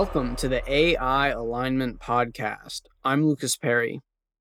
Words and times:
Welcome 0.00 0.34
to 0.36 0.48
the 0.48 0.62
AI 0.66 1.28
Alignment 1.28 2.00
Podcast. 2.00 2.84
I'm 3.04 3.22
Lucas 3.22 3.58
Perry. 3.58 4.00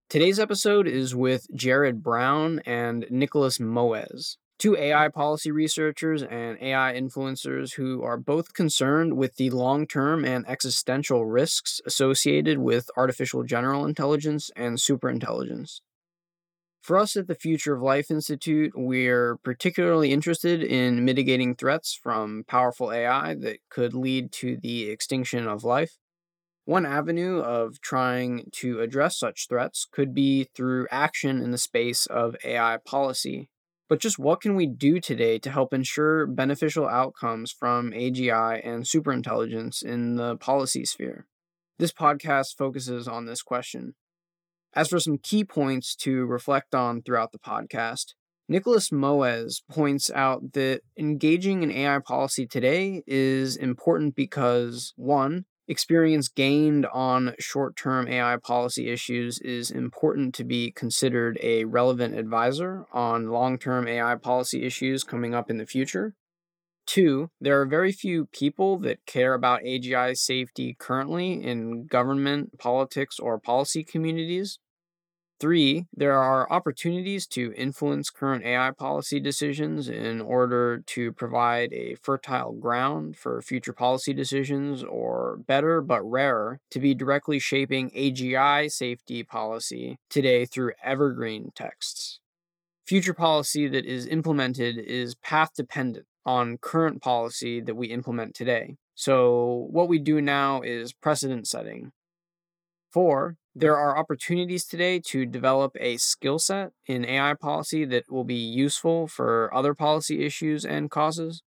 Today's 0.10 0.39
episode 0.39 0.88
is 0.88 1.14
with 1.14 1.48
Jared 1.54 2.02
Brown 2.02 2.62
and 2.66 3.05
Nicolas 3.10 3.57
Moës, 3.57 4.38
two 4.57 4.78
AI 4.78 5.10
policy 5.10 5.52
researchers 5.52 6.24
and 6.24 6.57
AI 6.61 6.93
influencers 6.93 7.74
who 7.74 8.02
are 8.04 8.16
both 8.16 8.54
concerned 8.54 9.18
with 9.18 9.36
the 9.36 9.50
long 9.50 9.86
term 9.86 10.24
and 10.24 10.48
existential 10.48 11.25
risks 11.25 11.82
associated 11.86 12.60
with 12.60 12.89
artificial 12.96 13.44
general 13.44 13.86
intelligence 13.86 14.50
and 14.55 14.78
superintelligence. 14.78 15.82
For 16.82 16.97
us 16.97 17.15
at 17.15 17.28
the 17.28 17.36
Future 17.36 17.75
of 17.75 17.82
Life 17.82 18.10
Institute, 18.10 18.71
we're 18.75 19.38
particularly 19.38 20.11
interested 20.11 20.64
in 20.64 21.05
mitigating 21.05 21.55
threats 21.55 21.93
from 22.02 22.46
powerful 22.47 22.92
AI 22.92 23.36
that 23.36 23.60
could 23.69 23.93
lead 23.93 24.32
to 24.33 24.57
the 24.57 24.89
extinction 24.89 25.47
of 25.47 25.64
life. 25.64 25.97
One 26.65 26.86
avenue 26.86 27.39
of 27.39 27.82
trying 27.82 28.50
to 28.54 28.79
address 28.79 29.18
such 29.18 29.47
threats 29.50 29.88
could 29.92 30.14
be 30.14 30.47
through 30.55 30.88
action 30.89 31.42
in 31.42 31.52
the 31.52 31.57
space 31.57 32.05
of 32.05 32.36
AI 32.44 32.78
policy. 32.86 33.50
But 33.89 34.00
just 34.00 34.19
what 34.19 34.39
can 34.39 34.55
we 34.55 34.67
do 34.67 35.00
today 35.00 35.39
to 35.39 35.50
help 35.50 35.73
ensure 35.73 36.27
beneficial 36.27 36.88
outcomes 36.88 37.52
from 37.52 37.91
AGI 37.91 38.61
and 38.64 38.83
superintelligence 38.83 39.83
in 39.83 40.16
the 40.16 40.38
policy 40.38 40.86
sphere? 40.86 41.25
This 41.80 41.91
podcast 41.91 42.55
focuses 42.55 43.08
on 43.08 43.25
this 43.25 43.41
question. 43.41 43.95
As 44.73 44.89
for 44.89 45.00
some 45.00 45.17
key 45.17 45.44
points 45.44 45.95
to 45.97 46.25
reflect 46.25 46.73
on 46.75 47.02
throughout 47.02 47.31
the 47.31 47.39
podcast, 47.39 48.13
Nicolas 48.47 48.89
Moës 48.89 49.61
points 49.69 50.09
out 50.11 50.53
that 50.53 50.81
engaging 50.97 51.61
in 51.63 51.71
AI 51.71 51.99
policy 51.99 52.47
today 52.47 53.03
is 53.05 53.55
important 53.55 54.16
because, 54.16 54.94
one, 54.95 55.45
experience 55.67 56.29
gained 56.29 56.85
on 56.88 57.35
short 57.39 57.75
term 57.75 58.07
AI 58.07 58.38
policy 58.38 58.89
issues 58.89 59.39
is 59.39 59.69
important 59.69 60.33
to 60.35 60.44
be 60.44 60.72
considered 60.72 61.38
a 61.44 61.66
relevant 61.66 62.16
advisor 62.17 62.85
on 62.91 63.29
long 63.29 63.59
term 63.59 63.88
AI 63.88 64.16
policy 64.16 64.63
issues 64.63 65.03
coming 65.03 65.35
up 65.35 65.49
in 65.51 65.57
the 65.57 65.66
future. 65.67 66.16
Two, 66.89 67.29
there 67.39 67.61
are 67.61 67.67
very 67.67 67.91
few 67.91 68.25
people 68.25 68.79
that 68.79 69.05
care 69.05 69.35
about 69.35 69.61
AGI 69.61 70.17
safety 70.17 70.75
currently 70.79 71.33
in 71.33 71.85
government, 71.85 72.57
politics, 72.57 73.19
or 73.19 73.37
policy 73.37 73.83
communities. 73.83 74.57
Three, 75.39 75.85
there 75.93 76.17
are 76.17 76.51
opportunities 76.51 77.27
to 77.27 77.53
influence 77.55 78.09
current 78.09 78.43
AI 78.43 78.71
policy 78.71 79.19
decisions 79.19 79.87
in 79.87 80.19
order 80.19 80.81
to 80.87 81.13
provide 81.13 81.71
a 81.73 81.93
fertile 82.01 82.53
ground 82.53 83.15
for 83.17 83.39
future 83.43 83.71
policy 83.71 84.11
decisions, 84.11 84.83
or 84.83 85.37
better 85.45 85.81
but 85.81 86.01
rarer, 86.01 86.59
to 86.71 86.79
be 86.79 86.95
directly 86.95 87.37
shaping 87.37 87.91
AGI 87.91 88.67
safety 88.67 89.21
policy 89.21 89.99
today 90.09 90.43
through 90.43 90.73
evergreen 90.83 91.51
texts. 91.53 92.19
Future 92.87 93.13
policy 93.13 93.67
that 93.67 93.85
is 93.85 94.07
implemented 94.07 94.79
is 94.79 95.13
path 95.13 95.51
dependent 95.55 96.07
on 96.30 96.59
current 96.59 97.02
policy 97.02 97.59
that 97.59 97.73
we 97.73 97.88
implement 97.88 98.35
today. 98.35 98.75
So, 98.94 99.67
what 99.72 99.89
we 99.89 99.97
do 99.97 100.22
now 100.22 100.61
is 100.61 100.94
precedent 100.94 101.47
setting. 101.47 101.91
Four, 102.91 103.38
there 103.55 103.75
are 103.75 103.97
opportunities 103.97 104.66
today 104.66 105.00
to 105.05 105.25
develop 105.25 105.75
a 105.80 105.97
skill 105.97 106.38
set 106.38 106.69
in 106.85 107.03
AI 107.03 107.33
policy 107.33 107.83
that 107.85 108.11
will 108.11 108.23
be 108.23 108.35
useful 108.35 109.07
for 109.07 109.52
other 109.52 109.73
policy 109.73 110.23
issues 110.23 110.66
and 110.66 110.91
causes. 110.91 111.41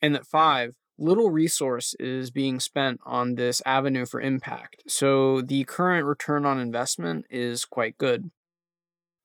And 0.00 0.14
that 0.14 0.26
five, 0.26 0.76
little 0.96 1.30
resource 1.30 1.96
is 1.98 2.30
being 2.30 2.60
spent 2.60 3.00
on 3.04 3.34
this 3.34 3.60
avenue 3.66 4.06
for 4.06 4.20
impact, 4.20 4.84
so 4.86 5.40
the 5.40 5.64
current 5.64 6.06
return 6.06 6.46
on 6.46 6.60
investment 6.60 7.26
is 7.30 7.64
quite 7.64 7.98
good. 7.98 8.30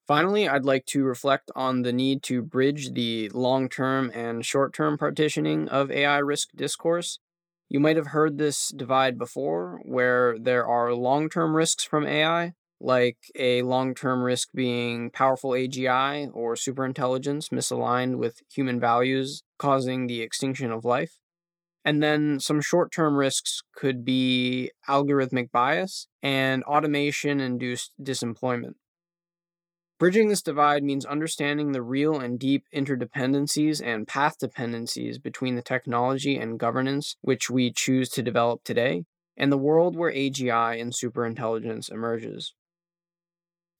Finally, 0.07 0.47
I'd 0.47 0.66
like 0.66 0.85
to 0.88 1.03
reflect 1.03 1.49
on 1.55 1.81
the 1.81 1.91
need 1.93 2.21
to 2.23 2.41
bridge 2.43 2.91
the 2.93 3.29
long 3.29 3.69
term 3.69 4.11
and 4.13 4.45
short 4.45 4.73
term 4.73 4.97
partitioning 4.97 5.67
of 5.69 5.89
AI 5.91 6.19
risk 6.19 6.49
discourse. 6.55 7.19
You 7.69 7.79
might 7.79 7.95
have 7.97 8.07
heard 8.07 8.38
this 8.38 8.69
divide 8.69 9.17
before, 9.17 9.81
where 9.83 10.38
there 10.38 10.66
are 10.67 10.93
long 10.93 11.29
term 11.29 11.55
risks 11.55 11.83
from 11.83 12.05
AI, 12.05 12.53
like 12.79 13.17
a 13.35 13.63
long 13.63 13.95
term 13.95 14.21
risk 14.21 14.49
being 14.53 15.09
powerful 15.09 15.55
AGI 15.55 16.27
or 16.33 16.53
superintelligence 16.55 17.49
misaligned 17.49 18.17
with 18.17 18.41
human 18.53 18.79
values, 18.79 19.41
causing 19.57 20.05
the 20.05 20.22
extinction 20.22 20.72
of 20.72 20.85
life. 20.85 21.17
And 21.85 22.03
then 22.03 22.39
some 22.39 22.61
short 22.61 22.91
term 22.91 23.16
risks 23.17 23.63
could 23.75 24.05
be 24.05 24.72
algorithmic 24.89 25.51
bias 25.51 26.07
and 26.23 26.63
automation 26.66 27.39
induced 27.41 27.93
disemployment. 28.03 28.77
Bridging 29.97 30.28
this 30.28 30.41
divide 30.41 30.83
means 30.83 31.06
understanding 31.06 31.72
the 31.72 31.81
real 31.81 32.19
and 32.19 32.38
deep 32.38 32.66
interdependencies 32.75 33.81
and 33.81 34.06
path 34.06 34.38
dependencies 34.38 35.17
between 35.17 35.56
the 35.56 35.61
technology 35.61 36.35
and 36.35 36.59
governance 36.59 37.16
which 37.22 37.50
we 37.50 37.72
choose 37.72 38.09
to 38.09 38.22
develop 38.22 38.63
today 38.66 39.05
and 39.38 39.51
the 39.51 39.57
world 39.57 39.95
where 39.95 40.11
AGI 40.11 40.81
and 40.81 40.94
superintelligence 40.94 41.89
emerges. 41.89 42.53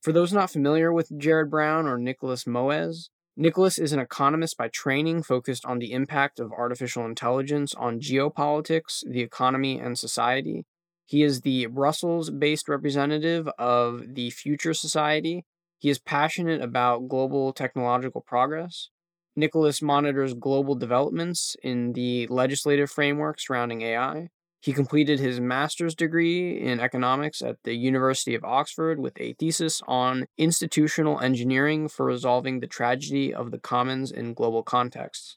For 0.02 0.12
those 0.12 0.32
not 0.32 0.50
familiar 0.50 0.90
with 0.90 1.18
Jared 1.18 1.50
Brown 1.50 1.86
or 1.86 1.98
Nicolas 1.98 2.44
Moës, 2.44 3.08
Nicolas 3.36 3.78
is 3.78 3.92
an 3.92 3.98
economist 3.98 4.56
by 4.56 4.68
training 4.68 5.22
focused 5.22 5.66
on 5.66 5.78
the 5.78 5.92
impact 5.92 6.40
of 6.40 6.50
artificial 6.52 7.04
intelligence 7.04 7.74
on 7.74 8.00
geopolitics, 8.00 9.02
the 9.06 9.20
economy, 9.20 9.78
and 9.78 9.98
society. 9.98 10.64
He 11.04 11.22
is 11.22 11.42
the 11.42 11.66
Brussels 11.66 12.30
based 12.30 12.68
representative 12.68 13.48
of 13.58 14.14
the 14.14 14.30
Future 14.30 14.72
Society, 14.72 15.44
he 15.78 15.90
is 15.90 15.98
passionate 15.98 16.62
about 16.62 17.08
global 17.08 17.52
technological 17.52 18.20
progress. 18.20 18.90
Nicolas 19.34 19.82
monitors 19.82 20.32
global 20.34 20.74
developments 20.74 21.56
in 21.62 21.92
the 21.92 22.26
legislative 22.28 22.90
framework 22.90 23.38
surrounding 23.38 23.82
AI. 23.82 24.28
He 24.62 24.72
completed 24.72 25.20
his 25.20 25.38
master's 25.38 25.94
degree 25.94 26.58
in 26.58 26.80
economics 26.80 27.42
at 27.42 27.62
the 27.62 27.74
University 27.74 28.34
of 28.34 28.44
Oxford 28.44 28.98
with 28.98 29.12
a 29.20 29.34
thesis 29.34 29.82
on 29.86 30.26
institutional 30.38 31.20
engineering 31.20 31.88
for 31.88 32.06
resolving 32.06 32.60
the 32.60 32.66
tragedy 32.66 33.32
of 33.32 33.50
the 33.50 33.58
commons 33.58 34.10
in 34.10 34.34
global 34.34 34.62
contexts. 34.62 35.36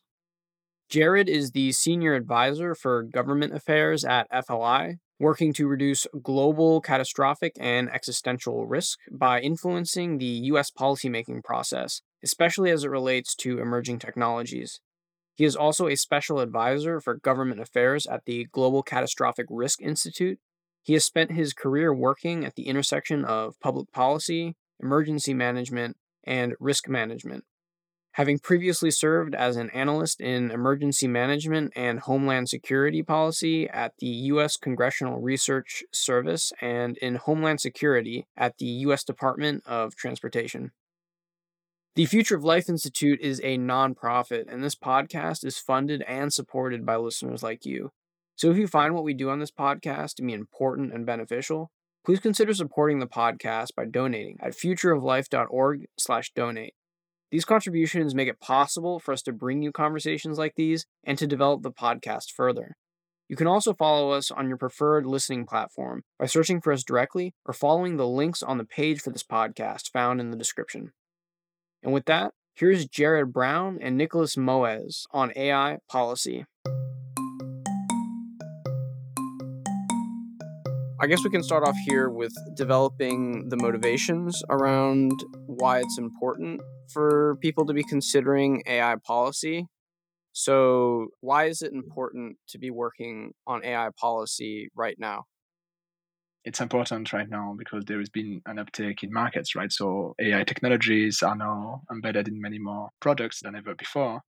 Jared 0.90 1.30
is 1.30 1.52
the 1.52 1.72
senior 1.74 2.16
advisor 2.16 2.74
for 2.74 3.04
government 3.04 3.54
affairs 3.54 4.04
at 4.04 4.28
FLI, 4.32 4.98
working 5.20 5.54
to 5.54 5.68
reduce 5.68 6.08
global 6.24 6.80
catastrophic 6.82 7.54
and 7.60 7.90
existential 7.90 8.66
risk 8.66 9.00
by 9.12 9.42
influencing 9.42 10.18
the 10.18 10.26
U.S. 10.26 10.72
policymaking 10.72 11.44
process, 11.44 12.02
especially 12.24 12.72
as 12.72 12.84
it 12.84 12.90
relates 12.90 13.36
to 13.36 13.60
emerging 13.60 14.00
technologies. 14.00 14.80
He 15.36 15.46
is 15.46 15.56
also 15.56 15.88
a 15.88 15.96
special 15.96 16.40
advisor 16.40 17.00
for 17.00 17.16
government 17.16 17.62
affairs 17.62 18.06
at 18.08 18.26
the 18.26 18.48
Global 18.52 18.84
Catastrophic 18.84 19.46
Risk 19.50 19.82
Institute. 19.82 20.40
He 20.82 20.94
has 20.94 21.06
spent 21.06 21.32
his 21.32 21.54
career 21.54 21.94
working 21.94 22.46
at 22.46 22.56
the 22.56 22.68
intersection 22.68 23.26
of 23.26 23.60
public 23.60 23.92
policy, 23.92 24.56
emergency 24.82 25.34
management, 25.34 25.98
and 26.26 26.56
risk 26.60 26.90
management, 26.90 27.46
Having 28.14 28.40
previously 28.40 28.90
served 28.92 29.36
as 29.36 29.56
an 29.56 29.70
analyst 29.70 30.20
in 30.20 30.52
emergency 30.52 31.08
management 31.08 31.72
and 31.76 32.00
homeland 32.00 32.50
security 32.50 33.04
policy 33.04 33.70
at 33.70 33.94
the 34.00 34.08
U.S. 34.08 34.58
Congressional 34.58 35.22
Research 35.22 35.84
Service 35.94 36.52
and 36.60 36.98
in 36.98 37.16
homeland 37.16 37.62
security 37.62 38.28
at 38.36 38.58
the 38.58 38.66
U.S. 38.66 39.04
Department 39.04 39.64
of 39.66 39.96
Transportation. 39.96 40.72
The 41.96 42.06
Future 42.06 42.36
of 42.36 42.44
Life 42.44 42.68
Institute 42.68 43.20
is 43.22 43.40
a 43.44 43.58
nonprofit, 43.58 44.52
and 44.52 44.64
this 44.64 44.76
podcast 44.76 45.46
is 45.46 45.60
funded 45.60 46.02
and 46.08 46.34
supported 46.34 46.86
by 46.86 46.96
listeners 46.96 47.44
like 47.44 47.66
you. 47.66 47.92
So 48.36 48.50
if 48.50 48.58
you 48.58 48.68
find 48.68 48.96
what 48.96 49.04
we 49.04 49.14
do 49.14 49.30
on 49.30 49.40
this 49.40 49.52
podcast 49.52 50.16
to 50.16 50.24
be 50.24 50.34
important 50.34 50.94
and 50.94 51.06
beneficial, 51.06 51.72
please 52.06 52.20
consider 52.20 52.54
supporting 52.54 53.00
the 53.00 53.08
podcast 53.08 53.76
by 53.76 53.86
donating 53.86 54.38
at 54.42 54.54
futureoflife.org/donate. 54.54 56.74
These 57.32 57.46
contributions 57.46 58.16
make 58.16 58.28
it 58.28 58.40
possible 58.40 59.00
for 59.00 59.12
us 59.14 59.22
to 59.24 59.32
bring 59.32 59.62
you 59.62 59.72
conversations 59.72 60.38
like 60.38 60.56
these 60.56 60.86
and 61.04 61.18
to 61.18 61.28
develop 61.28 61.62
the 61.62 61.72
podcast 61.72 62.32
further. 62.32 62.76
You 63.28 63.36
can 63.36 63.46
also 63.46 63.76
follow 63.76 64.12
us 64.12 64.32
on 64.32 64.48
your 64.48 64.58
preferred 64.58 65.06
listening 65.06 65.46
platform 65.46 66.04
by 66.18 66.26
searching 66.26 66.60
for 66.60 66.74
us 66.74 66.84
directly 66.84 67.36
or 67.46 67.54
following 67.54 67.98
the 67.98 68.08
links 68.08 68.42
on 68.42 68.58
the 68.58 68.66
page 68.66 69.02
for 69.02 69.12
this 69.12 69.24
podcast 69.24 69.92
found 69.92 70.20
in 70.20 70.32
the 70.32 70.38
description. 70.38 70.94
And 71.84 71.94
with 71.94 72.06
that, 72.06 72.34
here's 72.56 72.88
Jared 72.88 73.32
Brown 73.32 73.78
and 73.80 73.96
Nicolas 73.96 74.36
Moës 74.36 75.04
on 75.12 75.32
AI 75.36 75.78
policy. 75.88 76.46
I 81.02 81.08
guess 81.08 81.24
we 81.24 81.30
can 81.30 81.44
start 81.44 81.66
off 81.66 81.78
here 81.86 82.10
with 82.10 82.34
developing 82.56 83.48
the 83.48 83.56
motivations 83.56 84.44
around 84.50 85.14
why 85.46 85.80
it's 85.80 85.98
important 85.98 86.60
for 86.92 87.38
people 87.40 87.66
to 87.68 87.74
be 87.74 87.84
considering 87.84 88.62
AI 88.68 88.96
policy. 89.08 89.68
So, 90.34 91.08
why 91.22 91.46
is 91.46 91.62
it 91.62 91.72
important 91.72 92.36
to 92.50 92.58
be 92.60 92.70
working 92.70 93.32
on 93.48 93.64
AI 93.64 93.92
policy 93.98 94.68
right 94.76 94.98
now? 95.00 95.24
It's 96.44 96.60
important 96.60 97.14
right 97.14 97.30
now 97.30 97.56
because 97.58 97.86
there 97.86 98.00
has 98.00 98.10
been 98.10 98.42
an 98.46 98.60
uptake 98.60 99.02
in 99.02 99.14
markets, 99.14 99.56
right? 99.56 99.72
So 99.72 100.16
AI 100.20 100.44
technologies 100.44 101.24
are 101.24 101.36
now 101.36 101.84
embedded 101.90 102.28
in 102.28 102.42
many 102.42 102.60
more 102.60 102.90
products 103.00 103.40
than 103.42 103.56
ever 103.56 103.74
before. 103.74 104.22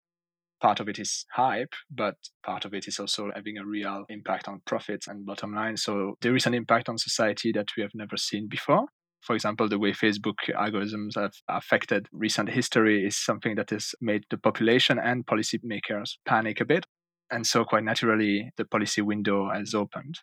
Part 0.61 0.79
of 0.79 0.89
it 0.89 0.99
is 0.99 1.25
hype, 1.31 1.73
but 1.89 2.15
part 2.43 2.65
of 2.65 2.73
it 2.73 2.87
is 2.87 2.99
also 2.99 3.31
having 3.33 3.57
a 3.57 3.65
real 3.65 4.03
impact 4.09 4.47
on 4.47 4.61
profits 4.65 5.07
and 5.07 5.25
bottom 5.25 5.53
line. 5.53 5.77
So 5.77 6.15
there 6.21 6.35
is 6.35 6.45
an 6.45 6.53
impact 6.53 6.89
on 6.89 6.97
society 6.97 7.51
that 7.53 7.69
we 7.77 7.83
have 7.83 7.93
never 7.93 8.17
seen 8.17 8.47
before. 8.49 8.87
For 9.21 9.35
example, 9.35 9.67
the 9.67 9.79
way 9.79 9.91
Facebook 9.91 10.35
algorithms 10.49 11.15
have 11.15 11.33
affected 11.47 12.07
recent 12.11 12.49
history 12.49 13.05
is 13.05 13.17
something 13.17 13.55
that 13.55 13.69
has 13.69 13.93
made 14.01 14.23
the 14.29 14.37
population 14.37 14.97
and 14.99 15.25
policymakers 15.25 16.17
panic 16.25 16.61
a 16.61 16.65
bit. 16.65 16.85
And 17.31 17.45
so, 17.45 17.63
quite 17.63 17.83
naturally, 17.83 18.51
the 18.57 18.65
policy 18.65 19.01
window 19.01 19.49
has 19.53 19.73
opened. 19.73 20.19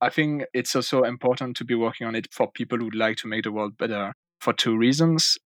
I 0.00 0.10
think 0.10 0.44
it's 0.52 0.74
also 0.74 1.04
important 1.04 1.56
to 1.58 1.64
be 1.64 1.74
working 1.74 2.06
on 2.06 2.14
it 2.14 2.28
for 2.32 2.50
people 2.50 2.78
who 2.78 2.86
would 2.86 2.94
like 2.94 3.16
to 3.18 3.28
make 3.28 3.44
the 3.44 3.52
world 3.52 3.76
better 3.78 4.12
for 4.40 4.52
two 4.52 4.76
reasons. 4.76 5.38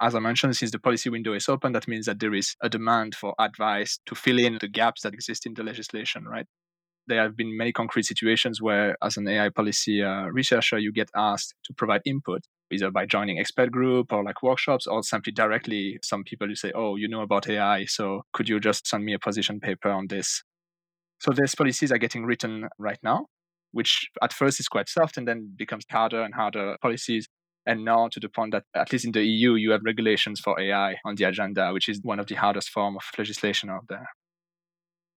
As 0.00 0.14
I 0.14 0.20
mentioned, 0.20 0.56
since 0.56 0.70
the 0.70 0.78
policy 0.78 1.10
window 1.10 1.32
is 1.34 1.48
open, 1.48 1.72
that 1.72 1.88
means 1.88 2.06
that 2.06 2.20
there 2.20 2.34
is 2.34 2.54
a 2.62 2.68
demand 2.68 3.14
for 3.14 3.34
advice 3.38 3.98
to 4.06 4.14
fill 4.14 4.38
in 4.38 4.58
the 4.60 4.68
gaps 4.68 5.02
that 5.02 5.14
exist 5.14 5.46
in 5.46 5.54
the 5.54 5.62
legislation, 5.64 6.24
right? 6.24 6.46
there 7.08 7.22
have 7.22 7.36
been 7.36 7.56
many 7.56 7.72
concrete 7.72 8.04
situations 8.04 8.62
where, 8.62 8.96
as 9.02 9.16
an 9.16 9.26
AI 9.26 9.48
policy 9.48 10.02
uh, 10.02 10.26
researcher, 10.26 10.78
you 10.78 10.92
get 10.92 11.10
asked 11.16 11.54
to 11.64 11.74
provide 11.74 12.02
input, 12.04 12.42
either 12.70 12.90
by 12.90 13.06
joining 13.06 13.38
expert 13.38 13.72
group 13.72 14.12
or 14.12 14.22
like 14.22 14.42
workshops, 14.42 14.86
or 14.86 15.02
simply 15.02 15.32
directly. 15.32 15.98
Some 16.02 16.22
people 16.24 16.48
you 16.48 16.54
say, 16.54 16.70
"Oh, 16.74 16.96
you 16.96 17.08
know 17.08 17.22
about 17.22 17.48
AI, 17.48 17.86
so 17.86 18.22
could 18.32 18.48
you 18.48 18.60
just 18.60 18.86
send 18.86 19.04
me 19.04 19.14
a 19.14 19.18
position 19.18 19.58
paper 19.60 19.90
on 19.90 20.06
this?" 20.08 20.42
So 21.20 21.32
these 21.32 21.54
policies 21.54 21.92
are 21.92 21.98
getting 21.98 22.24
written 22.26 22.68
right 22.78 22.98
now, 23.02 23.26
which 23.72 24.08
at 24.22 24.32
first 24.32 24.60
is 24.60 24.68
quite 24.68 24.88
soft 24.88 25.16
and 25.16 25.26
then 25.26 25.54
becomes 25.56 25.84
harder 25.90 26.22
and 26.22 26.34
harder 26.34 26.76
policies. 26.82 27.28
And 27.66 27.84
now 27.84 28.08
to 28.08 28.20
the 28.20 28.28
point 28.28 28.52
that 28.52 28.64
at 28.74 28.92
least 28.92 29.04
in 29.04 29.12
the 29.12 29.24
EU, 29.24 29.54
you 29.54 29.72
have 29.72 29.82
regulations 29.84 30.40
for 30.40 30.58
AI 30.58 30.96
on 31.04 31.16
the 31.16 31.24
agenda, 31.24 31.72
which 31.72 31.88
is 31.88 32.00
one 32.02 32.18
of 32.18 32.26
the 32.26 32.34
hardest 32.34 32.70
form 32.70 32.96
of 32.96 33.02
legislation 33.18 33.68
out 33.68 33.84
there 33.88 34.08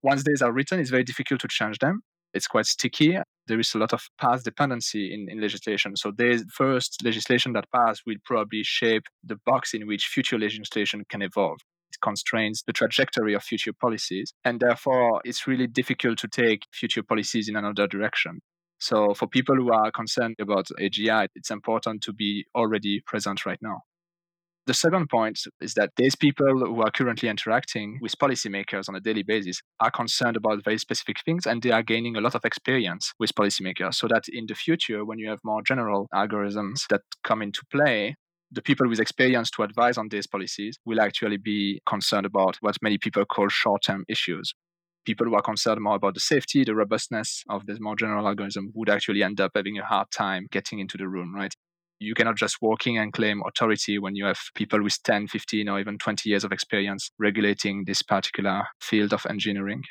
once 0.02 0.24
these 0.24 0.42
are 0.42 0.52
written, 0.52 0.80
it's 0.80 0.90
very 0.90 1.04
difficult 1.04 1.40
to 1.40 1.48
change 1.48 1.78
them. 1.78 2.00
It's 2.34 2.46
quite 2.46 2.66
sticky. 2.66 3.18
There 3.46 3.60
is 3.60 3.74
a 3.74 3.78
lot 3.78 3.92
of 3.92 4.02
path 4.18 4.42
dependency 4.42 5.12
in, 5.12 5.26
in 5.30 5.40
legislation. 5.40 5.96
So 5.96 6.12
the 6.16 6.44
first 6.52 7.02
legislation 7.04 7.52
that 7.52 7.70
passed 7.74 8.02
will 8.06 8.16
probably 8.24 8.62
shape 8.62 9.04
the 9.22 9.36
box 9.44 9.74
in 9.74 9.86
which 9.86 10.06
future 10.06 10.38
legislation 10.38 11.04
can 11.08 11.22
evolve. 11.22 11.58
It 11.90 12.00
constrains 12.00 12.62
the 12.66 12.72
trajectory 12.72 13.34
of 13.34 13.42
future 13.42 13.74
policies. 13.78 14.32
And 14.44 14.60
therefore, 14.60 15.20
it's 15.24 15.46
really 15.46 15.66
difficult 15.66 16.18
to 16.18 16.28
take 16.28 16.62
future 16.72 17.02
policies 17.02 17.48
in 17.48 17.56
another 17.56 17.86
direction. 17.86 18.40
So 18.82 19.14
for 19.14 19.28
people 19.28 19.54
who 19.54 19.72
are 19.72 19.92
concerned 19.92 20.34
about 20.40 20.66
AGI, 20.80 21.28
it's 21.36 21.52
important 21.52 22.02
to 22.02 22.12
be 22.12 22.46
already 22.52 23.00
present 23.06 23.46
right 23.46 23.60
now. 23.62 23.82
The 24.66 24.74
second 24.74 25.08
point 25.08 25.38
is 25.60 25.74
that 25.74 25.90
these 25.96 26.16
people 26.16 26.58
who 26.58 26.82
are 26.82 26.90
currently 26.90 27.28
interacting 27.28 28.00
with 28.02 28.18
policymakers 28.18 28.88
on 28.88 28.96
a 28.96 29.00
daily 29.00 29.22
basis 29.22 29.62
are 29.78 29.92
concerned 29.92 30.36
about 30.36 30.64
very 30.64 30.78
specific 30.78 31.18
things 31.24 31.46
and 31.46 31.62
they 31.62 31.70
are 31.70 31.84
gaining 31.84 32.16
a 32.16 32.20
lot 32.20 32.34
of 32.34 32.44
experience 32.44 33.12
with 33.20 33.32
policymakers 33.36 33.94
so 33.94 34.08
that 34.08 34.24
in 34.28 34.46
the 34.48 34.56
future, 34.56 35.04
when 35.04 35.20
you 35.20 35.30
have 35.30 35.38
more 35.44 35.62
general 35.62 36.08
algorithms 36.12 36.88
that 36.90 37.02
come 37.22 37.40
into 37.40 37.62
play, 37.70 38.16
the 38.50 38.62
people 38.62 38.88
with 38.88 38.98
experience 38.98 39.48
to 39.52 39.62
advise 39.62 39.96
on 39.96 40.08
these 40.08 40.26
policies 40.26 40.76
will 40.84 41.00
actually 41.00 41.36
be 41.36 41.80
concerned 41.86 42.26
about 42.26 42.56
what 42.60 42.76
many 42.82 42.98
people 42.98 43.24
call 43.24 43.48
short 43.48 43.82
term 43.84 44.04
issues. 44.08 44.52
People 45.04 45.26
who 45.26 45.34
are 45.34 45.42
concerned 45.42 45.80
more 45.80 45.96
about 45.96 46.14
the 46.14 46.20
safety, 46.20 46.64
the 46.64 46.74
robustness 46.74 47.42
of 47.48 47.66
this 47.66 47.80
more 47.80 47.96
general 47.96 48.26
algorithm 48.26 48.70
would 48.74 48.88
actually 48.88 49.22
end 49.22 49.40
up 49.40 49.52
having 49.54 49.78
a 49.78 49.84
hard 49.84 50.10
time 50.10 50.46
getting 50.50 50.78
into 50.78 50.96
the 50.96 51.08
room, 51.08 51.34
right? 51.34 51.54
you 52.02 52.14
cannot 52.14 52.36
just 52.36 52.60
walk 52.60 52.86
in 52.86 52.96
and 52.96 53.12
claim 53.12 53.42
authority 53.46 53.98
when 53.98 54.16
you 54.16 54.24
have 54.24 54.38
people 54.54 54.82
with 54.82 55.02
10, 55.04 55.28
15, 55.28 55.68
or 55.68 55.80
even 55.80 55.98
20 55.98 56.28
years 56.28 56.44
of 56.44 56.52
experience 56.52 57.10
regulating 57.18 57.84
this 57.84 58.02
particular 58.02 58.64
field 58.80 59.12
of 59.12 59.24
engineering. 59.30 59.82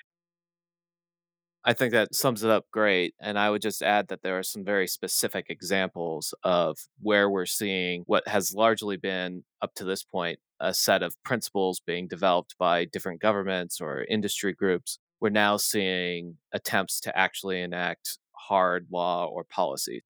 I 1.63 1.74
think 1.74 1.92
that 1.92 2.16
sums 2.16 2.44
it 2.44 2.50
up 2.50 2.66
great. 2.72 3.13
And 3.22 3.38
I 3.38 3.52
would 3.52 3.62
just 3.62 3.84
add 3.84 4.08
that 4.08 4.24
there 4.24 4.38
are 4.38 4.44
some 4.44 4.66
very 4.66 4.88
specific 4.88 5.46
examples 5.50 6.34
of 6.44 6.78
where 7.02 7.30
we're 7.30 7.46
seeing 7.46 8.04
what 8.08 8.28
has 8.28 8.54
largely 8.54 8.98
been, 8.98 9.44
up 9.62 9.75
to 9.75 9.84
this 9.84 10.04
point, 10.04 10.40
a 10.60 10.74
set 10.74 11.04
of 11.04 11.13
principles 11.24 11.80
being 11.86 12.08
developed 12.08 12.56
by 12.58 12.86
different 12.86 13.22
governments 13.22 13.80
or 13.80 14.06
industry 14.10 14.54
groups. 14.54 14.98
We're 15.22 15.30
now 15.30 15.58
seeing 15.58 16.38
attempts 16.52 17.00
to 17.02 17.18
actually 17.18 17.62
enact 17.62 18.18
hard 18.34 18.88
law 18.92 19.28
or 19.28 19.44
policy. 19.44 20.04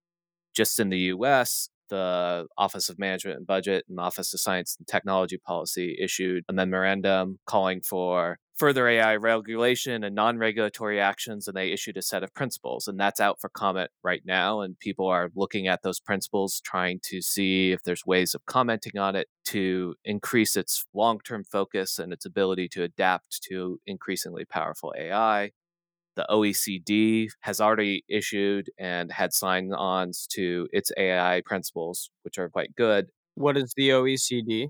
Just 0.55 0.79
in 0.79 0.89
the 0.89 0.99
US, 1.15 1.69
the 1.91 2.47
Office 2.57 2.89
of 2.89 2.97
Management 2.97 3.37
and 3.37 3.45
Budget 3.45 3.85
and 3.87 3.99
Office 3.99 4.33
of 4.33 4.39
Science 4.39 4.75
and 4.79 4.87
Technology 4.87 5.37
Policy 5.37 5.97
issued 6.01 6.43
a 6.49 6.53
memorandum 6.53 7.37
calling 7.45 7.81
for 7.81 8.39
further 8.55 8.87
AI 8.87 9.15
regulation 9.15 10.03
and 10.03 10.15
non 10.15 10.37
regulatory 10.37 10.99
actions, 10.99 11.47
and 11.47 11.57
they 11.57 11.71
issued 11.71 11.97
a 11.97 12.01
set 12.01 12.23
of 12.23 12.33
principles. 12.33 12.87
And 12.87 12.99
that's 12.99 13.19
out 13.19 13.41
for 13.41 13.49
comment 13.49 13.89
right 14.03 14.21
now. 14.23 14.61
And 14.61 14.79
people 14.79 15.07
are 15.07 15.31
looking 15.35 15.67
at 15.67 15.81
those 15.83 15.99
principles, 15.99 16.61
trying 16.63 16.99
to 17.05 17.21
see 17.21 17.71
if 17.71 17.83
there's 17.83 18.05
ways 18.05 18.33
of 18.33 18.45
commenting 18.45 18.97
on 18.99 19.15
it 19.15 19.27
to 19.45 19.95
increase 20.05 20.55
its 20.55 20.85
long 20.93 21.19
term 21.19 21.43
focus 21.43 21.99
and 21.99 22.13
its 22.13 22.25
ability 22.25 22.67
to 22.69 22.83
adapt 22.83 23.41
to 23.49 23.79
increasingly 23.85 24.45
powerful 24.45 24.93
AI 24.97 25.51
the 26.15 26.25
OECD 26.29 27.27
has 27.41 27.61
already 27.61 28.03
issued 28.09 28.69
and 28.77 29.11
had 29.11 29.33
sign 29.33 29.73
ons 29.73 30.27
to 30.33 30.67
its 30.71 30.91
AI 30.97 31.41
principles, 31.45 32.09
which 32.23 32.37
are 32.37 32.49
quite 32.49 32.75
good. 32.75 33.07
What 33.35 33.57
is 33.57 33.73
the 33.75 33.89
OECD? 33.89 34.67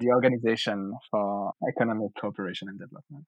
The 0.00 0.08
Organization 0.08 0.94
for 1.10 1.52
Economic 1.68 2.10
Cooperation 2.20 2.68
and 2.68 2.78
Development. 2.78 3.24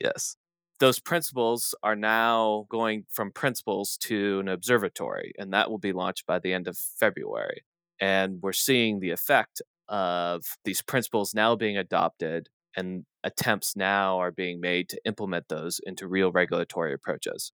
Yes. 0.00 0.36
Those 0.78 0.98
principles 0.98 1.74
are 1.82 1.96
now 1.96 2.66
going 2.68 3.04
from 3.10 3.32
principles 3.32 3.96
to 4.02 4.40
an 4.40 4.48
observatory, 4.48 5.32
and 5.38 5.52
that 5.52 5.70
will 5.70 5.78
be 5.78 5.92
launched 5.92 6.26
by 6.26 6.38
the 6.38 6.52
end 6.52 6.68
of 6.68 6.76
February. 6.76 7.64
And 7.98 8.42
we're 8.42 8.52
seeing 8.52 9.00
the 9.00 9.10
effect 9.10 9.62
of 9.88 10.44
these 10.64 10.82
principles 10.82 11.34
now 11.34 11.56
being 11.56 11.78
adopted 11.78 12.48
and 12.76 13.04
attempts 13.24 13.76
now 13.76 14.18
are 14.18 14.30
being 14.32 14.60
made 14.60 14.88
to 14.90 15.00
implement 15.04 15.48
those 15.48 15.80
into 15.84 16.06
real 16.08 16.32
regulatory 16.32 16.92
approaches. 16.92 17.52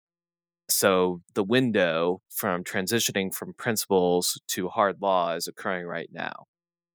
So 0.69 1.21
the 1.35 1.43
window 1.43 2.21
from 2.29 2.63
transitioning 2.63 3.33
from 3.33 3.53
principles 3.53 4.39
to 4.49 4.69
hard 4.69 4.97
law 5.01 5.35
is 5.35 5.47
occurring 5.47 5.85
right 5.85 6.09
now. 6.11 6.45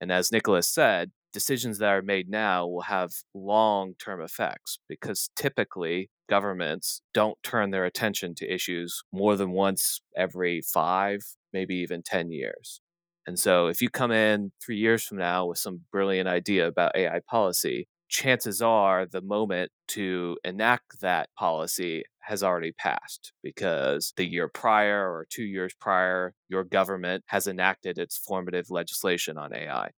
And 0.00 0.11
as 0.12 0.32
Nicolas 0.32 0.68
said, 0.68 1.11
decisions 1.32 1.78
that 1.78 1.90
are 1.90 2.02
made 2.02 2.28
now 2.28 2.66
will 2.66 2.82
have 2.82 3.11
long 3.35 3.94
term 3.99 4.23
effects 4.23 4.78
because 4.88 5.30
typically 5.37 6.11
governments 6.28 7.02
don't 7.14 7.38
turn 7.42 7.70
their 7.70 7.85
attention 7.85 8.35
to 8.37 8.52
issues 8.52 9.02
more 9.12 9.37
than 9.37 9.50
once 9.52 10.00
every 10.16 10.61
five, 10.62 11.20
maybe 11.52 11.76
even 11.76 12.02
10 12.02 12.30
years. 12.30 12.80
And 13.26 13.38
so 13.38 13.66
if 13.66 13.82
you 13.82 13.90
come 13.90 14.11
in 14.11 14.52
three 14.64 14.78
years 14.78 15.04
from 15.04 15.18
now 15.18 15.47
with 15.47 15.58
some 15.58 15.82
brilliant 15.92 16.28
idea 16.28 16.66
about 16.66 16.97
AI 16.97 17.20
policy, 17.28 17.87
chances 18.09 18.62
are 18.62 19.07
the 19.07 19.21
moment 19.23 19.71
to 19.88 20.38
enact 20.45 21.00
that 21.00 21.31
policy 21.38 22.05
has 22.21 22.43
already 22.43 22.73
passed 22.73 23.33
because 23.43 24.12
the 24.17 24.27
year 24.27 24.49
prior 24.49 25.11
or 25.11 25.27
two 25.31 25.45
years 25.45 25.75
prior, 25.81 26.35
your 26.49 26.65
government 26.65 27.25
has 27.29 27.47
enacted 27.47 27.99
its 27.99 28.17
formative 28.19 28.67
legislation 28.71 29.38
on 29.38 29.55
AI. 29.55 29.91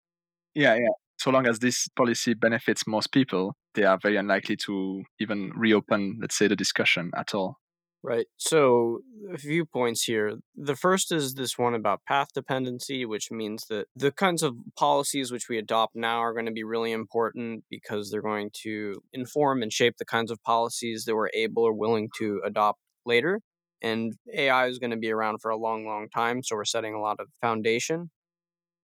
Yeah, 0.55 0.75
yeah. 0.75 0.89
So 1.19 1.31
long 1.31 1.47
as 1.47 1.59
this 1.59 1.89
policy 1.97 2.35
benefits 2.35 2.87
most 2.87 3.13
people, 3.13 3.55
they 3.75 3.85
are 3.85 3.99
very 3.99 4.17
unlikely 4.17 4.57
to 4.67 5.03
even 5.21 5.53
reopen, 5.55 6.19
let's 6.21 6.37
say, 6.37 6.49
the 6.49 6.57
discussion 6.57 7.11
at 7.17 7.35
all. 7.35 7.60
Right. 8.03 8.27
So, 8.39 9.01
a 9.31 9.37
few 9.37 9.67
points 9.67 10.05
here. 10.05 10.39
The 10.57 10.75
first 10.75 11.13
is 11.13 11.35
this 11.35 11.59
one 11.59 11.75
about 11.75 12.01
path 12.09 12.29
dependency, 12.35 13.05
which 13.05 13.31
means 13.31 13.67
that 13.69 13.89
the 13.95 14.11
kinds 14.11 14.43
of 14.43 14.55
policies 14.79 15.31
which 15.31 15.51
we 15.51 15.59
adopt 15.59 15.95
now 15.95 16.19
are 16.21 16.33
going 16.33 16.47
to 16.47 16.53
be 16.53 16.65
really 16.65 16.93
important 16.93 17.65
because 17.69 18.11
they're 18.11 18.23
going 18.23 18.51
to 18.63 19.03
inform 19.13 19.63
and 19.63 19.71
shape 19.71 19.97
the 19.99 20.07
kinds 20.07 20.31
of 20.31 20.43
policies 20.43 21.05
that 21.05 21.15
we're 21.15 21.29
able 21.35 21.63
or 21.63 21.75
willing 21.75 22.09
to 22.19 22.41
adopt 22.43 22.81
later. 23.05 23.41
And 23.83 24.15
AI 24.35 24.67
is 24.69 24.79
going 24.79 24.93
to 24.93 24.97
be 24.97 25.11
around 25.11 25.41
for 25.43 25.51
a 25.51 25.57
long, 25.59 25.85
long 25.85 26.09
time. 26.09 26.43
So, 26.43 26.57
we're 26.57 26.65
setting 26.65 26.95
a 26.95 27.01
lot 27.03 27.21
of 27.21 27.29
foundation. 27.43 28.11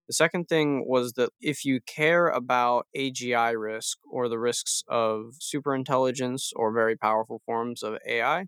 The 0.08 0.14
second 0.14 0.46
thing 0.48 0.84
was 0.88 1.12
that 1.14 1.30
if 1.40 1.64
you 1.64 1.80
care 1.80 2.28
about 2.28 2.86
AGI 2.94 3.52
risk 3.52 3.98
or 4.10 4.28
the 4.28 4.38
risks 4.38 4.84
of 4.88 5.34
superintelligence 5.40 6.50
or 6.54 6.72
very 6.72 6.96
powerful 6.96 7.40
forms 7.44 7.82
of 7.82 7.98
AI, 8.06 8.46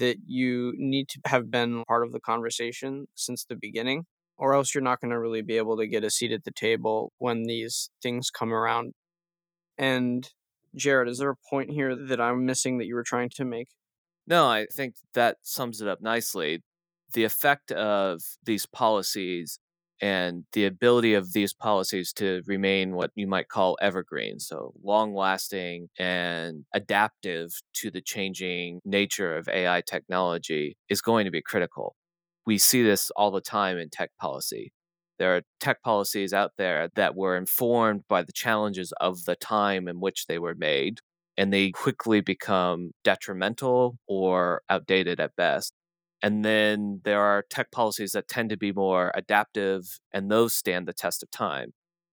that 0.00 0.16
you 0.26 0.74
need 0.76 1.08
to 1.10 1.20
have 1.26 1.50
been 1.50 1.84
part 1.86 2.04
of 2.04 2.12
the 2.12 2.20
conversation 2.20 3.06
since 3.14 3.44
the 3.44 3.54
beginning, 3.54 4.06
or 4.36 4.54
else 4.54 4.74
you're 4.74 4.82
not 4.82 5.00
going 5.00 5.12
to 5.12 5.20
really 5.20 5.42
be 5.42 5.56
able 5.56 5.76
to 5.76 5.86
get 5.86 6.02
a 6.02 6.10
seat 6.10 6.32
at 6.32 6.44
the 6.44 6.50
table 6.50 7.12
when 7.18 7.44
these 7.44 7.90
things 8.02 8.30
come 8.30 8.52
around. 8.52 8.94
And 9.78 10.28
Jared, 10.74 11.08
is 11.08 11.18
there 11.18 11.30
a 11.30 11.48
point 11.48 11.70
here 11.70 11.94
that 11.94 12.20
I'm 12.20 12.44
missing 12.44 12.78
that 12.78 12.86
you 12.86 12.94
were 12.94 13.04
trying 13.04 13.30
to 13.36 13.44
make? 13.44 13.68
No, 14.26 14.46
I 14.46 14.66
think 14.66 14.96
that 15.14 15.36
sums 15.42 15.80
it 15.80 15.88
up 15.88 16.00
nicely. 16.00 16.62
The 17.12 17.24
effect 17.24 17.72
of 17.72 18.20
these 18.44 18.66
policies 18.66 19.58
and 20.00 20.44
the 20.52 20.64
ability 20.66 21.14
of 21.14 21.32
these 21.32 21.52
policies 21.52 22.12
to 22.14 22.42
remain 22.46 22.94
what 22.94 23.10
you 23.14 23.26
might 23.26 23.48
call 23.48 23.76
evergreen, 23.80 24.38
so 24.40 24.72
long 24.82 25.14
lasting 25.14 25.88
and 25.98 26.64
adaptive 26.74 27.50
to 27.74 27.90
the 27.90 28.00
changing 28.00 28.80
nature 28.84 29.36
of 29.36 29.48
AI 29.48 29.82
technology, 29.82 30.76
is 30.88 31.02
going 31.02 31.24
to 31.26 31.30
be 31.30 31.42
critical. 31.42 31.96
We 32.46 32.58
see 32.58 32.82
this 32.82 33.10
all 33.12 33.30
the 33.30 33.40
time 33.40 33.78
in 33.78 33.90
tech 33.90 34.10
policy. 34.20 34.72
There 35.18 35.36
are 35.36 35.42
tech 35.60 35.82
policies 35.82 36.32
out 36.32 36.52
there 36.56 36.88
that 36.94 37.14
were 37.14 37.36
informed 37.36 38.04
by 38.08 38.22
the 38.22 38.32
challenges 38.32 38.92
of 39.00 39.24
the 39.26 39.36
time 39.36 39.86
in 39.88 40.00
which 40.00 40.26
they 40.26 40.38
were 40.38 40.54
made, 40.54 41.00
and 41.36 41.52
they 41.52 41.70
quickly 41.70 42.20
become 42.22 42.92
detrimental 43.04 43.98
or 44.06 44.62
outdated 44.70 45.20
at 45.20 45.36
best. 45.36 45.74
And 46.22 46.44
then 46.44 47.00
there 47.04 47.20
are 47.20 47.44
tech 47.48 47.70
policies 47.70 48.12
that 48.12 48.28
tend 48.28 48.50
to 48.50 48.56
be 48.56 48.72
more 48.72 49.10
adaptive, 49.14 50.00
and 50.12 50.30
those 50.30 50.54
stand 50.54 50.86
the 50.86 50.92
test 50.92 51.22
of 51.22 51.30
time. 51.30 51.72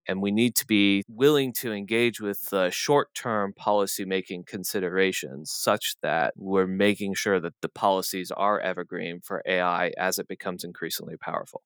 And 0.09 0.21
we 0.21 0.31
need 0.31 0.55
to 0.55 0.65
be 0.65 1.03
willing 1.09 1.51
to 1.53 1.73
engage 1.73 2.21
with 2.21 2.43
the 2.49 2.69
short 2.69 3.13
term 3.13 3.53
policymaking 3.59 4.45
considerations 4.45 5.51
such 5.51 5.95
that 6.01 6.33
we're 6.37 6.67
making 6.67 7.15
sure 7.15 7.41
that 7.41 7.55
the 7.61 7.67
policies 7.67 8.31
are 8.31 8.59
evergreen 8.61 9.19
for 9.21 9.43
AI 9.45 9.91
as 9.97 10.17
it 10.17 10.29
becomes 10.29 10.63
increasingly 10.63 11.17
powerful 11.17 11.61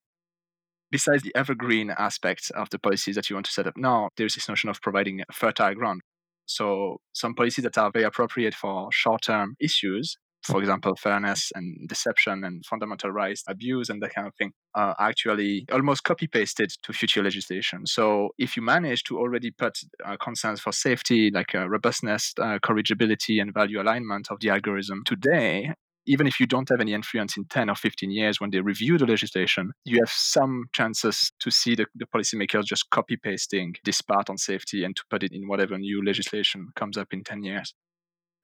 besides 0.92 1.24
the 1.24 1.34
evergreen 1.36 1.90
aspects 1.98 2.50
of 2.52 2.70
the 2.70 2.78
policies 2.78 3.16
that 3.16 3.30
you 3.30 3.36
want 3.36 3.46
to 3.46 3.52
set 3.52 3.66
up 3.66 3.78
now, 3.78 4.10
there's 4.18 4.36
this 4.36 4.50
notion 4.50 4.70
of 4.70 4.82
providing 4.82 5.24
fertile 5.32 5.74
ground. 5.74 6.02
So 6.46 6.98
some 7.14 7.34
policies 7.34 7.64
that 7.64 7.78
are 7.78 7.92
very 7.92 8.04
appropriate 8.04 8.54
for 8.54 8.90
short-term 8.92 9.56
issues, 9.60 10.18
for 10.44 10.60
example, 10.60 10.96
fairness 10.96 11.52
and 11.56 11.88
deception 11.88 12.44
and 12.44 12.66
fundamental 12.66 13.12
rights 13.12 13.44
abuse 13.48 13.90
and 13.90 14.02
that 14.02 14.14
kind 14.14 14.28
of 14.28 14.36
thing, 14.36 14.52
are 14.76 14.96
actually 15.00 15.66
almost 15.72 16.04
copy-pasted 16.04 16.72
to 16.84 16.94
future 16.94 17.24
legislation. 17.24 17.86
So 17.86 18.30
if 18.38 18.56
you 18.56 18.64
manage 18.64 19.04
to 19.06 19.18
already 19.18 19.52
put 19.52 19.80
uh, 20.06 20.18
concerns 20.18 20.60
for 20.62 20.72
safety, 20.72 21.30
like 21.32 21.54
uh, 21.54 21.70
robustness, 21.70 22.34
uh, 22.40 22.60
corrigibility, 22.64 23.40
and 23.40 23.54
value 23.54 23.82
alignment 23.82 24.28
of 24.32 24.40
the 24.40 24.50
algorithm 24.50 25.04
today, 25.06 25.74
even 26.08 26.26
if 26.26 26.40
you 26.40 26.48
don't 26.48 26.70
have 26.70 26.82
any 26.82 26.94
influence 26.94 27.38
in 27.38 27.46
10 27.46 27.70
or 27.70 27.76
15 27.76 28.10
years 28.10 28.42
when 28.42 28.50
they 28.50 28.60
review 28.60 28.98
the 28.98 29.06
legislation, 29.06 29.72
you 29.86 30.00
have 30.00 30.10
some 30.10 30.66
chances 30.74 31.32
to 31.40 31.52
see 31.52 31.76
the, 31.76 31.86
the 31.96 32.06
policymakers 32.06 32.64
just 32.64 32.90
copy 32.90 33.18
pasting 33.18 33.76
this 33.86 34.02
part 34.02 34.30
on 34.30 34.38
safety 34.38 34.84
and 34.84 34.96
to 34.96 35.04
put 35.10 35.24
it 35.24 35.32
in 35.32 35.48
whatever 35.48 35.78
new 35.78 36.04
legislation 36.04 36.70
comes 36.76 36.98
up 36.98 37.10
in 37.12 37.24
10 37.24 37.44
years. 37.44 37.74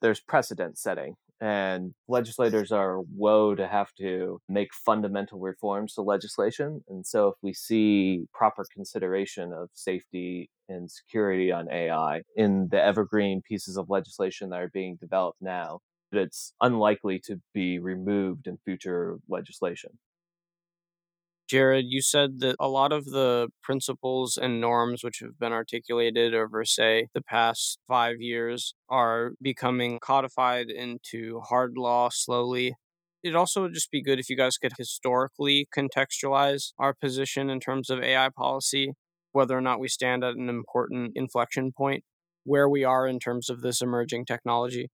There's 0.02 0.20
precedent 0.20 0.78
setting, 0.78 1.16
and 1.42 1.94
legislators 2.08 2.72
are 2.72 3.02
woe 3.02 3.56
to 3.56 3.68
have 3.68 3.94
to 4.00 4.40
make 4.50 4.74
fundamental 4.74 5.40
reforms 5.40 5.94
to 5.94 6.02
legislation. 6.02 6.84
And 6.90 7.06
so, 7.06 7.30
if 7.30 7.36
we 7.42 7.54
see 7.54 8.26
proper 8.34 8.66
consideration 8.74 9.54
of 9.54 9.70
safety 9.74 10.50
and 10.70 10.90
security 10.92 11.52
on 11.52 11.72
AI 11.72 12.22
in 12.36 12.70
the 12.72 12.84
evergreen 12.84 13.42
pieces 13.48 13.78
of 13.78 13.90
legislation 13.90 14.50
that 14.50 14.62
are 14.62 14.72
being 14.74 14.98
developed 15.00 15.42
now, 15.42 15.80
it's 16.12 16.54
unlikely 16.62 17.20
to 17.26 17.42
be 17.54 17.80
removed 17.80 18.48
in 18.48 18.58
future 18.66 19.18
legislation. 19.30 19.92
Jared, 21.48 21.86
you 21.88 22.02
said 22.02 22.40
that 22.40 22.56
a 22.60 22.68
lot 22.68 22.92
of 22.92 23.06
the 23.06 23.50
principles 23.64 24.38
and 24.38 24.60
norms 24.60 25.04
which 25.04 25.20
have 25.20 25.40
been 25.40 25.54
articulated 25.54 26.34
over, 26.36 26.66
say, 26.66 27.08
the 27.14 27.22
past 27.22 27.80
five 27.88 28.18
years 28.20 28.74
are 28.90 29.32
becoming 29.42 30.00
codified 30.00 30.70
into 30.70 31.40
hard 31.42 31.78
law 31.78 32.10
slowly. 32.12 32.74
It'd 33.24 33.36
also 33.36 33.70
just 33.70 33.92
be 33.92 34.02
good 34.04 34.20
if 34.20 34.30
you 34.30 34.36
guys 34.38 34.58
could 34.58 34.74
historically 34.78 35.68
contextualize 35.76 36.74
our 36.78 36.94
position 36.94 37.50
in 37.50 37.60
terms 37.62 37.90
of 37.90 38.02
AI 38.04 38.30
policy, 38.30 38.94
whether 39.32 39.58
or 39.58 39.62
not 39.62 39.80
we 39.80 39.88
stand 39.88 40.24
at 40.24 40.36
an 40.36 40.50
important 40.50 41.14
inflection 41.16 41.72
point, 41.72 42.04
where 42.44 42.68
we 42.70 42.84
are 42.84 43.08
in 43.08 43.20
terms 43.20 43.50
of 43.50 43.62
this 43.62 43.82
emerging 43.82 44.26
technology. 44.26 44.90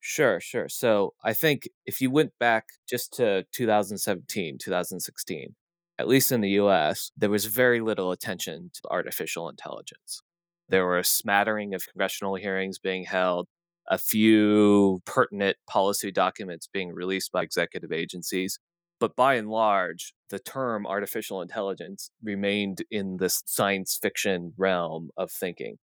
Sure, 0.00 0.40
sure. 0.40 0.68
So 0.68 1.14
I 1.24 1.32
think 1.32 1.68
if 1.86 2.00
you 2.00 2.10
went 2.10 2.32
back 2.38 2.66
just 2.88 3.12
to 3.14 3.44
2017, 3.52 4.58
2016, 4.58 5.54
at 5.98 6.08
least 6.08 6.32
in 6.32 6.40
the 6.40 6.50
US, 6.50 7.10
there 7.16 7.30
was 7.30 7.46
very 7.46 7.80
little 7.80 8.12
attention 8.12 8.70
to 8.74 8.80
artificial 8.90 9.48
intelligence. 9.48 10.22
There 10.68 10.84
were 10.84 10.98
a 10.98 11.04
smattering 11.04 11.74
of 11.74 11.86
congressional 11.86 12.36
hearings 12.36 12.78
being 12.78 13.04
held, 13.04 13.46
a 13.88 13.98
few 13.98 15.00
pertinent 15.04 15.56
policy 15.68 16.10
documents 16.10 16.68
being 16.72 16.92
released 16.92 17.32
by 17.32 17.42
executive 17.42 17.92
agencies. 17.92 18.58
But 19.00 19.16
by 19.16 19.34
and 19.34 19.50
large, 19.50 20.14
the 20.30 20.38
term 20.38 20.86
artificial 20.86 21.42
intelligence 21.42 22.10
remained 22.22 22.82
in 22.90 23.18
this 23.18 23.42
science 23.46 23.98
fiction 24.00 24.54
realm 24.56 25.10
of 25.16 25.30
thinking 25.30 25.78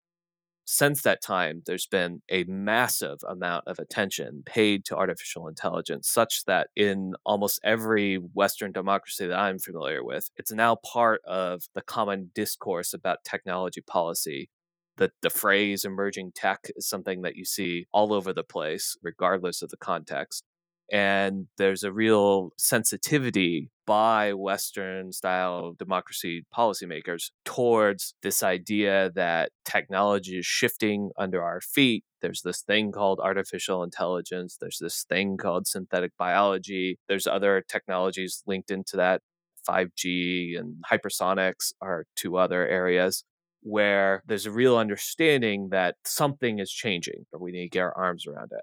since 0.73 1.03
that 1.03 1.21
time, 1.21 1.63
there's 1.67 1.87
been 1.87 2.23
a 2.31 2.45
massive 2.45 3.19
amount 3.29 3.65
of 3.67 3.81
attention 3.81 4.45
paid 4.47 4.85
to 4.85 4.97
artificial 4.97 5.49
intelligence, 5.49 6.09
such 6.09 6.45
that 6.45 6.69
in 6.77 7.15
almost 7.27 7.59
every 7.65 8.19
Western 8.35 8.71
democracy 8.71 9.27
that 9.27 9.37
I'm 9.37 9.59
familiar 9.59 10.05
with, 10.05 10.31
it's 10.37 10.53
now 10.53 10.77
part 10.77 11.23
of 11.27 11.65
the 11.75 11.83
common 11.83 12.31
discourse 12.37 12.95
about 12.95 13.25
technology 13.25 13.81
policy. 13.81 14.49
The, 14.97 15.11
the 15.23 15.31
phrase 15.31 15.85
emerging 15.85 16.33
tech 16.37 16.61
is 16.77 16.89
something 16.89 17.23
that 17.23 17.35
you 17.35 17.45
see 17.45 17.89
all 17.93 18.13
over 18.13 18.33
the 18.33 18.45
place, 18.45 18.97
regardless 19.03 19.63
of 19.63 19.71
the 19.71 19.77
context. 19.77 20.45
And 20.93 21.49
there's 21.59 21.83
a 21.83 21.93
real 21.93 22.51
sensitivity 22.57 23.71
by 23.91 24.33
Western 24.33 25.11
style 25.11 25.75
democracy 25.77 26.45
policymakers 26.57 27.33
towards 27.45 28.15
this 28.23 28.41
idea 28.41 29.11
that 29.17 29.51
technology 29.65 30.39
is 30.39 30.47
shifting 30.47 31.11
under 31.19 31.43
our 31.43 31.61
feet. 31.61 32.05
There's 32.23 32.43
this 32.43 32.63
thing 32.63 32.93
called 32.93 33.19
artificial 33.19 33.83
intelligence, 33.83 34.57
there's 34.61 34.79
this 34.81 35.03
thing 35.09 35.37
called 35.37 35.67
synthetic 35.67 36.13
biology, 36.17 37.01
there's 37.09 37.27
other 37.27 37.65
technologies 37.69 38.45
linked 38.47 38.71
into 38.71 38.97
that. 38.97 39.23
5G 39.67 40.57
and 40.57 40.77
hypersonics 40.89 41.73
are 41.83 42.05
two 42.15 42.37
other 42.37 42.69
areas 42.69 43.25
where 43.63 44.23
there's 44.25 44.47
a 44.47 44.53
real 44.53 44.77
understanding 44.79 45.71
that 45.71 45.97
something 46.07 46.61
is 46.61 46.71
changing, 46.71 47.27
but 47.33 47.41
we 47.41 47.51
need 47.51 47.65
to 47.65 47.69
get 47.71 47.81
our 47.81 47.99
arms 47.99 48.25
around 48.29 48.53
it. 48.53 48.63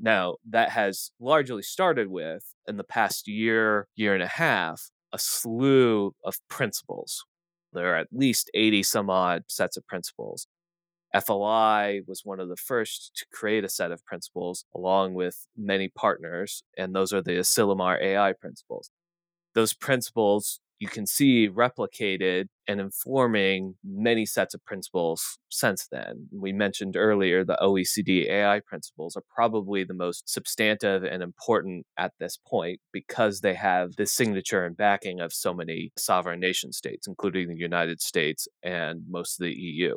Now, 0.00 0.36
that 0.50 0.70
has 0.70 1.10
largely 1.20 1.62
started 1.62 2.08
with, 2.08 2.44
in 2.66 2.76
the 2.76 2.84
past 2.84 3.28
year, 3.28 3.86
year 3.94 4.14
and 4.14 4.22
a 4.22 4.28
half, 4.28 4.90
a 5.12 5.18
slew 5.18 6.14
of 6.24 6.36
principles. 6.48 7.24
There 7.72 7.94
are 7.94 7.98
at 7.98 8.08
least 8.12 8.50
80 8.54 8.82
some 8.82 9.10
odd 9.10 9.44
sets 9.48 9.76
of 9.76 9.86
principles. 9.86 10.46
FLI 11.14 12.00
was 12.06 12.22
one 12.24 12.40
of 12.40 12.48
the 12.48 12.56
first 12.56 13.12
to 13.16 13.26
create 13.32 13.64
a 13.64 13.68
set 13.68 13.92
of 13.92 14.04
principles 14.06 14.64
along 14.74 15.14
with 15.14 15.46
many 15.56 15.88
partners, 15.88 16.62
and 16.78 16.94
those 16.94 17.12
are 17.12 17.22
the 17.22 17.32
Asilomar 17.32 18.00
AI 18.00 18.32
principles. 18.32 18.90
Those 19.54 19.74
principles 19.74 20.60
you 20.82 20.88
can 20.88 21.06
see 21.06 21.48
replicated 21.48 22.46
and 22.66 22.80
informing 22.80 23.76
many 23.84 24.26
sets 24.26 24.52
of 24.52 24.64
principles 24.64 25.38
since 25.48 25.86
then. 25.92 26.26
We 26.32 26.52
mentioned 26.52 26.96
earlier 26.96 27.44
the 27.44 27.56
OECD 27.62 28.28
AI 28.28 28.60
principles 28.66 29.16
are 29.16 29.22
probably 29.32 29.84
the 29.84 29.94
most 29.94 30.28
substantive 30.28 31.04
and 31.04 31.22
important 31.22 31.86
at 31.96 32.14
this 32.18 32.36
point 32.48 32.80
because 32.92 33.42
they 33.42 33.54
have 33.54 33.94
the 33.94 34.06
signature 34.06 34.64
and 34.64 34.76
backing 34.76 35.20
of 35.20 35.32
so 35.32 35.54
many 35.54 35.92
sovereign 35.96 36.40
nation 36.40 36.72
states, 36.72 37.06
including 37.06 37.46
the 37.46 37.60
United 37.60 38.00
States 38.00 38.48
and 38.64 39.02
most 39.08 39.40
of 39.40 39.44
the 39.44 39.54
EU. 39.54 39.94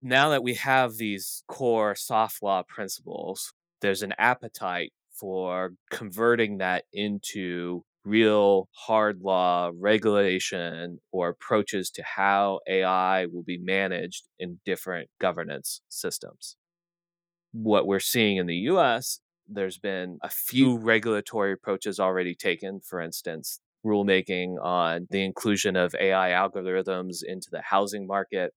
Now 0.00 0.30
that 0.30 0.42
we 0.42 0.54
have 0.54 0.94
these 0.94 1.42
core 1.48 1.94
soft 1.94 2.42
law 2.42 2.62
principles, 2.66 3.52
there's 3.82 4.02
an 4.02 4.14
appetite 4.16 4.94
for 5.12 5.74
converting 5.90 6.56
that 6.58 6.84
into 6.94 7.82
real 8.04 8.68
hard 8.72 9.20
law 9.22 9.70
regulation 9.78 10.98
or 11.12 11.28
approaches 11.28 11.90
to 11.90 12.02
how 12.02 12.60
AI 12.68 13.26
will 13.26 13.42
be 13.42 13.58
managed 13.58 14.28
in 14.38 14.60
different 14.64 15.08
governance 15.20 15.82
systems. 15.88 16.56
What 17.52 17.86
we're 17.86 18.00
seeing 18.00 18.36
in 18.36 18.46
the 18.46 18.56
US, 18.56 19.20
there's 19.48 19.78
been 19.78 20.18
a 20.22 20.30
few 20.30 20.78
regulatory 20.78 21.52
approaches 21.52 21.98
already 22.00 22.34
taken. 22.34 22.80
For 22.80 23.00
instance, 23.00 23.60
rulemaking 23.84 24.62
on 24.62 25.06
the 25.10 25.24
inclusion 25.24 25.76
of 25.76 25.94
AI 26.00 26.30
algorithms 26.30 27.18
into 27.26 27.48
the 27.50 27.62
housing 27.62 28.06
market. 28.06 28.52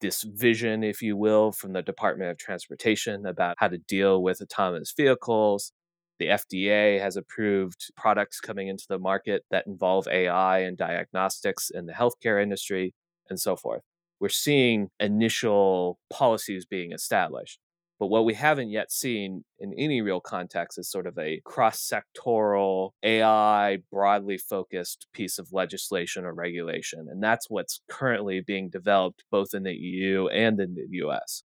This 0.00 0.22
vision, 0.22 0.84
if 0.84 1.02
you 1.02 1.16
will, 1.16 1.50
from 1.50 1.72
the 1.72 1.82
Department 1.82 2.30
of 2.30 2.38
Transportation 2.38 3.26
about 3.26 3.56
how 3.58 3.68
to 3.68 3.78
deal 3.78 4.22
with 4.22 4.40
autonomous 4.40 4.92
vehicles, 4.96 5.72
the 6.18 6.26
FDA 6.26 7.00
has 7.00 7.16
approved 7.16 7.90
products 7.96 8.40
coming 8.40 8.68
into 8.68 8.84
the 8.88 8.98
market 8.98 9.44
that 9.50 9.66
involve 9.66 10.06
AI 10.08 10.60
and 10.60 10.76
diagnostics 10.76 11.70
in 11.70 11.86
the 11.86 11.92
healthcare 11.92 12.42
industry 12.42 12.94
and 13.30 13.38
so 13.40 13.56
forth. 13.56 13.82
we're 14.20 14.28
seeing 14.28 14.88
initial 15.00 15.98
policies 16.10 16.66
being 16.66 16.92
established. 16.92 17.58
But 18.00 18.08
what 18.08 18.24
we 18.24 18.34
haven't 18.34 18.70
yet 18.70 18.92
seen 18.92 19.44
in 19.58 19.74
any 19.76 20.00
real 20.02 20.20
context 20.20 20.78
is 20.78 20.90
sort 20.90 21.06
of 21.08 21.18
a 21.18 21.40
cross 21.44 21.78
sectoral, 21.92 22.90
AI 23.02 23.78
broadly 23.90 24.38
focused 24.38 25.08
piece 25.12 25.38
of 25.38 25.52
legislation 25.52 26.24
or 26.24 26.32
regulation. 26.32 27.06
And 27.10 27.22
that's 27.22 27.50
what's 27.50 27.80
currently 27.88 28.40
being 28.40 28.70
developed 28.70 29.24
both 29.32 29.52
in 29.52 29.64
the 29.64 29.74
EU 29.74 30.28
and 30.28 30.60
in 30.60 30.74
the 30.74 30.86
US 31.04 31.42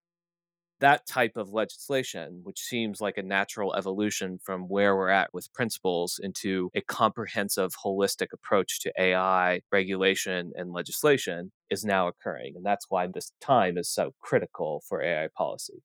that 0.80 1.06
type 1.06 1.36
of 1.36 1.50
legislation, 1.52 2.40
which 2.44 2.60
seems 2.60 3.00
like 3.00 3.18
a 3.18 3.22
natural 3.22 3.74
evolution 3.74 4.38
from 4.42 4.62
where 4.68 4.96
we're 4.96 5.08
at 5.08 5.32
with 5.34 5.52
principles 5.52 6.20
into 6.22 6.70
a 6.74 6.80
comprehensive, 6.80 7.72
holistic 7.84 8.28
approach 8.32 8.80
to 8.80 8.92
AI 8.98 9.60
regulation 9.72 10.52
and 10.54 10.72
legislation, 10.72 11.52
is 11.70 11.84
now 11.84 12.08
occurring. 12.08 12.54
And 12.56 12.64
that's 12.64 12.86
why 12.88 13.06
this 13.06 13.32
time 13.40 13.76
is 13.76 13.90
so 13.90 14.12
critical 14.20 14.82
for 14.88 15.02
AI 15.02 15.28
policy. 15.36 15.82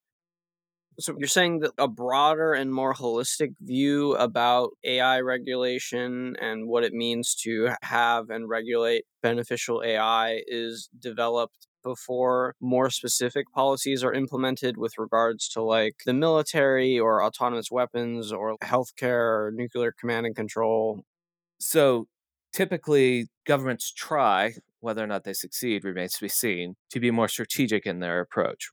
So 0.99 1.15
you're 1.17 1.27
saying 1.27 1.59
that 1.59 1.71
a 1.79 1.87
broader 1.87 2.53
and 2.53 2.71
more 2.71 2.93
holistic 2.93 3.55
view 3.59 4.13
about 4.15 4.71
AI 4.83 5.21
regulation 5.21 6.35
and 6.39 6.67
what 6.67 6.83
it 6.83 6.93
means 6.93 7.33
to 7.43 7.69
have 7.81 8.29
and 8.29 8.47
regulate 8.47 9.05
beneficial 9.23 9.81
AI 9.83 10.41
is 10.45 10.89
developed 10.99 11.67
before 11.83 12.55
more 12.59 12.89
specific 12.89 13.51
policies 13.51 14.03
are 14.03 14.13
implemented 14.13 14.77
with 14.77 14.97
regards 14.97 15.47
to 15.49 15.61
like 15.61 15.95
the 16.05 16.13
military 16.13 16.99
or 16.99 17.23
autonomous 17.23 17.71
weapons 17.71 18.31
or 18.31 18.57
healthcare 18.63 19.47
or 19.47 19.51
nuclear 19.53 19.93
command 19.99 20.25
and 20.25 20.35
control. 20.35 21.03
So 21.59 22.07
typically 22.53 23.27
governments 23.45 23.91
try, 23.91 24.53
whether 24.79 25.03
or 25.03 25.07
not 25.07 25.23
they 25.23 25.33
succeed 25.33 25.83
remains 25.83 26.13
to 26.15 26.21
be 26.21 26.29
seen, 26.29 26.75
to 26.91 26.99
be 26.99 27.11
more 27.11 27.27
strategic 27.27 27.85
in 27.85 27.99
their 27.99 28.19
approach 28.19 28.69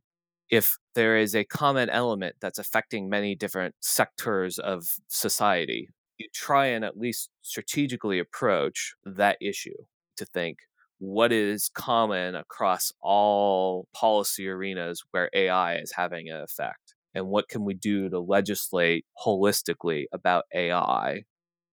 if 0.50 0.76
there 0.94 1.16
is 1.16 1.34
a 1.34 1.44
common 1.44 1.88
element 1.88 2.36
that's 2.40 2.58
affecting 2.58 3.08
many 3.08 3.34
different 3.34 3.74
sectors 3.80 4.58
of 4.58 4.96
society, 5.08 5.88
you 6.18 6.26
try 6.34 6.66
and 6.66 6.84
at 6.84 6.98
least 6.98 7.30
strategically 7.40 8.18
approach 8.18 8.94
that 9.04 9.38
issue 9.40 9.76
to 10.16 10.26
think 10.26 10.58
what 11.00 11.32
is 11.32 11.70
common 11.74 12.36
across 12.36 12.92
all 13.02 13.88
policy 13.94 14.48
arenas 14.48 15.02
where 15.12 15.30
AI 15.34 15.76
is 15.76 15.92
having 15.92 16.30
an 16.30 16.42
effect? 16.42 16.94
And 17.14 17.28
what 17.28 17.48
can 17.48 17.64
we 17.64 17.74
do 17.74 18.08
to 18.10 18.20
legislate 18.20 19.06
holistically 19.26 20.04
about 20.12 20.44
AI? 20.54 21.24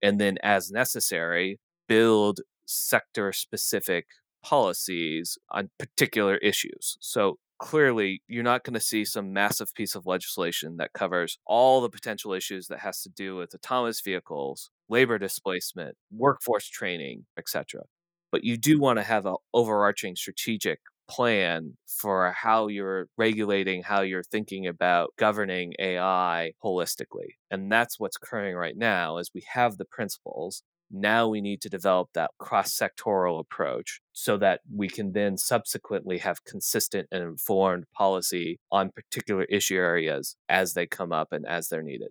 And 0.02 0.20
then, 0.20 0.38
as 0.42 0.70
necessary, 0.70 1.60
build 1.88 2.40
sector 2.66 3.32
specific 3.32 4.06
policies 4.42 5.38
on 5.50 5.70
particular 5.78 6.36
issues. 6.38 6.96
So, 7.00 7.38
clearly 7.58 8.22
you're 8.28 8.44
not 8.44 8.62
going 8.64 8.74
to 8.74 8.80
see 8.80 9.04
some 9.04 9.32
massive 9.32 9.74
piece 9.74 9.94
of 9.96 10.06
legislation 10.06 10.76
that 10.76 10.92
covers 10.92 11.38
all 11.44 11.80
the 11.80 11.90
potential 11.90 12.32
issues 12.32 12.68
that 12.68 12.78
has 12.78 13.02
to 13.02 13.08
do 13.08 13.34
with 13.36 13.52
autonomous 13.54 14.00
vehicles 14.00 14.70
labor 14.88 15.18
displacement 15.18 15.96
workforce 16.12 16.68
training 16.68 17.26
etc 17.36 17.82
but 18.30 18.44
you 18.44 18.56
do 18.56 18.78
want 18.78 18.98
to 18.98 19.02
have 19.02 19.26
an 19.26 19.36
overarching 19.54 20.16
strategic 20.16 20.80
plan 21.08 21.76
for 21.86 22.32
how 22.32 22.68
you're 22.68 23.06
regulating 23.16 23.82
how 23.82 24.02
you're 24.02 24.22
thinking 24.22 24.66
about 24.66 25.08
governing 25.18 25.72
ai 25.78 26.52
holistically 26.62 27.30
and 27.50 27.72
that's 27.72 27.98
what's 27.98 28.16
occurring 28.16 28.54
right 28.54 28.76
now 28.76 29.16
is 29.16 29.30
we 29.34 29.42
have 29.54 29.78
the 29.78 29.86
principles 29.86 30.62
now 30.90 31.28
we 31.28 31.40
need 31.40 31.60
to 31.62 31.68
develop 31.68 32.08
that 32.14 32.30
cross 32.38 32.74
sectoral 32.74 33.40
approach 33.40 34.00
so 34.12 34.36
that 34.38 34.60
we 34.74 34.88
can 34.88 35.12
then 35.12 35.36
subsequently 35.36 36.18
have 36.18 36.44
consistent 36.44 37.08
and 37.12 37.22
informed 37.22 37.84
policy 37.94 38.58
on 38.72 38.90
particular 38.90 39.44
issue 39.44 39.76
areas 39.76 40.36
as 40.48 40.74
they 40.74 40.86
come 40.86 41.12
up 41.12 41.28
and 41.32 41.46
as 41.46 41.68
they're 41.68 41.82
needed. 41.82 42.10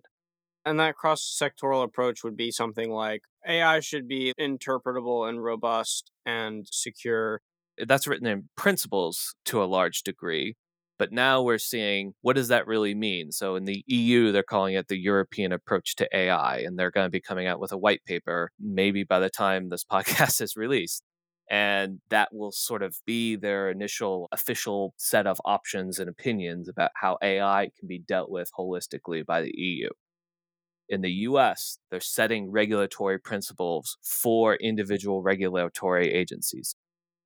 And 0.64 0.78
that 0.80 0.96
cross 0.96 1.22
sectoral 1.40 1.82
approach 1.82 2.22
would 2.24 2.36
be 2.36 2.50
something 2.50 2.90
like 2.90 3.22
AI 3.46 3.80
should 3.80 4.06
be 4.08 4.32
interpretable 4.38 5.28
and 5.28 5.42
robust 5.42 6.10
and 6.26 6.66
secure. 6.70 7.40
Eh, 7.78 7.84
that's 7.88 8.06
written 8.06 8.26
in 8.26 8.48
principles 8.56 9.34
to 9.46 9.62
a 9.62 9.66
large 9.66 10.02
degree. 10.02 10.56
But 10.98 11.12
now 11.12 11.42
we're 11.42 11.58
seeing 11.58 12.14
what 12.22 12.34
does 12.34 12.48
that 12.48 12.66
really 12.66 12.94
mean? 12.94 13.30
So 13.30 13.54
in 13.54 13.64
the 13.64 13.84
EU, 13.86 14.32
they're 14.32 14.42
calling 14.42 14.74
it 14.74 14.88
the 14.88 14.98
European 14.98 15.52
approach 15.52 15.94
to 15.96 16.08
AI, 16.12 16.58
and 16.58 16.76
they're 16.76 16.90
going 16.90 17.06
to 17.06 17.10
be 17.10 17.20
coming 17.20 17.46
out 17.46 17.60
with 17.60 17.70
a 17.72 17.78
white 17.78 18.04
paper 18.04 18.50
maybe 18.60 19.04
by 19.04 19.20
the 19.20 19.30
time 19.30 19.68
this 19.68 19.84
podcast 19.92 20.40
is 20.40 20.56
released. 20.56 21.04
And 21.50 22.00
that 22.10 22.28
will 22.32 22.52
sort 22.52 22.82
of 22.82 22.96
be 23.06 23.36
their 23.36 23.70
initial 23.70 24.28
official 24.32 24.92
set 24.98 25.26
of 25.26 25.40
options 25.46 25.98
and 25.98 26.10
opinions 26.10 26.68
about 26.68 26.90
how 26.94 27.16
AI 27.22 27.70
can 27.78 27.88
be 27.88 27.98
dealt 28.00 28.28
with 28.30 28.50
holistically 28.58 29.24
by 29.24 29.40
the 29.40 29.52
EU. 29.56 29.88
In 30.88 31.02
the 31.02 31.10
US, 31.10 31.78
they're 31.90 32.00
setting 32.00 32.50
regulatory 32.50 33.18
principles 33.18 33.98
for 34.02 34.54
individual 34.56 35.22
regulatory 35.22 36.12
agencies. 36.12 36.74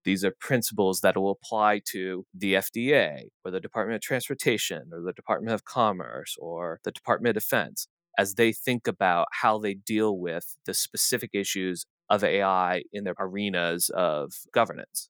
These 0.04 0.24
are 0.24 0.32
principles 0.32 1.00
that 1.00 1.16
will 1.16 1.30
apply 1.30 1.80
to 1.92 2.26
the 2.34 2.54
FDA 2.54 3.28
or 3.44 3.52
the 3.52 3.60
Department 3.60 3.96
of 3.96 4.02
Transportation 4.02 4.90
or 4.92 5.00
the 5.00 5.12
Department 5.12 5.54
of 5.54 5.64
Commerce 5.64 6.36
or 6.40 6.80
the 6.82 6.90
Department 6.90 7.36
of 7.36 7.42
Defense 7.42 7.86
as 8.18 8.34
they 8.34 8.52
think 8.52 8.88
about 8.88 9.28
how 9.42 9.58
they 9.58 9.74
deal 9.74 10.18
with 10.18 10.56
the 10.66 10.74
specific 10.74 11.30
issues 11.32 11.86
of 12.10 12.24
AI 12.24 12.82
in 12.92 13.04
their 13.04 13.14
arenas 13.18 13.90
of 13.94 14.32
governance. 14.52 15.08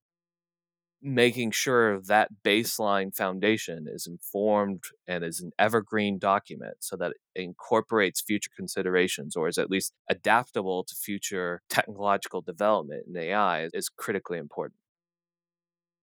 Making 1.05 1.51
sure 1.51 2.01
that 2.03 2.29
baseline 2.45 3.15
foundation 3.15 3.87
is 3.89 4.07
informed 4.07 4.85
and 5.09 5.25
is 5.25 5.41
an 5.41 5.51
evergreen 5.59 6.19
document 6.19 6.77
so 6.79 6.97
that 6.97 7.11
it 7.35 7.43
incorporates 7.43 8.21
future 8.21 8.51
considerations 8.57 9.35
or 9.35 9.49
is 9.49 9.59
at 9.59 9.69
least 9.69 9.93
adaptable 10.09 10.85
to 10.85 10.95
future 10.95 11.61
technological 11.69 12.41
development 12.41 13.07
in 13.09 13.17
AI 13.17 13.69
is 13.75 13.89
critically 13.89 14.39
important 14.39 14.77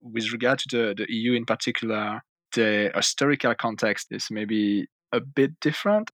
with 0.01 0.31
regard 0.31 0.59
to 0.59 0.67
the, 0.69 0.95
the 0.95 1.13
EU 1.13 1.33
in 1.33 1.45
particular, 1.45 2.21
the 2.53 2.91
historical 2.95 3.53
context 3.55 4.07
is 4.12 4.27
maybe 4.31 4.88
a 5.12 5.19
bit 5.19 5.59
different. 5.59 6.12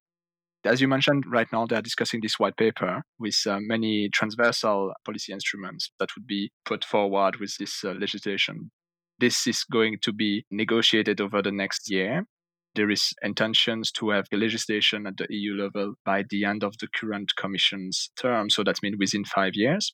As 0.65 0.81
you 0.81 0.87
mentioned, 0.87 1.25
right 1.27 1.47
now 1.53 1.65
they 1.65 1.75
are 1.75 1.81
discussing 1.81 2.21
this 2.21 2.39
white 2.39 2.57
paper 2.57 3.03
with 3.19 3.35
uh, 3.47 3.59
many 3.59 4.09
transversal 4.09 4.93
policy 5.05 5.31
instruments 5.31 5.91
that 5.99 6.09
would 6.15 6.25
be 6.25 6.51
put 6.65 6.83
forward 6.83 7.37
with 7.39 7.55
this 7.57 7.83
uh, 7.83 7.91
legislation. 7.91 8.71
This 9.19 9.47
is 9.47 9.63
going 9.63 9.97
to 10.01 10.11
be 10.11 10.45
negotiated 10.51 11.21
over 11.21 11.41
the 11.41 11.51
next 11.51 11.89
year. 11.89 12.25
There 12.73 12.89
is 12.89 13.13
intentions 13.21 13.91
to 13.93 14.09
have 14.09 14.25
the 14.31 14.37
legislation 14.37 15.07
at 15.07 15.17
the 15.17 15.27
EU 15.29 15.53
level 15.53 15.93
by 16.03 16.23
the 16.29 16.43
end 16.43 16.63
of 16.63 16.77
the 16.79 16.87
current 16.93 17.31
Commission's 17.37 18.09
term, 18.19 18.49
so 18.49 18.63
that 18.63 18.81
means 18.83 18.97
within 18.99 19.23
five 19.23 19.53
years 19.53 19.93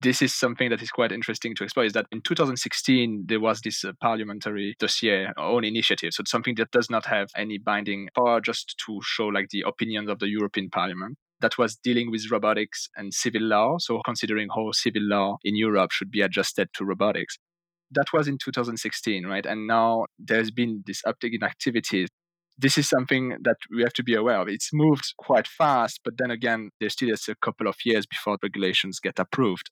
this 0.00 0.20
is 0.20 0.34
something 0.34 0.70
that 0.70 0.82
is 0.82 0.90
quite 0.90 1.12
interesting 1.12 1.54
to 1.54 1.64
explore 1.64 1.86
is 1.86 1.94
that 1.94 2.06
in 2.12 2.20
2016 2.20 3.24
there 3.26 3.40
was 3.40 3.60
this 3.62 3.84
uh, 3.84 3.92
parliamentary 4.00 4.76
dossier 4.78 5.28
own 5.38 5.64
initiative. 5.64 6.12
So 6.12 6.20
it's 6.20 6.30
something 6.30 6.56
that 6.56 6.70
does 6.70 6.90
not 6.90 7.06
have 7.06 7.28
any 7.36 7.58
binding 7.58 8.08
power 8.14 8.40
just 8.40 8.76
to 8.86 9.00
show 9.02 9.26
like 9.26 9.48
the 9.50 9.64
opinions 9.66 10.10
of 10.10 10.18
the 10.18 10.28
european 10.28 10.68
parliament 10.70 11.16
that 11.40 11.58
was 11.58 11.76
dealing 11.76 12.10
with 12.10 12.30
robotics 12.30 12.88
and 12.96 13.12
civil 13.12 13.42
law. 13.42 13.76
So 13.78 14.00
considering 14.04 14.48
how 14.54 14.72
civil 14.72 15.02
law 15.02 15.38
in 15.42 15.56
europe 15.56 15.90
should 15.92 16.10
be 16.10 16.20
adjusted 16.20 16.68
to 16.74 16.84
robotics. 16.84 17.38
That 17.90 18.12
was 18.12 18.28
in 18.28 18.38
2016 18.38 19.26
right? 19.26 19.46
And 19.46 19.66
now 19.66 20.06
there's 20.18 20.50
been 20.50 20.82
this 20.86 21.00
uptick 21.06 21.30
in 21.32 21.42
activities. 21.42 22.08
This 22.58 22.78
is 22.78 22.88
something 22.88 23.36
that 23.42 23.56
we 23.74 23.82
have 23.82 23.94
to 23.94 24.04
be 24.04 24.14
aware 24.14 24.40
of. 24.40 24.48
It's 24.48 24.70
moved 24.72 25.14
quite 25.18 25.48
fast, 25.48 26.00
but 26.04 26.18
then 26.18 26.30
again, 26.30 26.70
there 26.78 26.88
still 26.88 27.10
is 27.10 27.26
a 27.28 27.34
couple 27.34 27.66
of 27.66 27.76
years 27.84 28.06
before 28.06 28.36
regulations 28.42 29.00
get 29.00 29.18
approved 29.18 29.70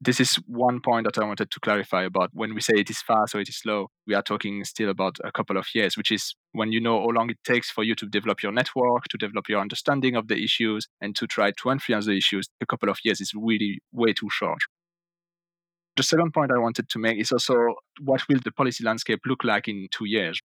this 0.00 0.20
is 0.20 0.34
one 0.46 0.80
point 0.80 1.06
that 1.06 1.18
I 1.18 1.26
wanted 1.26 1.50
to 1.50 1.60
clarify 1.60 2.02
about 2.02 2.30
when 2.32 2.54
we 2.54 2.60
say 2.60 2.74
it 2.76 2.90
is 2.90 3.00
fast 3.00 3.34
or 3.34 3.40
it 3.40 3.48
is 3.48 3.58
slow, 3.58 3.88
we 4.06 4.14
are 4.14 4.22
talking 4.22 4.64
still 4.64 4.90
about 4.90 5.16
a 5.24 5.32
couple 5.32 5.56
of 5.56 5.66
years, 5.74 5.96
which 5.96 6.10
is 6.10 6.34
when 6.52 6.72
you 6.72 6.80
know 6.80 7.00
how 7.00 7.08
long 7.08 7.30
it 7.30 7.38
takes 7.44 7.70
for 7.70 7.84
you 7.84 7.94
to 7.96 8.06
develop 8.06 8.42
your 8.42 8.52
network, 8.52 9.04
to 9.10 9.18
develop 9.18 9.48
your 9.48 9.60
understanding 9.60 10.16
of 10.16 10.28
the 10.28 10.42
issues, 10.42 10.88
and 11.00 11.16
to 11.16 11.26
try 11.26 11.52
to 11.62 11.70
influence 11.70 12.06
the 12.06 12.16
issues. 12.16 12.48
A 12.60 12.66
couple 12.66 12.88
of 12.88 12.98
years 13.04 13.20
is 13.20 13.32
really 13.34 13.78
way 13.92 14.12
too 14.12 14.28
short. 14.30 14.58
The 15.96 16.02
second 16.02 16.34
point 16.34 16.50
I 16.50 16.58
wanted 16.58 16.88
to 16.88 16.98
make 16.98 17.18
is 17.18 17.30
also 17.30 17.74
what 18.00 18.22
will 18.28 18.40
the 18.44 18.52
policy 18.52 18.82
landscape 18.84 19.20
look 19.26 19.44
like 19.44 19.68
in 19.68 19.86
two 19.92 20.06
years? 20.06 20.40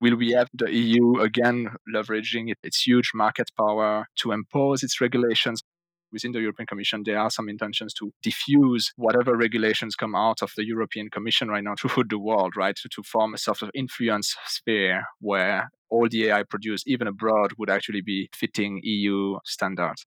Will 0.00 0.16
we 0.16 0.32
have 0.32 0.48
the 0.54 0.72
EU 0.72 1.20
again 1.20 1.68
leveraging 1.94 2.52
its 2.62 2.86
huge 2.86 3.10
market 3.14 3.50
power 3.56 4.06
to 4.16 4.32
impose 4.32 4.82
its 4.82 5.00
regulations 5.00 5.62
within 6.14 6.32
the 6.32 6.40
European 6.40 6.66
Commission, 6.66 7.02
there 7.04 7.18
are 7.18 7.30
some 7.30 7.50
intentions 7.50 7.92
to 7.94 8.10
diffuse 8.22 8.92
whatever 8.96 9.36
regulations 9.36 9.94
come 9.94 10.14
out 10.14 10.40
of 10.40 10.52
the 10.56 10.64
European 10.64 11.10
Commission 11.10 11.48
right 11.48 11.62
now 11.62 11.74
throughout 11.78 12.08
the 12.08 12.18
world, 12.18 12.56
right? 12.56 12.76
To, 12.76 12.88
to 12.88 13.02
form 13.02 13.34
a 13.34 13.38
sort 13.38 13.60
of 13.60 13.70
influence 13.74 14.34
sphere 14.46 15.04
where 15.20 15.70
all 15.90 16.08
the 16.08 16.28
AI 16.28 16.44
produced, 16.44 16.88
even 16.88 17.06
abroad, 17.06 17.52
would 17.58 17.68
actually 17.68 18.00
be 18.00 18.30
fitting 18.34 18.80
EU 18.82 19.38
standards. 19.44 20.06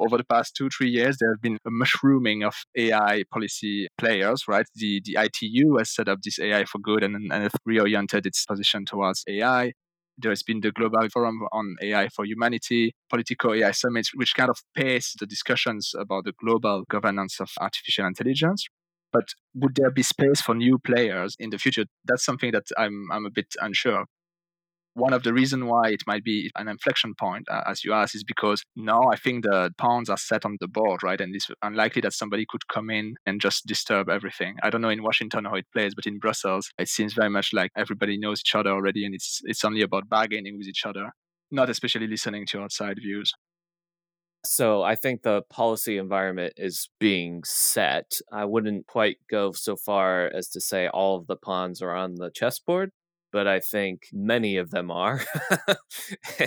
over 0.00 0.18
the 0.18 0.24
past 0.24 0.54
two, 0.56 0.68
three 0.68 0.90
years, 0.90 1.16
there 1.18 1.32
have 1.32 1.40
been 1.40 1.58
a 1.66 1.70
mushrooming 1.70 2.42
of 2.42 2.54
AI 2.76 3.24
policy 3.32 3.88
players, 3.96 4.44
right? 4.48 4.66
The, 4.74 5.00
the 5.04 5.16
ITU 5.20 5.76
has 5.78 5.94
set 5.94 6.08
up 6.08 6.18
this 6.22 6.38
AI 6.38 6.64
for 6.64 6.78
good 6.78 7.02
and, 7.02 7.32
and 7.32 7.50
reoriented 7.68 8.26
its 8.26 8.44
position 8.44 8.84
towards 8.84 9.24
AI. 9.28 9.72
There's 10.16 10.42
been 10.42 10.60
the 10.60 10.70
Global 10.72 11.08
Forum 11.12 11.40
on 11.52 11.76
AI 11.82 12.08
for 12.08 12.24
Humanity, 12.24 12.94
Political 13.10 13.54
AI 13.54 13.72
Summits, 13.72 14.12
which 14.14 14.34
kind 14.34 14.50
of 14.50 14.58
pace 14.76 15.14
the 15.18 15.26
discussions 15.26 15.92
about 15.98 16.24
the 16.24 16.32
global 16.32 16.84
governance 16.88 17.40
of 17.40 17.50
artificial 17.60 18.06
intelligence. 18.06 18.66
But 19.12 19.28
would 19.54 19.76
there 19.76 19.90
be 19.90 20.02
space 20.02 20.40
for 20.40 20.54
new 20.54 20.78
players 20.78 21.36
in 21.38 21.50
the 21.50 21.58
future? 21.58 21.84
That's 22.04 22.24
something 22.24 22.52
that 22.52 22.64
I'm, 22.76 23.08
I'm 23.12 23.26
a 23.26 23.30
bit 23.30 23.54
unsure 23.60 24.06
one 24.94 25.12
of 25.12 25.24
the 25.24 25.32
reasons 25.32 25.64
why 25.64 25.90
it 25.90 26.02
might 26.06 26.24
be 26.24 26.50
an 26.56 26.68
inflection 26.68 27.14
point, 27.14 27.48
uh, 27.50 27.62
as 27.66 27.84
you 27.84 27.92
asked, 27.92 28.14
is 28.14 28.24
because 28.24 28.62
now 28.76 29.08
I 29.10 29.16
think 29.16 29.44
the 29.44 29.72
pawns 29.76 30.08
are 30.08 30.16
set 30.16 30.44
on 30.44 30.56
the 30.60 30.68
board, 30.68 31.02
right? 31.02 31.20
And 31.20 31.34
it's 31.34 31.48
unlikely 31.62 32.00
that 32.02 32.12
somebody 32.12 32.46
could 32.48 32.68
come 32.68 32.90
in 32.90 33.16
and 33.26 33.40
just 33.40 33.66
disturb 33.66 34.08
everything. 34.08 34.56
I 34.62 34.70
don't 34.70 34.80
know 34.80 34.88
in 34.88 35.02
Washington 35.02 35.44
how 35.44 35.56
it 35.56 35.66
plays, 35.72 35.94
but 35.94 36.06
in 36.06 36.18
Brussels, 36.18 36.70
it 36.78 36.88
seems 36.88 37.12
very 37.12 37.30
much 37.30 37.52
like 37.52 37.72
everybody 37.76 38.16
knows 38.16 38.40
each 38.40 38.54
other 38.54 38.70
already, 38.70 39.04
and 39.04 39.14
it's 39.14 39.40
it's 39.44 39.64
only 39.64 39.82
about 39.82 40.08
bargaining 40.08 40.56
with 40.58 40.68
each 40.68 40.86
other, 40.86 41.10
not 41.50 41.70
especially 41.70 42.06
listening 42.06 42.46
to 42.46 42.62
outside 42.62 42.98
views. 43.02 43.32
So 44.46 44.82
I 44.82 44.94
think 44.94 45.22
the 45.22 45.42
policy 45.50 45.96
environment 45.96 46.52
is 46.58 46.90
being 47.00 47.42
set. 47.44 48.20
I 48.30 48.44
wouldn't 48.44 48.86
quite 48.86 49.16
go 49.30 49.52
so 49.52 49.74
far 49.74 50.26
as 50.26 50.48
to 50.50 50.60
say 50.60 50.86
all 50.86 51.16
of 51.16 51.26
the 51.26 51.36
pawns 51.36 51.80
are 51.80 51.94
on 51.94 52.16
the 52.16 52.30
chessboard, 52.30 52.90
but 53.34 53.48
I 53.48 53.58
think 53.58 54.06
many 54.12 54.58
of 54.58 54.70
them 54.70 54.92
are. 54.92 55.20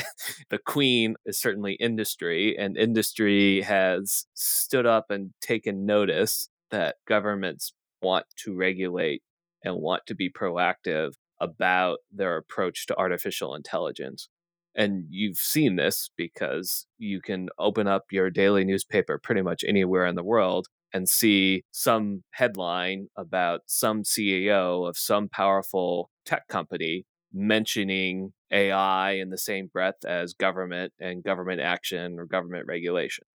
the 0.50 0.58
queen 0.66 1.18
is 1.26 1.38
certainly 1.38 1.74
industry, 1.74 2.58
and 2.58 2.78
industry 2.78 3.62
has 3.64 4.26
stood 4.34 4.86
up 4.86 5.12
and 5.12 5.32
taken 5.42 5.86
notice 5.86 6.48
that 6.72 6.96
governments 7.06 7.74
want 8.02 8.26
to 8.38 8.56
regulate 8.56 9.22
and 9.66 9.76
want 9.76 10.04
to 10.06 10.16
be 10.16 10.32
proactive 10.32 11.16
about 11.42 11.98
their 12.10 12.38
approach 12.38 12.88
to 12.88 12.98
artificial 12.98 13.54
intelligence. 13.54 14.30
And 14.74 15.08
you've 15.10 15.40
seen 15.40 15.76
this 15.76 16.10
because 16.16 16.86
you 16.98 17.20
can 17.20 17.50
open 17.60 17.88
up 17.88 18.06
your 18.12 18.30
daily 18.30 18.64
newspaper 18.64 19.20
pretty 19.22 19.42
much 19.42 19.66
anywhere 19.68 20.06
in 20.06 20.16
the 20.16 20.24
world 20.24 20.68
and 20.98 21.08
see 21.08 21.64
some 21.72 22.24
headline 22.32 23.08
about 23.16 23.62
some 23.68 24.04
CEO 24.04 24.90
of 24.90 24.98
some 24.98 25.30
powerful 25.30 26.10
tech 26.26 26.48
company 26.48 27.06
mentioning 27.32 28.34
AI 28.52 29.12
in 29.12 29.30
the 29.30 29.38
same 29.38 29.68
breath 29.68 30.04
as 30.06 30.34
government 30.34 30.92
and 31.00 31.24
government 31.24 31.62
action 31.62 32.18
or 32.18 32.26
government 32.26 32.66
regulation. 32.68 33.26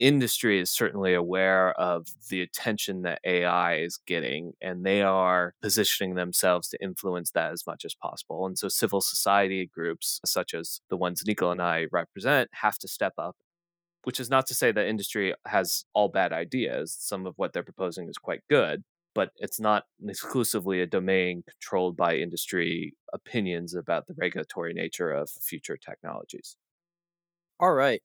Industry 0.00 0.60
is 0.60 0.70
certainly 0.70 1.14
aware 1.14 1.72
of 1.72 2.06
the 2.30 2.42
attention 2.42 3.02
that 3.02 3.20
AI 3.24 3.76
is 3.76 3.98
getting, 4.06 4.52
and 4.60 4.84
they 4.84 5.02
are 5.02 5.54
positioning 5.62 6.14
themselves 6.14 6.68
to 6.68 6.82
influence 6.82 7.30
that 7.32 7.52
as 7.52 7.64
much 7.66 7.84
as 7.84 7.94
possible. 7.94 8.46
And 8.46 8.56
so, 8.56 8.68
civil 8.68 9.00
society 9.00 9.68
groups, 9.72 10.20
such 10.24 10.54
as 10.54 10.80
the 10.88 10.96
ones 10.96 11.24
Nicola 11.26 11.52
and 11.52 11.62
I 11.62 11.86
represent, 11.90 12.48
have 12.52 12.78
to 12.78 12.88
step 12.88 13.14
up 13.18 13.36
which 14.08 14.18
is 14.18 14.30
not 14.30 14.46
to 14.46 14.54
say 14.54 14.72
that 14.72 14.86
industry 14.86 15.34
has 15.46 15.84
all 15.92 16.08
bad 16.08 16.32
ideas. 16.32 16.96
Some 16.98 17.26
of 17.26 17.34
what 17.36 17.52
they're 17.52 17.62
proposing 17.62 18.08
is 18.08 18.16
quite 18.16 18.40
good, 18.48 18.82
but 19.14 19.32
it's 19.36 19.60
not 19.60 19.84
exclusively 20.02 20.80
a 20.80 20.86
domain 20.86 21.42
controlled 21.46 21.94
by 21.94 22.16
industry 22.16 22.94
opinions 23.12 23.74
about 23.74 24.06
the 24.06 24.14
regulatory 24.16 24.72
nature 24.72 25.10
of 25.10 25.28
future 25.28 25.76
technologies. 25.76 26.56
All 27.60 27.74
right. 27.74 28.00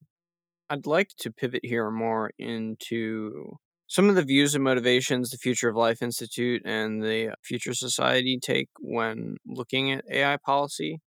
I'd 0.69 0.85
like 0.85 1.11
to 1.19 1.31
pivot 1.31 1.61
here 1.63 1.89
more 1.89 2.31
into 2.37 3.59
some 3.87 4.09
of 4.09 4.15
the 4.15 4.23
views 4.23 4.55
and 4.55 4.63
motivations 4.65 5.29
the 5.29 5.37
Future 5.37 5.69
of 5.69 5.77
Life 5.77 6.01
Institute 6.01 6.63
and 6.65 7.01
the 7.01 7.33
Future 7.45 7.73
Society 7.73 8.37
take 8.41 8.67
when 8.81 9.37
looking 9.47 9.93
at 9.93 10.03
AI 10.11 10.35
policy. 10.35 10.99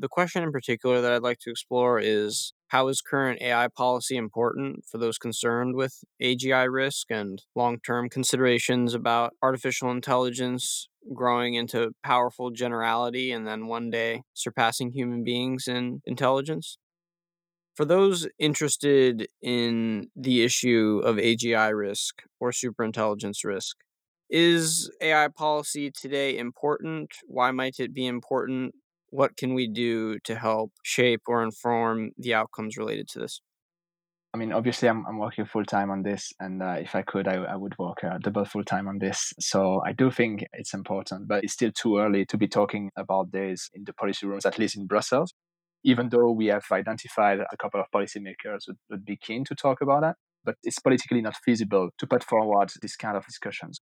The 0.00 0.08
question 0.08 0.42
in 0.42 0.50
particular 0.50 1.02
that 1.02 1.12
I'd 1.12 1.22
like 1.22 1.40
to 1.40 1.50
explore 1.50 2.00
is 2.00 2.54
how 2.68 2.88
is 2.88 3.02
current 3.02 3.42
AI 3.42 3.68
policy 3.68 4.16
important 4.16 4.86
for 4.90 4.96
those 4.96 5.18
concerned 5.18 5.74
with 5.74 6.02
AGI 6.22 6.72
risk 6.72 7.10
and 7.10 7.42
long 7.54 7.80
term 7.80 8.08
considerations 8.08 8.94
about 8.94 9.34
artificial 9.42 9.90
intelligence 9.90 10.88
growing 11.12 11.52
into 11.52 11.92
powerful 12.02 12.50
generality 12.50 13.30
and 13.30 13.46
then 13.46 13.66
one 13.66 13.90
day 13.90 14.22
surpassing 14.32 14.92
human 14.92 15.22
beings 15.22 15.68
in 15.68 16.00
intelligence? 16.06 16.78
For 17.74 17.84
those 17.84 18.26
interested 18.38 19.28
in 19.42 20.10
the 20.16 20.42
issue 20.42 21.02
of 21.04 21.16
AGI 21.16 21.76
risk 21.76 22.22
or 22.40 22.52
superintelligence 22.52 23.44
risk, 23.44 23.76
is 24.30 24.90
AI 25.02 25.28
policy 25.28 25.90
today 25.90 26.38
important? 26.38 27.10
Why 27.26 27.50
might 27.50 27.80
it 27.80 27.92
be 27.92 28.06
important? 28.06 28.74
What 29.10 29.36
can 29.36 29.54
we 29.54 29.66
do 29.68 30.18
to 30.20 30.36
help 30.36 30.72
shape 30.82 31.22
or 31.26 31.42
inform 31.42 32.12
the 32.16 32.34
outcomes 32.34 32.76
related 32.76 33.08
to 33.08 33.18
this? 33.18 33.40
I 34.32 34.38
mean, 34.38 34.52
obviously, 34.52 34.88
I'm, 34.88 35.04
I'm 35.06 35.18
working 35.18 35.44
full 35.44 35.64
time 35.64 35.90
on 35.90 36.04
this, 36.04 36.32
and 36.38 36.62
uh, 36.62 36.76
if 36.78 36.94
I 36.94 37.02
could, 37.02 37.26
I, 37.26 37.34
I 37.34 37.56
would 37.56 37.76
work 37.78 38.04
uh, 38.04 38.18
double 38.18 38.44
full 38.44 38.62
time 38.62 38.86
on 38.86 38.98
this. 38.98 39.32
So 39.40 39.82
I 39.84 39.92
do 39.92 40.10
think 40.12 40.44
it's 40.52 40.72
important, 40.72 41.26
but 41.26 41.42
it's 41.42 41.54
still 41.54 41.72
too 41.72 41.98
early 41.98 42.24
to 42.26 42.38
be 42.38 42.46
talking 42.46 42.90
about 42.96 43.32
this 43.32 43.68
in 43.74 43.82
the 43.84 43.92
policy 43.92 44.26
rooms, 44.26 44.46
at 44.46 44.58
least 44.58 44.76
in 44.76 44.86
Brussels. 44.86 45.34
Even 45.82 46.10
though 46.10 46.30
we 46.30 46.46
have 46.46 46.62
identified 46.70 47.40
a 47.40 47.56
couple 47.56 47.80
of 47.80 47.86
policymakers 47.92 48.68
would, 48.68 48.76
would 48.90 49.04
be 49.04 49.16
keen 49.16 49.44
to 49.46 49.54
talk 49.56 49.80
about 49.80 50.02
that, 50.02 50.16
but 50.44 50.54
it's 50.62 50.78
politically 50.78 51.22
not 51.22 51.34
feasible 51.44 51.90
to 51.98 52.06
put 52.06 52.22
forward 52.22 52.70
this 52.80 52.94
kind 52.94 53.16
of 53.16 53.26
discussions. 53.26 53.80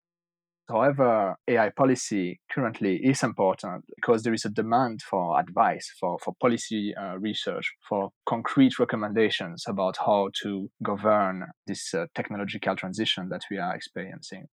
However, 0.68 1.37
AI 1.46 1.70
policy 1.70 2.40
currently 2.50 2.96
is 2.96 3.22
important 3.22 3.85
because 3.94 4.24
there 4.24 4.35
is 4.35 4.44
a 4.44 4.50
demand 4.50 5.00
for 5.02 5.38
advice, 5.38 5.88
for, 6.00 6.18
for 6.18 6.35
policy 6.40 6.92
uh, 6.96 7.16
research, 7.18 7.72
for 7.88 8.11
concrete 8.29 8.79
recommendations 8.81 9.64
about 9.68 9.96
how 9.98 10.31
to 10.42 10.68
govern 10.83 11.44
this 11.68 11.94
uh, 11.94 12.07
technological 12.16 12.74
transition 12.74 13.29
that 13.29 13.42
we 13.48 13.59
are 13.59 13.76
experiencing. 13.76 14.46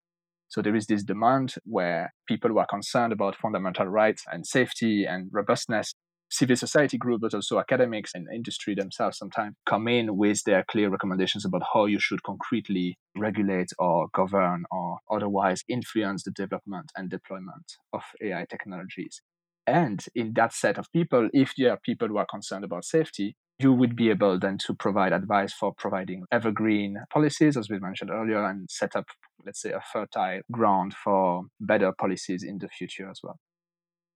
So 0.50 0.62
there 0.62 0.76
is 0.76 0.88
this 0.88 1.04
demand 1.04 1.56
where 1.64 2.14
people 2.28 2.50
who 2.50 2.58
are 2.58 2.68
concerned 2.68 3.14
about 3.14 3.38
fundamental 3.38 3.86
rights 3.86 4.26
and 4.30 4.46
safety 4.46 5.06
and 5.06 5.30
robustness 5.32 5.94
civil 6.32 6.56
society 6.56 6.98
group, 6.98 7.22
but 7.22 7.34
also 7.34 7.60
academics 7.60 8.12
and 8.16 8.28
industry 8.34 8.74
themselves 8.74 9.18
sometimes 9.18 9.56
come 9.66 9.88
in 9.88 10.18
with 10.18 10.44
their 10.46 10.64
clear 10.70 10.90
recommendations 10.90 11.46
about 11.46 11.64
how 11.74 11.86
you 11.86 12.00
should 12.00 12.24
concretely 12.24 12.98
regulate 13.18 13.72
or 13.78 14.08
govern 14.14 14.64
or 14.72 15.00
otherwise 15.12 15.64
influence 15.68 16.24
the 16.24 16.32
development 16.32 16.92
and 16.96 17.10
deployment 17.10 17.74
of 17.94 18.02
AI 18.24 18.46
technologies. 18.50 19.22
And 19.68 20.04
in 20.16 20.34
that 20.36 20.54
set 20.54 20.78
of 20.78 20.92
people, 20.92 21.30
if 21.34 21.54
there 21.58 21.72
are 21.72 21.80
people 21.84 22.08
who 22.08 22.18
are 22.18 22.26
concerned 22.26 22.64
about 22.64 22.86
safety, 22.86 23.36
you 23.60 23.72
would 23.74 23.96
be 23.96 24.10
able 24.10 24.40
then 24.40 24.58
to 24.66 24.74
provide 24.74 25.14
advice 25.14 25.54
for 25.54 25.74
providing 25.78 26.24
evergreen 26.32 26.98
policies, 27.14 27.56
as 27.56 27.70
we 27.70 27.78
mentioned 27.78 28.10
earlier, 28.10 28.44
and 28.44 28.68
set 28.72 28.96
up, 28.96 29.06
let's 29.46 29.62
say, 29.62 29.72
a 29.72 29.82
fertile 29.94 30.42
ground 30.52 30.96
for 30.96 31.44
better 31.60 31.92
policies 31.92 32.44
in 32.44 32.58
the 32.58 32.68
future 32.70 33.08
as 33.10 33.20
well. 33.22 33.38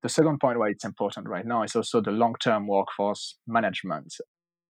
The 0.04 0.10
second 0.10 0.40
point 0.40 0.60
why 0.60 0.70
it's 0.70 0.86
important 0.86 1.28
right 1.28 1.46
now 1.46 1.64
is 1.64 1.76
also 1.76 2.02
the 2.02 2.12
long 2.12 2.36
term 2.42 2.68
workforce 2.68 3.38
management. 3.48 4.14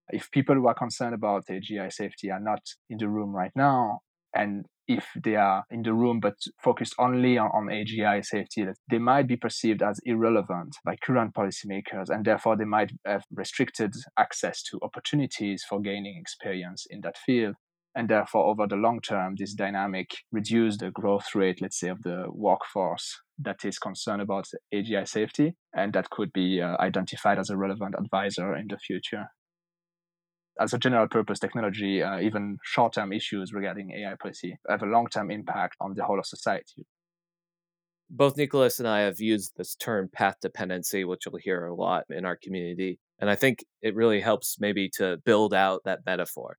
If 0.10 0.32
people 0.32 0.56
who 0.56 0.68
are 0.68 0.76
concerned 0.76 1.16
about 1.16 1.48
AGI 1.50 1.92
safety 1.92 2.30
are 2.30 2.40
not 2.40 2.62
in 2.90 2.98
the 3.00 3.10
room 3.10 3.36
right 3.36 3.52
now, 3.56 4.00
and 4.36 4.66
if 4.88 5.08
they 5.24 5.36
are 5.36 5.64
in 5.72 5.82
the 5.82 5.94
room 5.94 6.20
but 6.20 6.36
focused 6.64 6.94
only 7.00 7.38
on, 7.38 7.50
on 7.54 7.66
AGI 7.68 8.24
safety, 8.24 8.66
they 8.90 9.00
might 9.00 9.28
be 9.28 9.36
perceived 9.36 9.82
as 9.82 10.00
irrelevant 10.06 10.76
by 10.86 10.96
current 10.96 11.34
policymakers, 11.34 12.10
and 12.10 12.24
therefore 12.24 12.56
they 12.56 12.66
might 12.66 12.92
have 13.06 13.24
restricted 13.34 13.94
access 14.18 14.62
to 14.64 14.80
opportunities 14.84 15.64
for 15.68 15.80
gaining 15.82 16.18
experience 16.20 16.86
in 16.90 17.02
that 17.02 17.18
field. 17.18 17.56
And 17.96 18.10
therefore, 18.10 18.48
over 18.48 18.68
the 18.68 18.76
long 18.76 19.00
term, 19.00 19.36
this 19.38 19.54
dynamic 19.54 20.10
reduce 20.30 20.78
the 20.78 20.92
growth 20.92 21.34
rate, 21.34 21.62
let's 21.62 21.80
say, 21.80 21.88
of 21.88 22.04
the 22.04 22.26
workforce 22.30 23.22
that 23.40 23.64
is 23.64 23.80
concerned 23.80 24.22
about 24.22 24.48
AGI 24.74 25.08
safety, 25.08 25.56
and 25.74 25.94
that 25.94 26.10
could 26.10 26.34
be 26.34 26.62
uh, 26.62 26.76
identified 26.82 27.40
as 27.40 27.50
a 27.50 27.56
relevant 27.56 27.96
advisor 27.98 28.54
in 28.54 28.68
the 28.68 28.78
future. 28.78 29.28
As 30.60 30.74
a 30.74 30.78
general 30.78 31.08
purpose 31.08 31.40
technology, 31.40 32.04
uh, 32.04 32.20
even 32.20 32.58
short 32.64 32.94
term 32.94 33.14
issues 33.14 33.54
regarding 33.54 33.92
AI 33.92 34.16
policy 34.22 34.58
have 34.70 34.84
a 34.84 34.88
long 34.88 35.08
term 35.08 35.32
impact 35.32 35.76
on 35.80 35.94
the 35.96 36.04
whole 36.04 36.20
of 36.20 36.26
society. 36.26 36.86
Both 38.10 38.36
Nicolas 38.38 38.78
and 38.78 38.88
I 38.88 39.02
have 39.02 39.22
used 39.22 39.54
this 39.56 39.74
term 39.74 40.10
path 40.14 40.36
dependency, 40.42 41.06
which 41.06 41.26
you'll 41.26 41.40
hear 41.42 41.66
a 41.66 41.74
lot 41.74 42.04
in 42.10 42.26
our 42.26 42.38
community. 42.42 43.00
And 43.20 43.30
I 43.30 43.36
think 43.36 43.64
it 43.82 43.96
really 43.96 44.20
helps 44.20 44.58
maybe 44.60 44.90
to 44.98 45.18
build 45.26 45.54
out 45.54 45.82
that 45.86 46.00
metaphor 46.06 46.58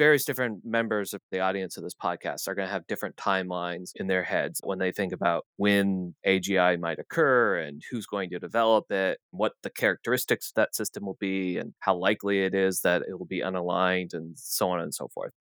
various 0.00 0.24
different 0.24 0.64
members 0.64 1.12
of 1.12 1.20
the 1.30 1.40
audience 1.40 1.76
of 1.76 1.82
this 1.82 1.94
podcast 1.94 2.48
are 2.48 2.54
going 2.54 2.66
to 2.66 2.72
have 2.72 2.86
different 2.86 3.16
timelines 3.16 3.90
in 3.96 4.06
their 4.06 4.22
heads 4.22 4.58
when 4.64 4.78
they 4.78 4.90
think 4.90 5.12
about 5.12 5.44
when 5.58 6.14
AGI 6.26 6.80
might 6.80 6.98
occur 6.98 7.58
and 7.58 7.82
who's 7.90 8.06
going 8.06 8.30
to 8.30 8.38
develop 8.38 8.90
it, 8.90 9.18
what 9.30 9.52
the 9.62 9.68
characteristics 9.68 10.48
of 10.48 10.54
that 10.54 10.74
system 10.74 11.04
will 11.04 11.18
be, 11.20 11.58
and 11.58 11.74
how 11.80 11.94
likely 11.94 12.42
it 12.42 12.54
is 12.54 12.80
that 12.80 13.02
it 13.06 13.18
will 13.18 13.26
be 13.26 13.42
unaligned, 13.42 14.14
and 14.14 14.38
so 14.38 14.70
on 14.70 14.80
and 14.80 14.94
so 14.94 15.06
forth. 15.08 15.34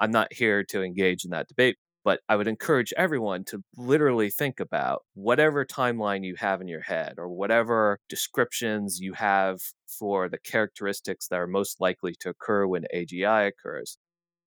I'm 0.00 0.10
not 0.10 0.32
here 0.32 0.64
to 0.64 0.82
engage 0.82 1.24
in 1.24 1.30
that 1.30 1.46
debate, 1.46 1.76
but 2.04 2.20
I 2.28 2.36
would 2.36 2.48
encourage 2.48 2.92
everyone 2.96 3.44
to 3.44 3.62
literally 3.76 4.30
think 4.30 4.58
about 4.60 5.02
whatever 5.14 5.64
timeline 5.64 6.24
you 6.24 6.34
have 6.36 6.60
in 6.60 6.68
your 6.68 6.82
head 6.82 7.14
or 7.18 7.28
whatever 7.28 8.00
descriptions 8.08 8.98
you 9.00 9.12
have 9.14 9.60
for 9.86 10.28
the 10.28 10.38
characteristics 10.38 11.28
that 11.28 11.38
are 11.38 11.46
most 11.46 11.80
likely 11.80 12.14
to 12.20 12.30
occur 12.30 12.66
when 12.66 12.84
AGI 12.94 13.46
occurs. 13.46 13.98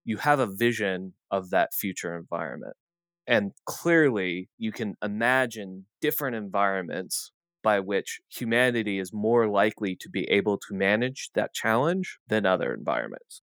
You 0.04 0.18
have 0.18 0.40
a 0.40 0.48
vision 0.48 1.14
of 1.32 1.50
that 1.52 1.74
future 1.74 2.16
environment. 2.16 2.76
And 3.28 3.54
clearly, 3.66 4.50
you 4.58 4.72
can 4.72 4.96
imagine 5.02 5.86
different 6.00 6.36
environments 6.36 7.32
by 7.64 7.80
which 7.80 8.22
humanity 8.30 9.00
is 9.00 9.12
more 9.12 9.48
likely 9.48 9.96
to 9.96 10.10
be 10.10 10.26
able 10.26 10.60
to 10.60 10.76
manage 10.76 11.32
that 11.34 11.54
challenge 11.54 12.20
than 12.28 12.46
other 12.46 12.72
environments. 12.72 13.42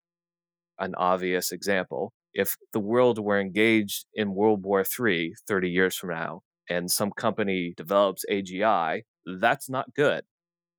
An 0.81 0.95
obvious 0.97 1.53
example 1.53 2.13
if 2.39 2.57
the 2.73 2.79
world 2.79 3.19
were 3.19 3.41
engaged 3.41 4.07
in 4.15 4.33
World 4.33 4.63
War 4.63 4.85
III 4.99 5.35
30 5.49 5.71
years 5.71 5.97
from 5.97 6.11
now 6.11 6.43
and 6.71 6.89
some 6.89 7.11
company 7.11 7.75
develops 7.77 8.25
AGI, 8.31 9.03
that's 9.41 9.69
not 9.69 9.93
good. 9.93 10.23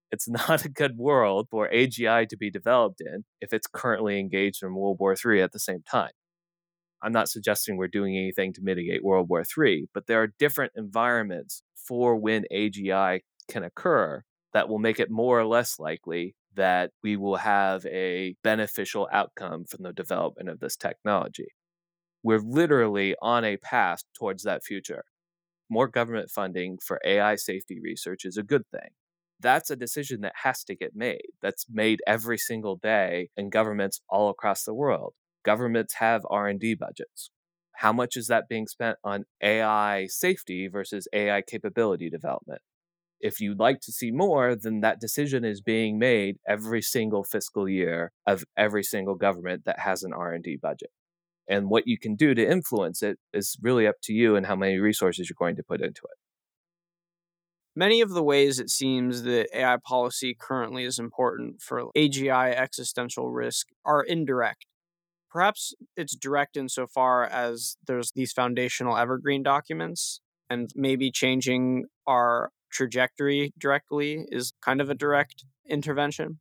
It's 0.09 0.29
not 0.47 0.63
a 0.63 0.69
good 0.69 0.97
world 0.97 1.47
for 1.51 1.69
AGI 1.69 2.29
to 2.29 2.37
be 2.37 2.49
developed 2.49 3.01
in 3.01 3.25
if 3.41 3.51
it's 3.51 3.67
currently 3.67 4.19
engaged 4.19 4.63
in 4.63 4.73
World 4.73 4.97
War 5.01 5.13
III 5.13 5.41
at 5.41 5.51
the 5.51 5.59
same 5.59 5.83
time. 5.83 6.11
I'm 7.03 7.11
not 7.11 7.27
suggesting 7.27 7.75
we're 7.75 7.89
doing 7.89 8.15
anything 8.17 8.53
to 8.53 8.61
mitigate 8.61 9.03
World 9.03 9.27
War 9.29 9.43
III, 9.43 9.89
but 9.93 10.07
there 10.07 10.21
are 10.23 10.33
different 10.39 10.71
environments 10.77 11.61
for 11.75 12.15
when 12.15 12.45
AGI 12.53 13.19
can 13.49 13.63
occur 13.65 14.23
that 14.53 14.69
will 14.69 14.79
make 14.79 14.99
it 14.99 15.11
more 15.11 15.37
or 15.37 15.45
less 15.45 15.77
likely 15.77 16.35
that 16.59 16.91
we 17.01 17.15
will 17.15 17.37
have 17.37 17.85
a 17.85 18.35
beneficial 18.43 19.07
outcome 19.13 19.63
from 19.63 19.83
the 19.83 19.93
development 19.93 20.49
of 20.49 20.59
this 20.59 20.75
technology. 20.75 21.47
We're 22.21 22.41
literally 22.41 23.15
on 23.21 23.45
a 23.45 23.55
path 23.55 24.01
towards 24.13 24.43
that 24.43 24.65
future. 24.65 25.05
More 25.69 25.87
government 25.87 26.29
funding 26.29 26.77
for 26.85 26.99
AI 27.05 27.37
safety 27.37 27.79
research 27.81 28.25
is 28.25 28.35
a 28.35 28.43
good 28.43 28.63
thing. 28.71 28.89
That's 29.39 29.69
a 29.69 29.77
decision 29.77 30.19
that 30.21 30.33
has 30.43 30.65
to 30.65 30.75
get 30.75 30.91
made. 30.95 31.29
That's 31.41 31.65
made 31.69 32.01
every 32.05 32.37
single 32.37 32.75
day 32.75 33.29
in 33.37 33.49
governments 33.49 34.01
all 34.09 34.29
across 34.29 34.65
the 34.65 34.73
world. 34.73 35.13
Governments 35.45 35.95
have 35.95 36.25
R&D 36.29 36.75
budgets. 36.75 37.31
How 37.77 37.93
much 37.93 38.17
is 38.17 38.27
that 38.27 38.49
being 38.49 38.67
spent 38.67 38.97
on 39.05 39.23
AI 39.41 40.07
safety 40.07 40.67
versus 40.67 41.07
AI 41.13 41.41
capability 41.41 42.09
development? 42.09 42.61
If 43.19 43.39
you'd 43.39 43.59
like 43.59 43.81
to 43.81 43.91
see 43.91 44.11
more, 44.11 44.55
then 44.55 44.81
that 44.81 44.99
decision 44.99 45.43
is 45.43 45.61
being 45.61 45.99
made 45.99 46.37
every 46.47 46.81
single 46.81 47.23
fiscal 47.23 47.67
year 47.67 48.11
of 48.25 48.43
every 48.57 48.83
single 48.83 49.15
government 49.15 49.65
that 49.65 49.79
has 49.79 50.03
an 50.03 50.13
R&D 50.13 50.57
budget. 50.61 50.89
And 51.47 51.69
what 51.69 51.87
you 51.87 51.97
can 51.97 52.15
do 52.15 52.33
to 52.35 52.47
influence 52.47 53.01
it 53.01 53.17
is 53.33 53.57
really 53.61 53.87
up 53.87 53.95
to 54.03 54.13
you 54.13 54.35
and 54.35 54.45
how 54.45 54.55
many 54.55 54.77
resources 54.77 55.29
you're 55.29 55.35
going 55.37 55.55
to 55.55 55.63
put 55.63 55.81
into 55.81 56.01
it. 56.03 56.17
Many 57.75 58.01
of 58.01 58.09
the 58.09 58.23
ways 58.23 58.59
it 58.59 58.69
seems 58.69 59.23
that 59.23 59.47
AI 59.53 59.77
policy 59.77 60.35
currently 60.39 60.83
is 60.83 60.99
important 60.99 61.61
for 61.61 61.85
AGI 61.95 62.53
existential 62.53 63.31
risk 63.31 63.67
are 63.85 64.03
indirect. 64.03 64.65
Perhaps 65.31 65.73
it's 65.95 66.15
direct 66.15 66.57
insofar 66.57 67.23
as 67.25 67.77
there's 67.85 68.11
these 68.15 68.31
foundational 68.31 68.97
evergreen 68.97 69.43
documents 69.43 70.21
and 70.49 70.69
maybe 70.75 71.11
changing 71.11 71.85
our 72.07 72.51
trajectory 72.71 73.53
directly 73.57 74.25
is 74.29 74.53
kind 74.63 74.81
of 74.81 74.89
a 74.89 74.95
direct 74.95 75.45
intervention. 75.69 76.39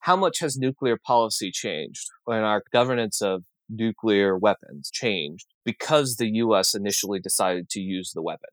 How 0.00 0.16
much 0.16 0.40
has 0.40 0.56
nuclear 0.56 0.98
policy 0.98 1.50
changed 1.50 2.08
when 2.24 2.40
our 2.40 2.62
governance 2.72 3.22
of 3.22 3.44
nuclear 3.70 4.36
weapons 4.36 4.90
changed 4.90 5.46
because 5.64 6.16
the 6.16 6.28
US 6.34 6.74
initially 6.74 7.20
decided 7.20 7.70
to 7.70 7.80
use 7.80 8.12
the 8.12 8.22
weapon? 8.22 8.50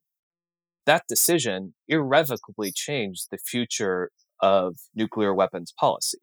That 0.86 1.04
decision 1.08 1.74
irrevocably 1.88 2.72
changed 2.72 3.28
the 3.32 3.38
future 3.38 4.12
of 4.42 4.78
nuclear 4.96 5.34
weapons 5.34 5.74
policy. 5.78 6.20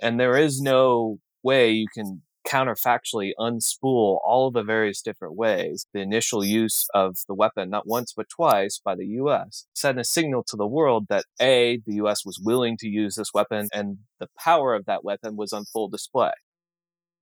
And 0.00 0.20
there 0.20 0.36
is 0.36 0.60
no 0.60 1.18
way 1.42 1.70
you 1.70 1.86
can 1.92 2.22
counterfactually 2.46 3.32
unspool 3.38 4.18
all 4.24 4.50
the 4.50 4.62
various 4.62 5.02
different 5.02 5.34
ways 5.34 5.86
the 5.92 6.00
initial 6.00 6.44
use 6.44 6.86
of 6.94 7.18
the 7.28 7.34
weapon, 7.34 7.68
not 7.70 7.86
once 7.86 8.12
but 8.12 8.28
twice, 8.28 8.80
by 8.82 8.94
the 8.94 9.06
US, 9.22 9.66
sent 9.74 9.98
a 9.98 10.04
signal 10.04 10.44
to 10.44 10.56
the 10.56 10.66
world 10.66 11.06
that 11.08 11.24
A, 11.40 11.80
the 11.86 11.94
US 12.04 12.24
was 12.24 12.38
willing 12.38 12.76
to 12.78 12.88
use 12.88 13.16
this 13.16 13.34
weapon 13.34 13.68
and 13.72 13.98
the 14.20 14.28
power 14.38 14.74
of 14.74 14.86
that 14.86 15.04
weapon 15.04 15.36
was 15.36 15.52
on 15.52 15.64
full 15.64 15.88
display. 15.88 16.32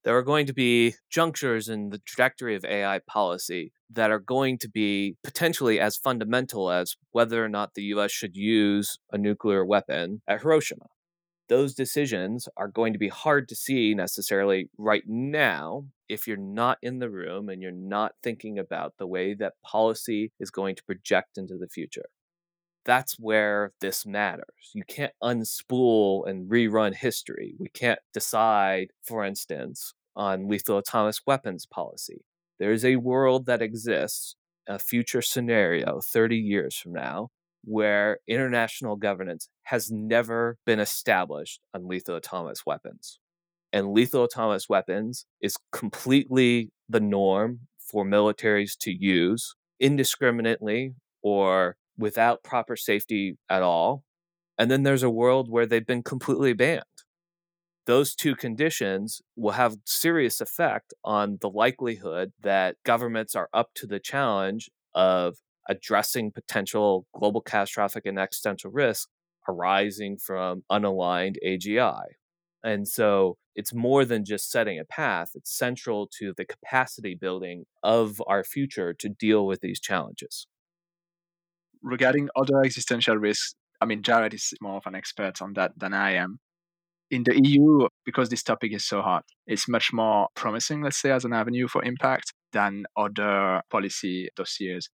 There 0.05 0.17
are 0.19 0.23
going 0.23 0.47
to 0.47 0.53
be 0.53 0.95
junctures 1.11 1.69
in 1.71 1.89
the 1.89 1.99
trajectory 1.99 2.55
of 2.55 2.65
AI 2.67 3.01
policy 3.07 3.73
that 3.91 4.11
are 4.11 4.19
going 4.19 4.59
to 4.59 4.69
be 4.69 5.17
potentially 5.25 5.81
as 5.81 5.97
fundamental 5.97 6.71
as 6.71 6.97
whether 7.13 7.43
or 7.43 7.49
not 7.49 7.73
the 7.75 7.85
US 7.85 8.13
should 8.13 8.37
use 8.37 8.99
a 9.11 9.17
nuclear 9.17 9.65
weapon 9.65 10.21
at 10.29 10.43
Hiroshima 10.43 10.87
those 11.49 11.75
decisions 11.75 12.49
are 12.57 12.69
going 12.69 12.93
to 12.93 12.99
be 12.99 13.09
hard 13.09 13.49
to 13.49 13.55
see 13.55 13.95
necessarily 13.95 14.69
right 14.79 15.05
now 15.07 15.87
if 16.09 16.27
you're 16.27 16.37
not 16.37 16.79
in 16.83 16.99
the 16.99 17.11
room 17.11 17.49
and 17.49 17.63
you're 17.63 17.73
not 17.73 18.13
thinking 18.23 18.59
about 18.59 18.95
the 18.99 19.07
way 19.07 19.35
that 19.35 19.55
policy 19.65 20.33
is 20.41 20.51
going 20.51 20.77
to 20.77 20.85
project 20.85 21.37
into 21.37 21.57
the 21.57 21.69
future. 21.69 22.07
That's 22.85 23.19
where 23.19 23.73
this 23.81 24.05
matters. 24.05 24.71
You 24.75 24.85
can't 24.87 25.13
unspool 25.23 26.29
and 26.29 26.51
rerun 26.51 26.95
history. 26.95 27.55
We 27.59 27.69
can't 27.69 28.01
decide, 28.13 28.89
for 29.03 29.25
instance, 29.25 29.95
on 30.15 30.49
lethal 30.49 30.77
autonomous 30.77 31.21
weapons 31.27 31.67
policy. 31.67 32.25
There 32.59 32.73
is 32.73 32.85
a 32.85 32.97
world 32.97 33.47
that 33.47 33.63
exists, 33.63 34.37
a 34.69 34.79
future 34.79 35.23
scenario 35.23 36.01
30 36.01 36.37
years 36.37 36.77
from 36.77 36.93
now, 36.93 37.31
where 37.65 38.19
international 38.29 38.97
governance 38.97 39.49
has 39.65 39.91
never 39.91 40.57
been 40.65 40.81
established 40.81 41.61
on 41.75 41.89
lethal 41.89 42.17
autonomous 42.17 42.65
weapons. 42.67 43.19
And 43.73 43.93
lethal 43.93 44.23
autonomous 44.23 44.69
weapons 44.69 45.27
is 45.41 45.57
completely 45.73 46.71
the 46.89 47.01
norm 47.01 47.61
for 47.79 48.05
militaries 48.05 48.77
to 48.79 48.93
use 48.93 49.55
indiscriminately 49.81 50.95
or 51.23 51.77
without 51.99 52.43
proper 52.43 52.77
safety 52.77 53.37
at 53.49 53.63
all. 53.63 54.05
And 54.59 54.71
then 54.71 54.83
there's 54.83 55.03
a 55.03 55.11
world 55.11 55.51
where 55.51 55.67
they've 55.67 55.87
been 55.87 56.03
completely 56.03 56.53
banned. 56.53 56.85
Those 57.87 58.15
two 58.15 58.35
conditions 58.35 59.21
will 59.37 59.53
have 59.53 59.77
serious 59.85 60.41
effect 60.41 60.95
on 61.05 61.39
the 61.41 61.51
likelihood 61.51 62.33
that 62.43 62.77
governments 62.85 63.37
are 63.37 63.49
up 63.53 63.71
to 63.75 63.87
the 63.87 63.99
challenge 63.99 64.71
of 64.95 65.37
addressing 65.69 66.31
potential 66.31 67.07
global 67.15 67.41
catastrophic 67.41 68.07
and 68.07 68.19
existential 68.19 68.71
risk 68.71 69.09
arising 69.49 70.17
from 70.17 70.63
unaligned 70.71 71.37
AGI. 71.47 72.05
And 72.63 72.89
so 72.89 73.37
it's 73.55 73.75
more 73.75 74.05
than 74.05 74.25
just 74.25 74.51
setting 74.51 74.79
a 74.79 74.85
path, 74.85 75.31
it's 75.35 75.57
central 75.57 76.09
to 76.19 76.33
the 76.37 76.47
capacity 76.47 77.15
building 77.15 77.65
of 77.83 78.23
our 78.27 78.43
future 78.43 78.95
to 78.95 79.09
deal 79.09 79.47
with 79.47 79.61
these 79.61 79.81
challenges. 79.81 80.47
Regarding 81.83 82.31
other 82.35 82.63
existential 82.63 83.17
risks, 83.17 83.55
I 83.81 83.85
mean, 83.85 84.03
Jared 84.03 84.33
is 84.33 84.55
more 84.63 84.77
of 84.77 84.87
an 84.87 84.95
expert 84.95 85.43
on 85.43 85.53
that 85.55 85.73
than 85.77 85.93
I 85.93 86.13
am. 86.13 86.39
In 87.11 87.25
the 87.25 87.39
EU, 87.45 87.87
because 88.07 88.31
this 88.31 88.43
topic 88.43 88.73
is 88.73 88.87
so 88.87 89.03
hot, 89.03 89.25
it's 89.47 89.69
much 89.69 89.93
more 89.93 90.29
promising, 90.35 90.83
let's 90.83 91.01
say, 91.01 91.11
as 91.11 91.27
an 91.27 91.35
avenue 91.35 91.69
for 91.69 91.85
impact 91.85 92.33
than 92.53 92.85
other 92.97 93.61
policy 93.71 94.31
dossiers 94.35 94.89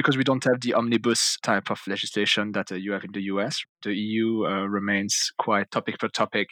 because 0.00 0.16
we 0.16 0.24
don't 0.24 0.44
have 0.44 0.62
the 0.62 0.72
omnibus 0.72 1.36
type 1.42 1.70
of 1.70 1.78
legislation 1.86 2.52
that 2.52 2.72
uh, 2.72 2.74
you 2.74 2.92
have 2.92 3.04
in 3.04 3.12
the 3.12 3.24
US. 3.34 3.62
The 3.82 3.92
EU 3.92 4.46
uh, 4.46 4.66
remains 4.66 5.30
quite 5.38 5.70
topic 5.70 5.98
per 5.98 6.08
topic. 6.08 6.48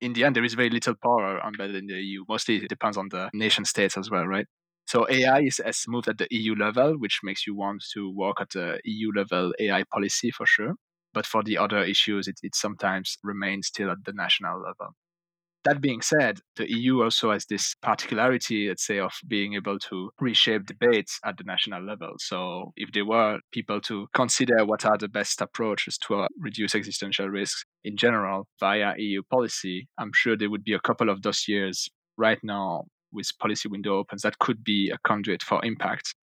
In 0.00 0.12
the 0.12 0.24
end, 0.24 0.34
there 0.34 0.42
is 0.42 0.54
very 0.54 0.70
little 0.70 0.96
power 1.00 1.40
embedded 1.46 1.76
in 1.76 1.86
the 1.86 1.94
EU. 1.94 2.24
Mostly 2.28 2.56
it 2.56 2.68
depends 2.68 2.96
on 2.96 3.08
the 3.10 3.30
nation 3.32 3.64
states 3.64 3.96
as 3.96 4.10
well, 4.10 4.26
right? 4.26 4.46
So 4.86 5.06
AI 5.08 5.42
is, 5.42 5.60
has 5.64 5.84
moved 5.86 6.08
at 6.08 6.18
the 6.18 6.26
EU 6.32 6.56
level, 6.56 6.94
which 6.98 7.20
makes 7.22 7.46
you 7.46 7.54
want 7.54 7.84
to 7.94 8.12
work 8.12 8.40
at 8.40 8.50
the 8.50 8.80
EU 8.84 9.12
level 9.14 9.52
AI 9.60 9.84
policy 9.92 10.32
for 10.32 10.44
sure. 10.44 10.74
But 11.14 11.26
for 11.26 11.44
the 11.44 11.58
other 11.58 11.84
issues, 11.84 12.26
it, 12.26 12.40
it 12.42 12.56
sometimes 12.56 13.18
remains 13.22 13.68
still 13.68 13.92
at 13.92 14.04
the 14.04 14.12
national 14.12 14.58
level. 14.58 14.96
That 15.64 15.82
being 15.82 16.00
said, 16.00 16.38
the 16.56 16.70
EU 16.70 17.02
also 17.02 17.32
has 17.32 17.44
this 17.44 17.74
particularity, 17.82 18.68
let's 18.68 18.86
say, 18.86 18.98
of 18.98 19.12
being 19.28 19.54
able 19.54 19.78
to 19.90 20.10
reshape 20.18 20.64
debates 20.64 21.20
at 21.22 21.36
the 21.36 21.44
national 21.44 21.84
level. 21.84 22.14
So, 22.18 22.72
if 22.76 22.92
there 22.92 23.04
were 23.04 23.40
people 23.52 23.78
to 23.82 24.06
consider 24.14 24.64
what 24.64 24.86
are 24.86 24.96
the 24.96 25.08
best 25.08 25.42
approaches 25.42 25.98
to 26.06 26.20
uh, 26.20 26.28
reduce 26.38 26.74
existential 26.74 27.28
risks 27.28 27.64
in 27.84 27.98
general 27.98 28.46
via 28.58 28.94
EU 28.96 29.22
policy, 29.30 29.86
I'm 29.98 30.12
sure 30.14 30.34
there 30.34 30.48
would 30.48 30.64
be 30.64 30.72
a 30.72 30.80
couple 30.80 31.10
of 31.10 31.20
dossiers 31.20 31.90
right 32.16 32.38
now 32.42 32.84
with 33.12 33.30
policy 33.38 33.68
window 33.68 33.98
opens 33.98 34.22
that 34.22 34.38
could 34.38 34.64
be 34.64 34.90
a 34.90 34.98
conduit 35.06 35.42
for 35.42 35.62
impact. 35.62 36.14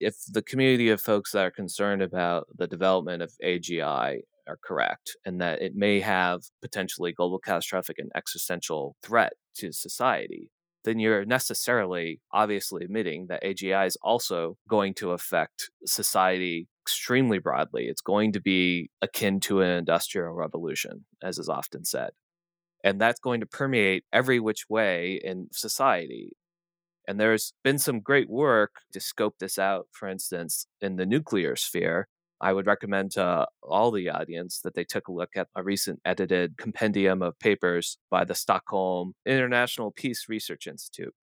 If 0.00 0.14
the 0.32 0.42
community 0.42 0.88
of 0.88 1.00
folks 1.00 1.32
that 1.32 1.44
are 1.44 1.50
concerned 1.50 2.02
about 2.02 2.46
the 2.56 2.66
development 2.66 3.22
of 3.22 3.32
AGI 3.44 4.22
are 4.48 4.58
correct 4.62 5.16
and 5.24 5.40
that 5.40 5.62
it 5.62 5.74
may 5.74 6.00
have 6.00 6.42
potentially 6.60 7.12
global 7.12 7.38
catastrophic 7.38 7.98
and 7.98 8.10
existential 8.14 8.96
threat 9.02 9.34
to 9.56 9.72
society, 9.72 10.50
then 10.84 10.98
you're 10.98 11.24
necessarily 11.24 12.20
obviously 12.32 12.84
admitting 12.84 13.26
that 13.28 13.42
AGI 13.42 13.86
is 13.86 13.96
also 14.02 14.56
going 14.68 14.94
to 14.94 15.12
affect 15.12 15.70
society 15.84 16.66
extremely 16.82 17.38
broadly. 17.38 17.84
It's 17.84 18.00
going 18.00 18.32
to 18.32 18.40
be 18.40 18.90
akin 19.00 19.40
to 19.40 19.60
an 19.60 19.70
industrial 19.70 20.32
revolution, 20.32 21.04
as 21.22 21.38
is 21.38 21.48
often 21.48 21.84
said. 21.84 22.10
And 22.84 23.00
that's 23.00 23.20
going 23.20 23.40
to 23.40 23.46
permeate 23.46 24.04
every 24.12 24.40
which 24.40 24.64
way 24.68 25.20
in 25.22 25.48
society. 25.52 26.32
And 27.06 27.20
there's 27.20 27.52
been 27.62 27.78
some 27.78 28.00
great 28.00 28.28
work 28.28 28.72
to 28.92 29.00
scope 29.00 29.36
this 29.38 29.58
out, 29.58 29.86
for 29.92 30.08
instance, 30.08 30.66
in 30.80 30.96
the 30.96 31.06
nuclear 31.06 31.54
sphere. 31.54 32.08
I 32.42 32.52
would 32.52 32.66
recommend 32.66 33.12
to 33.12 33.46
all 33.62 33.92
the 33.92 34.10
audience 34.10 34.60
that 34.64 34.74
they 34.74 34.82
took 34.82 35.06
a 35.06 35.12
look 35.12 35.36
at 35.36 35.46
a 35.54 35.62
recent 35.62 36.00
edited 36.04 36.58
compendium 36.58 37.22
of 37.22 37.38
papers 37.38 37.98
by 38.10 38.24
the 38.24 38.34
Stockholm 38.34 39.14
International 39.24 39.92
Peace 39.92 40.26
Research 40.28 40.66
Institute. 40.66 41.14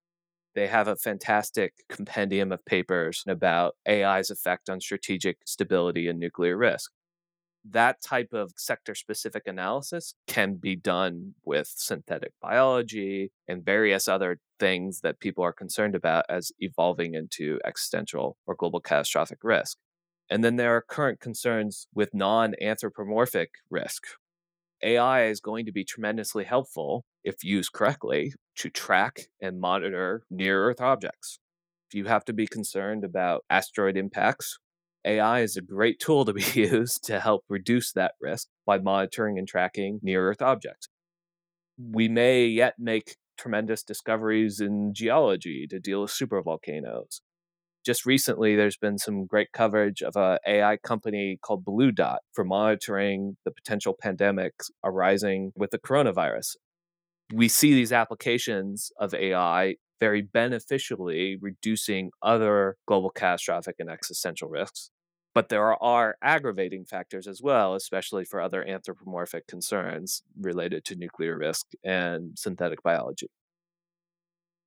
They 0.55 0.67
have 0.67 0.87
a 0.87 0.95
fantastic 0.95 1.73
compendium 1.89 2.53
of 2.53 2.63
papers 2.65 3.23
about 3.27 3.75
AI's 3.85 4.29
effect 4.29 4.69
on 4.69 4.79
strategic 4.79 5.39
stability 5.45 6.07
and 6.07 6.19
nuclear 6.19 6.55
risk. 6.55 6.89
That 7.69 8.01
type 8.01 8.31
of 8.31 8.53
sector 8.55 8.95
specific 8.95 9.43
analysis 9.45 10.13
can 10.25 10.55
be 10.55 10.77
done 10.77 11.33
with 11.43 11.67
synthetic 11.75 12.31
biology 12.41 13.33
and 13.45 13.65
various 13.65 14.07
other 14.07 14.39
things 14.57 15.01
that 15.01 15.19
people 15.19 15.43
are 15.43 15.51
concerned 15.51 15.95
about 15.95 16.23
as 16.29 16.53
evolving 16.59 17.13
into 17.13 17.59
existential 17.65 18.37
or 18.47 18.55
global 18.55 18.79
catastrophic 18.79 19.39
risk. 19.43 19.77
And 20.29 20.43
then 20.43 20.57
there 20.57 20.75
are 20.75 20.81
current 20.81 21.19
concerns 21.19 21.87
with 21.93 22.13
non 22.13 22.53
anthropomorphic 22.61 23.49
risk. 23.69 24.03
AI 24.83 25.25
is 25.25 25.41
going 25.41 25.65
to 25.65 25.71
be 25.71 25.83
tremendously 25.83 26.43
helpful 26.45 27.03
if 27.23 27.43
used 27.43 27.73
correctly 27.73 28.33
to 28.57 28.69
track 28.69 29.27
and 29.41 29.59
monitor 29.59 30.23
near 30.29 30.65
Earth 30.69 30.79
objects. 30.79 31.39
If 31.89 31.95
you 31.95 32.05
have 32.05 32.23
to 32.25 32.33
be 32.33 32.47
concerned 32.47 33.03
about 33.03 33.43
asteroid 33.49 33.97
impacts, 33.97 34.59
AI 35.03 35.41
is 35.41 35.57
a 35.57 35.61
great 35.61 35.99
tool 35.99 36.23
to 36.25 36.33
be 36.33 36.43
used 36.53 37.03
to 37.05 37.19
help 37.19 37.43
reduce 37.49 37.91
that 37.93 38.13
risk 38.21 38.47
by 38.65 38.77
monitoring 38.77 39.37
and 39.37 39.47
tracking 39.47 39.99
near 40.03 40.29
Earth 40.29 40.41
objects. 40.41 40.87
We 41.77 42.07
may 42.07 42.45
yet 42.45 42.75
make 42.77 43.15
tremendous 43.37 43.83
discoveries 43.83 44.59
in 44.59 44.93
geology 44.93 45.65
to 45.69 45.79
deal 45.79 46.01
with 46.01 46.11
supervolcanoes 46.11 47.21
just 47.85 48.05
recently 48.05 48.55
there's 48.55 48.77
been 48.77 48.97
some 48.97 49.25
great 49.25 49.51
coverage 49.51 50.01
of 50.01 50.15
a 50.15 50.39
AI 50.47 50.77
company 50.77 51.37
called 51.41 51.65
BlueDot 51.65 52.17
for 52.33 52.43
monitoring 52.43 53.37
the 53.45 53.51
potential 53.51 53.95
pandemics 54.03 54.69
arising 54.83 55.51
with 55.55 55.71
the 55.71 55.79
coronavirus. 55.79 56.55
We 57.33 57.47
see 57.47 57.73
these 57.73 57.93
applications 57.93 58.91
of 58.99 59.13
AI 59.13 59.75
very 59.99 60.21
beneficially 60.21 61.37
reducing 61.41 62.11
other 62.21 62.77
global 62.87 63.09
catastrophic 63.09 63.75
and 63.79 63.89
existential 63.89 64.49
risks. 64.49 64.91
But 65.35 65.49
there 65.49 65.81
are 65.81 66.15
aggravating 66.23 66.85
factors 66.85 67.27
as 67.27 67.41
well, 67.41 67.75
especially 67.75 68.25
for 68.25 68.41
other 68.41 68.67
anthropomorphic 68.67 69.45
concerns 69.47 70.23
related 70.39 70.85
to 70.85 70.95
nuclear 70.95 71.37
risk 71.37 71.67
and 71.83 72.37
synthetic 72.37 72.81
biology 72.81 73.27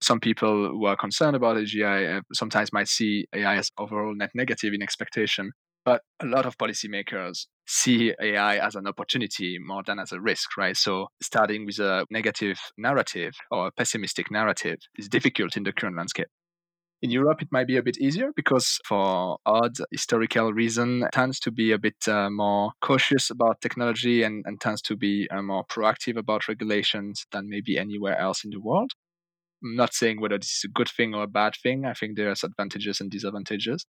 some 0.03 0.21
people 0.21 0.69
who 0.69 0.87
are 0.87 0.97
concerned 0.97 1.37
about 1.37 1.57
AGI 1.57 2.19
uh, 2.19 2.21
sometimes 2.33 2.73
might 2.73 2.89
see 2.89 3.27
AI 3.35 3.57
as 3.57 3.71
overall 3.79 4.15
net 4.15 4.31
negative 4.35 4.75
in 4.75 4.83
expectation. 4.83 5.53
But 5.85 6.03
a 6.21 6.27
lot 6.27 6.47
of 6.47 6.59
policymakers 6.59 7.47
see 7.67 8.15
AI 8.21 8.59
as 8.59 8.77
an 8.77 8.87
opportunity 8.87 9.59
more 9.59 9.83
than 9.85 9.99
as 9.99 10.13
a 10.13 10.21
risk, 10.21 10.57
right? 10.57 10.77
So 10.77 11.09
starting 11.21 11.67
with 11.67 11.81
a 11.81 12.07
negative 12.11 12.59
narrative 12.79 13.33
or 13.51 13.69
a 13.69 13.73
pessimistic 13.73 14.31
narrative 14.31 14.79
is 14.97 15.09
difficult 15.09 15.57
in 15.57 15.65
the 15.65 15.73
current 15.73 15.97
landscape. 15.97 16.29
In 17.03 17.11
Europe, 17.11 17.43
it 17.43 17.49
might 17.51 17.67
be 17.67 17.77
a 17.77 17.83
bit 17.83 17.99
easier 17.99 18.31
because, 18.37 18.79
for 18.87 19.39
odd 19.45 19.73
historical 19.91 20.53
reason, 20.53 21.05
tends 21.13 21.41
to 21.41 21.51
be 21.51 21.73
a 21.73 21.79
bit 21.79 21.97
uh, 22.07 22.31
more 22.31 22.71
cautious 22.81 23.29
about 23.29 23.61
technology 23.61 24.23
and, 24.23 24.45
and 24.47 24.61
tends 24.61 24.81
to 24.83 24.97
be 24.97 25.29
uh, 25.33 25.43
more 25.43 25.65
proactive 25.65 26.17
about 26.17 26.47
regulations 26.47 27.27
than 27.33 27.49
maybe 27.49 27.77
anywhere 27.77 28.17
else 28.17 28.45
in 28.45 28.51
the 28.51 28.61
world. 28.61 28.93
Not 29.63 29.95
saying 29.95 30.21
whether 30.21 30.39
this 30.39 30.59
is 30.59 30.65
a 30.65 30.73
good 30.73 30.89
thing 30.89 31.15
or 31.15 31.23
a 31.23 31.29
bad 31.29 31.55
thing. 31.63 31.85
I 31.85 31.95
think 31.95 32.17
there's 32.17 32.43
advantages 32.43 33.01
and 33.01 33.11
disadvantages. 33.11 33.87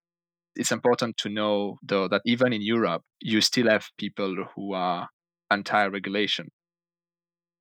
It's 0.55 0.71
important 0.71 1.17
to 1.17 1.29
know, 1.29 1.77
though, 1.83 2.07
that 2.07 2.21
even 2.25 2.53
in 2.53 2.61
Europe, 2.61 3.03
you 3.21 3.39
still 3.41 3.69
have 3.69 3.85
people 3.97 4.35
who 4.55 4.73
are 4.73 5.07
anti 5.51 5.85
regulation. 5.85 6.49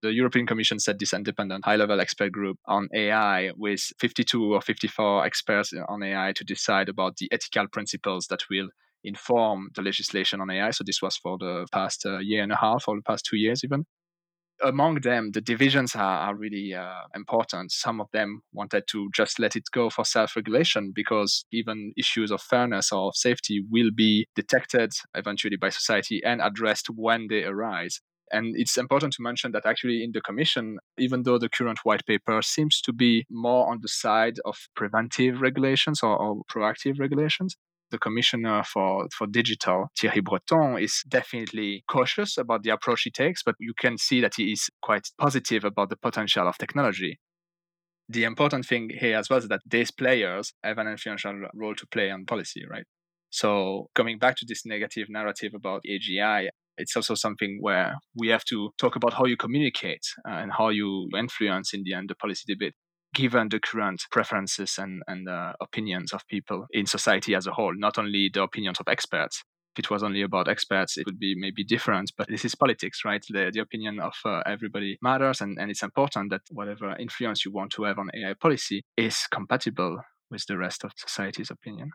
The 0.00 0.12
European 0.12 0.46
Commission 0.46 0.78
set 0.78 0.98
this 0.98 1.12
independent 1.12 1.64
high 1.64 1.76
level 1.76 2.00
expert 2.00 2.32
group 2.32 2.58
on 2.66 2.88
AI 2.94 3.50
with 3.56 3.80
52 3.98 4.54
or 4.54 4.60
54 4.60 5.26
experts 5.26 5.72
on 5.88 6.02
AI 6.02 6.32
to 6.36 6.44
decide 6.44 6.88
about 6.88 7.16
the 7.16 7.28
ethical 7.32 7.66
principles 7.66 8.26
that 8.30 8.42
will 8.48 8.68
inform 9.02 9.70
the 9.74 9.82
legislation 9.82 10.40
on 10.40 10.50
AI. 10.50 10.70
So 10.70 10.84
this 10.86 11.02
was 11.02 11.16
for 11.16 11.36
the 11.36 11.66
past 11.72 12.06
uh, 12.06 12.18
year 12.18 12.42
and 12.42 12.52
a 12.52 12.56
half 12.56 12.84
or 12.86 12.96
the 12.96 13.02
past 13.02 13.26
two 13.28 13.36
years, 13.36 13.64
even 13.64 13.86
among 14.62 15.00
them, 15.00 15.30
the 15.32 15.40
divisions 15.40 15.94
are, 15.94 16.20
are 16.28 16.34
really 16.34 16.74
uh, 16.74 17.02
important. 17.14 17.72
Some 17.72 18.00
of 18.00 18.08
them 18.12 18.42
wanted 18.52 18.84
to 18.88 19.08
just 19.14 19.38
let 19.38 19.56
it 19.56 19.64
go 19.72 19.90
for 19.90 20.04
self 20.04 20.36
regulation 20.36 20.92
because 20.94 21.44
even 21.52 21.92
issues 21.96 22.30
of 22.30 22.40
fairness 22.40 22.92
or 22.92 23.12
safety 23.14 23.64
will 23.70 23.90
be 23.94 24.26
detected 24.34 24.92
eventually 25.14 25.56
by 25.56 25.70
society 25.70 26.22
and 26.24 26.40
addressed 26.40 26.88
when 26.88 27.26
they 27.28 27.44
arise. 27.44 28.00
And 28.30 28.54
it's 28.56 28.76
important 28.76 29.14
to 29.14 29.22
mention 29.22 29.52
that 29.52 29.64
actually 29.64 30.04
in 30.04 30.12
the 30.12 30.20
Commission, 30.20 30.78
even 30.98 31.22
though 31.22 31.38
the 31.38 31.48
current 31.48 31.78
white 31.84 32.04
paper 32.06 32.42
seems 32.42 32.80
to 32.82 32.92
be 32.92 33.24
more 33.30 33.70
on 33.70 33.78
the 33.80 33.88
side 33.88 34.38
of 34.44 34.56
preventive 34.76 35.40
regulations 35.40 36.02
or, 36.02 36.16
or 36.16 36.42
proactive 36.50 36.98
regulations, 36.98 37.56
the 37.90 37.98
commissioner 37.98 38.62
for, 38.64 39.06
for 39.16 39.26
digital, 39.26 39.86
Thierry 39.98 40.20
Breton, 40.20 40.78
is 40.78 41.02
definitely 41.08 41.84
cautious 41.88 42.36
about 42.36 42.62
the 42.62 42.70
approach 42.70 43.02
he 43.02 43.10
takes, 43.10 43.42
but 43.42 43.54
you 43.58 43.72
can 43.78 43.98
see 43.98 44.20
that 44.20 44.34
he 44.36 44.52
is 44.52 44.68
quite 44.82 45.08
positive 45.18 45.64
about 45.64 45.90
the 45.90 45.96
potential 45.96 46.48
of 46.48 46.58
technology. 46.58 47.18
The 48.08 48.24
important 48.24 48.64
thing 48.66 48.90
here 48.98 49.16
as 49.16 49.28
well 49.28 49.38
is 49.38 49.48
that 49.48 49.60
these 49.66 49.90
players 49.90 50.52
have 50.64 50.78
an 50.78 50.88
influential 50.88 51.34
role 51.54 51.74
to 51.74 51.86
play 51.86 52.10
on 52.10 52.24
policy, 52.24 52.62
right? 52.68 52.84
So 53.30 53.88
coming 53.94 54.18
back 54.18 54.36
to 54.36 54.46
this 54.48 54.64
negative 54.64 55.08
narrative 55.10 55.52
about 55.54 55.82
AGI, 55.88 56.48
it's 56.78 56.96
also 56.96 57.14
something 57.14 57.58
where 57.60 57.96
we 58.16 58.28
have 58.28 58.44
to 58.46 58.70
talk 58.78 58.96
about 58.96 59.12
how 59.12 59.26
you 59.26 59.36
communicate 59.36 60.06
uh, 60.26 60.32
and 60.32 60.52
how 60.52 60.70
you 60.70 61.08
influence 61.16 61.74
in 61.74 61.82
the 61.84 61.92
end 61.92 62.08
the 62.08 62.14
policy 62.14 62.44
debate 62.46 62.74
given 63.14 63.48
the 63.48 63.60
current 63.60 64.02
preferences 64.10 64.76
and, 64.78 65.02
and 65.06 65.28
uh, 65.28 65.52
opinions 65.60 66.12
of 66.12 66.26
people 66.28 66.66
in 66.72 66.86
society 66.86 67.34
as 67.34 67.46
a 67.46 67.52
whole, 67.52 67.74
not 67.76 67.98
only 67.98 68.30
the 68.32 68.42
opinions 68.42 68.80
of 68.80 68.88
experts. 68.88 69.42
If 69.76 69.84
it 69.84 69.90
was 69.90 70.02
only 70.02 70.22
about 70.22 70.48
experts, 70.48 70.96
it 70.96 71.06
would 71.06 71.20
be 71.20 71.34
maybe 71.36 71.62
different, 71.62 72.12
but 72.18 72.26
this 72.28 72.44
is 72.44 72.54
politics, 72.54 73.02
right? 73.04 73.24
The, 73.28 73.50
the 73.52 73.60
opinion 73.60 74.00
of 74.00 74.14
uh, 74.24 74.42
everybody 74.44 74.98
matters, 75.02 75.40
and, 75.40 75.56
and 75.58 75.70
it's 75.70 75.84
important 75.84 76.30
that 76.30 76.40
whatever 76.50 76.96
influence 76.96 77.44
you 77.44 77.52
want 77.52 77.70
to 77.72 77.84
have 77.84 77.98
on 77.98 78.10
AI 78.14 78.34
policy 78.34 78.82
is 78.96 79.26
compatible 79.30 79.98
with 80.30 80.44
the 80.46 80.58
rest 80.58 80.84
of 80.84 80.92
society's 80.96 81.50
opinion. 81.50 81.90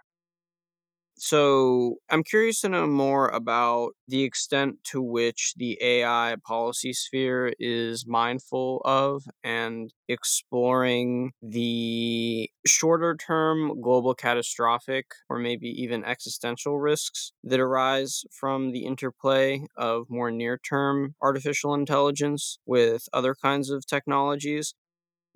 So 1.15 1.97
I'm 2.10 2.23
curious 2.23 2.62
to 2.62 2.69
know 2.69 2.88
more 2.88 3.30
about 3.30 3.91
the 4.08 4.23
extent 4.23 4.84
to 4.86 5.02
which 5.02 5.54
the 5.56 5.78
AI 5.82 6.36
policy 6.45 6.91
sphere 6.91 7.54
is 7.60 8.06
mindful 8.06 8.82
of 8.84 9.23
and 9.43 9.93
exploring 10.10 11.32
the 11.41 12.49
shorter 12.65 13.15
term 13.15 13.80
global 13.82 14.15
catastrophic 14.15 15.06
or 15.30 15.38
maybe 15.39 15.69
even 15.69 16.04
existential 16.04 16.80
risks 16.80 17.32
that 17.43 17.60
arise 17.60 18.23
from 18.32 18.71
the 18.71 18.86
interplay 18.86 19.65
of 19.78 20.08
more 20.10 20.32
near 20.32 20.58
term 20.58 21.15
artificial 21.21 21.73
intelligence 21.73 22.58
with 22.66 23.07
other 23.14 23.36
kinds 23.36 23.70
of 23.70 23.86
technologies. 23.86 24.74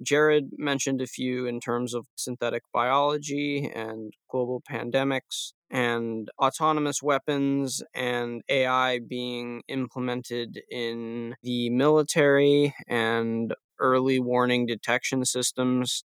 Jared 0.01 0.51
mentioned 0.57 1.01
a 1.01 1.07
few 1.07 1.45
in 1.47 1.59
terms 1.59 1.93
of 1.93 2.05
synthetic 2.15 2.63
biology 2.73 3.71
and 3.73 4.13
global 4.29 4.61
pandemics 4.69 5.53
and 5.69 6.29
autonomous 6.39 7.01
weapons 7.01 7.83
and 7.93 8.41
AI 8.49 8.99
being 8.99 9.63
implemented 9.67 10.61
in 10.71 11.35
the 11.43 11.69
military 11.69 12.73
and 12.87 13.53
early 13.79 14.19
warning 14.19 14.65
detection 14.65 15.25
systems. 15.25 16.03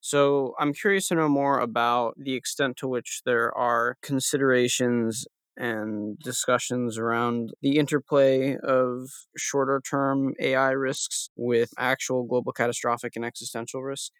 So, 0.00 0.54
I'm 0.58 0.74
curious 0.74 1.08
to 1.08 1.14
know 1.14 1.28
more 1.30 1.60
about 1.60 2.14
the 2.18 2.34
extent 2.34 2.76
to 2.78 2.88
which 2.88 3.22
there 3.24 3.56
are 3.56 3.96
considerations 4.02 5.26
and 5.56 6.18
discussions 6.18 6.98
around 6.98 7.52
the 7.62 7.78
interplay 7.78 8.56
of 8.58 9.08
shorter 9.36 9.80
term 9.88 10.34
AI 10.40 10.70
risks 10.70 11.30
with 11.36 11.72
actual 11.78 12.24
global 12.24 12.52
catastrophic 12.52 13.16
and 13.16 13.24
existential 13.24 13.82
risk? 13.82 14.12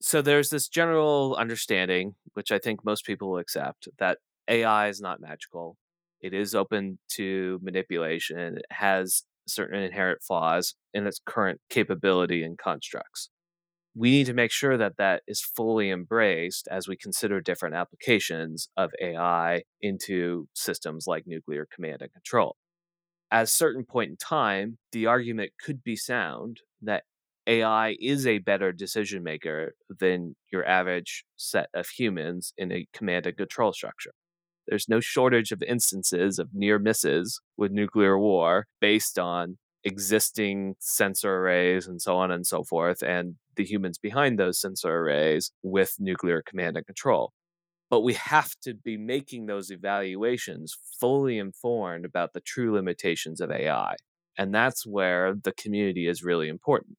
So 0.00 0.22
there's 0.22 0.50
this 0.50 0.68
general 0.68 1.34
understanding, 1.36 2.16
which 2.34 2.52
I 2.52 2.58
think 2.58 2.84
most 2.84 3.04
people 3.06 3.30
will 3.30 3.38
accept, 3.38 3.88
that 3.98 4.18
AI 4.48 4.88
is 4.88 5.00
not 5.00 5.20
magical. 5.20 5.78
It 6.20 6.34
is 6.34 6.54
open 6.54 6.98
to 7.10 7.58
manipulation. 7.62 8.58
It 8.58 8.66
has 8.70 9.24
certain 9.46 9.80
inherent 9.82 10.22
flaws 10.22 10.74
in 10.92 11.06
its 11.06 11.20
current 11.24 11.60
capability 11.70 12.42
and 12.42 12.58
constructs. 12.58 13.30
We 13.98 14.10
need 14.10 14.26
to 14.26 14.34
make 14.34 14.50
sure 14.52 14.76
that 14.76 14.98
that 14.98 15.22
is 15.26 15.40
fully 15.40 15.90
embraced 15.90 16.68
as 16.68 16.86
we 16.86 16.96
consider 16.96 17.40
different 17.40 17.74
applications 17.74 18.68
of 18.76 18.92
AI 19.00 19.62
into 19.80 20.48
systems 20.54 21.06
like 21.06 21.26
nuclear 21.26 21.66
command 21.74 22.02
and 22.02 22.12
control. 22.12 22.56
At 23.30 23.44
a 23.44 23.46
certain 23.46 23.84
point 23.84 24.10
in 24.10 24.16
time, 24.18 24.78
the 24.92 25.06
argument 25.06 25.52
could 25.64 25.82
be 25.82 25.96
sound 25.96 26.60
that 26.82 27.04
AI 27.46 27.96
is 28.00 28.26
a 28.26 28.38
better 28.38 28.72
decision 28.72 29.22
maker 29.22 29.74
than 29.88 30.36
your 30.52 30.66
average 30.66 31.24
set 31.36 31.68
of 31.74 31.88
humans 31.88 32.52
in 32.58 32.72
a 32.72 32.86
command 32.92 33.26
and 33.26 33.36
control 33.36 33.72
structure. 33.72 34.12
There's 34.66 34.88
no 34.88 35.00
shortage 35.00 35.52
of 35.52 35.62
instances 35.62 36.38
of 36.38 36.50
near 36.54 36.78
misses 36.78 37.40
with 37.56 37.72
nuclear 37.72 38.18
war 38.18 38.66
based 38.80 39.18
on 39.18 39.58
existing 39.84 40.74
sensor 40.80 41.36
arrays 41.36 41.86
and 41.86 42.02
so 42.02 42.16
on 42.16 42.30
and 42.32 42.46
so 42.46 42.64
forth, 42.64 43.02
and 43.02 43.36
the 43.56 43.64
humans 43.64 43.98
behind 43.98 44.38
those 44.38 44.60
sensor 44.60 44.94
arrays 44.94 45.52
with 45.62 45.96
nuclear 45.98 46.42
command 46.42 46.76
and 46.76 46.86
control. 46.86 47.32
But 47.88 48.00
we 48.00 48.14
have 48.14 48.54
to 48.62 48.74
be 48.74 48.96
making 48.96 49.46
those 49.46 49.70
evaluations 49.70 50.76
fully 51.00 51.38
informed 51.38 52.04
about 52.04 52.32
the 52.32 52.40
true 52.40 52.74
limitations 52.74 53.40
of 53.40 53.50
AI. 53.50 53.96
And 54.36 54.54
that's 54.54 54.86
where 54.86 55.34
the 55.34 55.52
community 55.52 56.08
is 56.08 56.22
really 56.22 56.48
important. 56.48 56.96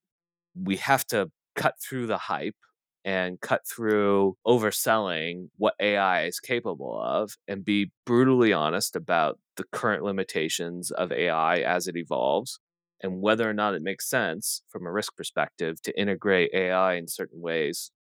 We 0.56 0.78
have 0.78 1.06
to 1.08 1.30
cut 1.56 1.76
through 1.82 2.08
the 2.08 2.18
hype 2.18 2.56
and 3.04 3.40
cut 3.40 3.62
through 3.68 4.36
overselling 4.46 5.50
what 5.58 5.76
AI 5.80 6.26
is 6.26 6.40
capable 6.40 7.00
of 7.02 7.38
and 7.48 7.64
be 7.64 7.92
brutally 8.06 8.54
honest 8.54 8.96
about 8.96 9.40
the 9.56 9.64
current 9.72 10.04
limitations 10.04 10.92
of 10.92 11.12
AI 11.12 11.60
as 11.60 11.88
it 11.88 11.96
evolves 11.96 12.60
and 13.02 13.22
whether 13.22 13.50
or 13.50 13.54
not 13.54 13.74
it 13.74 13.82
makes 13.82 14.10
sense 14.10 14.62
from 14.70 14.86
a 14.86 14.92
risk 14.92 15.16
perspective 15.16 15.82
to 15.84 16.00
integrate 16.00 16.52
AI 16.54 16.96
in 16.96 17.08
certain 17.08 17.42
ways. 17.42 17.92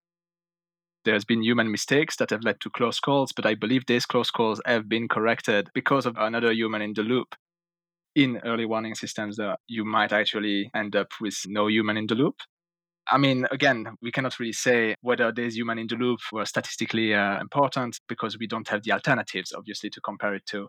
There's 1.05 1.24
been 1.24 1.42
human 1.42 1.70
mistakes 1.70 2.16
that 2.16 2.30
have 2.30 2.42
led 2.42 2.61
to 2.61 2.70
close 2.70 2.99
calls, 2.99 3.32
but 3.32 3.47
I 3.47 3.55
believe 3.55 3.86
these 3.86 4.07
close 4.07 4.30
calls 4.30 4.61
have 4.66 4.88
been 4.88 5.09
corrected 5.09 5.68
because 5.72 6.05
of 6.05 6.16
another 6.18 6.53
human 6.53 6.82
in 6.82 6.94
the 6.94 7.03
loop. 7.03 7.34
In 8.14 8.40
early 8.44 8.64
warning 8.64 8.94
systems, 8.94 9.38
uh, 9.38 9.57
you 9.68 9.84
might 9.84 10.12
actually 10.12 10.70
end 10.74 10.97
up 10.97 11.09
with 11.20 11.36
no 11.47 11.68
human 11.68 11.97
in 11.97 12.07
the 12.07 12.14
loop, 12.14 12.36
I 13.09 13.18
mean, 13.18 13.47
again, 13.53 13.97
we 14.03 14.11
cannot 14.11 14.38
really 14.40 14.53
say 14.53 14.97
whether 15.01 15.30
these 15.30 15.55
human 15.55 15.78
in 15.78 15.86
the 15.86 15.94
loop 15.94 16.18
were 16.32 16.44
statistically 16.44 17.14
uh, 17.14 17.40
important 17.40 18.01
because 18.09 18.36
we 18.36 18.49
don't 18.49 18.66
have 18.68 18.82
the 18.82 18.92
alternatives, 18.92 19.53
obviously, 19.53 19.90
to 19.90 20.01
compare 20.01 20.34
it 20.34 20.44
to. 20.47 20.68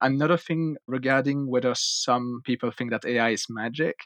Another 0.00 0.36
thing 0.36 0.76
regarding 0.86 1.48
whether 1.48 1.74
some 1.74 2.40
people 2.44 2.70
think 2.70 2.90
that 2.90 3.06
AI 3.06 3.30
is 3.30 3.46
magic, 3.48 3.96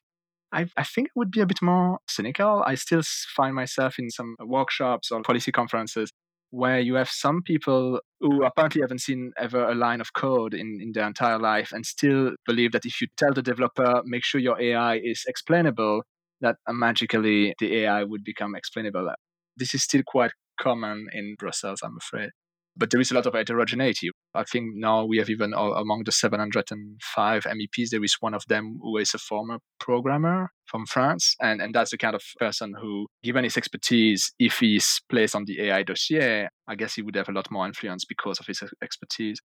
I, 0.53 0.67
I 0.77 0.85
think 0.85 1.09
it 1.09 1.13
would 1.17 1.31
be 1.31 1.41
a 1.41 1.47
bit 1.47 1.63
more 1.63 1.99
cynical. 2.09 2.63
I 2.65 2.75
still 2.75 3.03
find 3.37 3.55
myself 3.55 3.99
in 3.99 4.11
some 4.11 4.37
workshops 4.41 5.11
or 5.11 5.23
policy 5.23 5.53
conferences 5.53 6.11
where 6.51 6.81
you 6.81 6.95
have 6.95 7.09
some 7.09 7.43
people 7.43 8.01
who 8.21 8.45
apparently 8.45 8.81
haven't 8.81 9.01
seen 9.01 9.33
ever 9.39 9.69
a 9.69 9.75
line 9.75 10.01
of 10.01 10.13
code 10.13 10.53
in, 10.53 10.79
in 10.81 10.93
their 10.93 11.07
entire 11.07 11.39
life 11.39 11.71
and 11.73 11.87
still 11.87 12.33
believe 12.45 12.73
that 12.73 12.85
if 12.85 13.01
you 13.01 13.07
tell 13.17 13.33
the 13.33 13.43
developer, 13.43 14.03
make 14.05 14.25
sure 14.25 14.41
your 14.41 14.61
AI 14.61 14.97
is 14.97 15.25
explainable, 15.29 16.03
that 16.41 16.57
uh, 16.67 16.73
magically 16.73 17.55
the 17.61 17.77
AI 17.79 18.03
would 18.03 18.25
become 18.25 18.57
explainable. 18.57 19.09
This 19.57 19.75
is 19.75 19.85
still 19.85 20.03
quite 20.05 20.33
common 20.61 21.07
in 21.13 21.37
Brussels, 21.39 21.81
I'm 21.85 21.97
afraid. 21.97 22.31
But 22.77 22.91
there 22.91 23.01
is 23.01 23.13
a 23.13 23.15
lot 23.15 23.27
of 23.27 23.35
heterogeneity. 23.35 24.11
I 24.35 24.45
think 24.45 24.77
now 24.77 25.05
we 25.05 25.19
have 25.19 25.29
even 25.29 25.53
uh, 25.55 25.73
among 25.73 26.05
the 26.05 26.13
705 26.13 27.45
MEPs, 27.45 27.91
there 27.91 28.05
is 28.05 28.17
one 28.21 28.35
of 28.35 28.45
them 28.49 28.79
who 28.81 28.97
is 28.97 29.13
a 29.15 29.19
former 29.19 29.59
programmer 29.81 30.51
from 30.67 30.87
France. 30.87 31.35
And, 31.41 31.61
and 31.61 31.75
that's 31.75 31.91
the 31.91 31.99
kind 31.99 32.15
of 32.15 32.23
person 32.39 32.75
who, 32.81 33.09
given 33.23 33.45
his 33.45 33.57
expertise, 33.57 34.33
if 34.39 34.59
he's 34.59 35.01
placed 35.11 35.35
on 35.35 35.45
the 35.47 35.61
AI 35.63 35.83
dossier, 35.83 36.49
I 36.69 36.75
guess 36.77 36.95
he 36.95 37.03
would 37.03 37.17
have 37.17 37.29
a 37.29 37.33
lot 37.33 37.51
more 37.51 37.67
influence 37.67 38.05
because 38.05 38.39
of 38.39 38.47
his 38.47 38.63
expertise. 38.83 39.41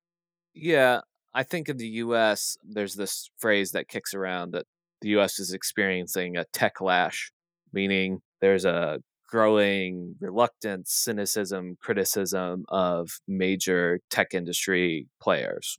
Yeah, 0.54 1.00
I 1.34 1.42
think 1.42 1.68
in 1.68 1.76
the 1.76 1.88
US, 1.88 2.56
there's 2.62 2.94
this 2.94 3.30
phrase 3.38 3.72
that 3.72 3.88
kicks 3.88 4.14
around 4.14 4.52
that 4.52 4.66
the 5.02 5.10
US 5.18 5.38
is 5.38 5.52
experiencing 5.52 6.36
a 6.36 6.44
tech 6.52 6.80
lash, 6.80 7.30
meaning 7.72 8.20
there's 8.40 8.64
a 8.64 9.00
growing 9.30 10.16
reluctance, 10.20 10.92
cynicism, 10.92 11.76
criticism 11.80 12.64
of 12.68 13.20
major 13.28 14.00
tech 14.10 14.34
industry 14.34 15.06
players. 15.22 15.78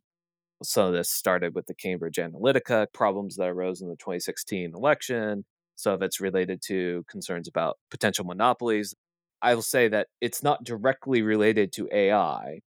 Of 0.75 0.93
this 0.93 1.09
started 1.09 1.55
with 1.55 1.65
the 1.65 1.73
Cambridge 1.73 2.17
Analytica 2.17 2.87
problems 2.93 3.35
that 3.35 3.49
arose 3.49 3.81
in 3.81 3.89
the 3.89 3.95
2016 3.95 4.73
election. 4.75 5.43
Some 5.75 5.93
of 5.93 6.01
it's 6.03 6.21
related 6.21 6.61
to 6.67 7.03
concerns 7.09 7.47
about 7.47 7.79
potential 7.89 8.25
monopolies. 8.25 8.93
I 9.41 9.55
will 9.55 9.63
say 9.63 9.87
that 9.87 10.07
it's 10.21 10.43
not 10.43 10.63
directly 10.63 11.23
related 11.23 11.73
to 11.73 11.89
AI, 11.91 12.59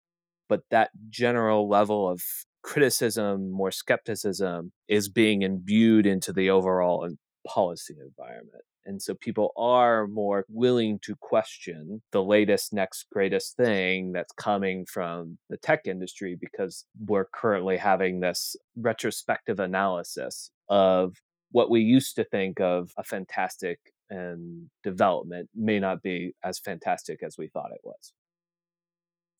but 0.49 0.63
that 0.71 0.91
general 1.09 1.69
level 1.69 2.09
of 2.09 2.21
criticism, 2.63 3.49
more 3.49 3.71
skepticism 3.71 4.73
is 4.89 5.07
being 5.07 5.41
imbued 5.41 6.05
into 6.05 6.33
the 6.33 6.49
overall 6.49 7.09
policy 7.47 7.95
environment. 7.97 8.63
And 8.85 9.01
so 9.01 9.15
people 9.15 9.51
are 9.57 10.07
more 10.07 10.45
willing 10.47 10.99
to 11.03 11.15
question 11.15 12.01
the 12.11 12.23
latest, 12.23 12.71
next 12.73 13.07
greatest 13.11 13.57
thing 13.57 14.11
that's 14.11 14.31
coming 14.33 14.85
from 14.85 15.37
the 15.49 15.57
tech 15.57 15.87
industry 15.87 16.37
because 16.39 16.85
we're 17.05 17.27
currently 17.33 17.77
having 17.77 18.19
this 18.19 18.55
retrospective 18.77 19.59
analysis 19.59 20.51
of 20.69 21.15
what 21.51 21.69
we 21.69 21.81
used 21.81 22.15
to 22.15 22.23
think 22.25 22.59
of 22.59 22.91
a 22.97 23.03
fantastic 23.03 23.79
and 24.09 24.69
development 24.83 25.49
may 25.55 25.79
not 25.79 26.01
be 26.03 26.33
as 26.43 26.59
fantastic 26.59 27.23
as 27.23 27.37
we 27.37 27.47
thought 27.47 27.71
it 27.73 27.81
was. 27.83 28.13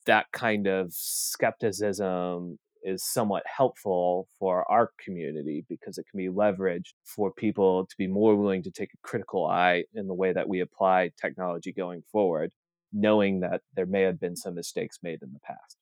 That 0.05 0.25
kind 0.31 0.67
of 0.67 0.91
skepticism 0.91 2.57
is 2.85 3.03
somewhat 3.03 3.43
helpful 3.45 4.27
for 4.39 4.69
our 4.71 4.91
community 5.03 5.65
because 5.67 5.97
it 5.97 6.05
can 6.09 6.17
be 6.17 6.27
leveraged 6.29 6.93
for 7.03 7.33
people 7.33 7.85
to 7.87 7.95
be 7.97 8.07
more 8.07 8.35
willing 8.35 8.63
to 8.63 8.71
take 8.71 8.93
a 8.93 9.07
critical 9.07 9.45
eye 9.45 9.83
in 9.93 10.07
the 10.07 10.13
way 10.13 10.33
that 10.33 10.47
we 10.47 10.61
apply 10.61 11.11
technology 11.19 11.73
going 11.73 12.03
forward, 12.11 12.51
knowing 12.93 13.41
that 13.41 13.61
there 13.75 13.87
may 13.87 14.03
have 14.03 14.19
been 14.19 14.35
some 14.35 14.55
mistakes 14.55 14.99
made 15.03 15.21
in 15.21 15.33
the 15.33 15.39
past. 15.39 15.77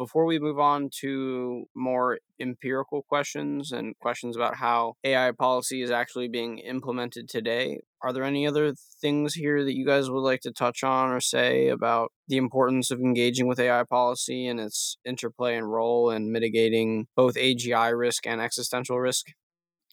Before 0.00 0.24
we 0.24 0.38
move 0.38 0.58
on 0.58 0.88
to 1.00 1.66
more 1.74 2.20
empirical 2.40 3.02
questions 3.02 3.70
and 3.70 3.94
questions 3.98 4.34
about 4.34 4.54
how 4.56 4.94
AI 5.04 5.30
policy 5.32 5.82
is 5.82 5.90
actually 5.90 6.26
being 6.26 6.56
implemented 6.56 7.28
today, 7.28 7.80
are 8.02 8.10
there 8.10 8.24
any 8.24 8.46
other 8.46 8.72
things 9.02 9.34
here 9.34 9.62
that 9.62 9.76
you 9.76 9.84
guys 9.84 10.08
would 10.08 10.20
like 10.22 10.40
to 10.40 10.52
touch 10.52 10.82
on 10.82 11.10
or 11.10 11.20
say 11.20 11.68
about 11.68 12.12
the 12.28 12.38
importance 12.38 12.90
of 12.90 12.98
engaging 13.00 13.46
with 13.46 13.60
AI 13.60 13.84
policy 13.84 14.46
and 14.46 14.58
its 14.58 14.96
interplay 15.04 15.54
and 15.54 15.70
role 15.70 16.08
in 16.10 16.32
mitigating 16.32 17.06
both 17.14 17.34
AGI 17.34 17.90
risk 17.90 18.26
and 18.26 18.40
existential 18.40 18.98
risk? 18.98 19.26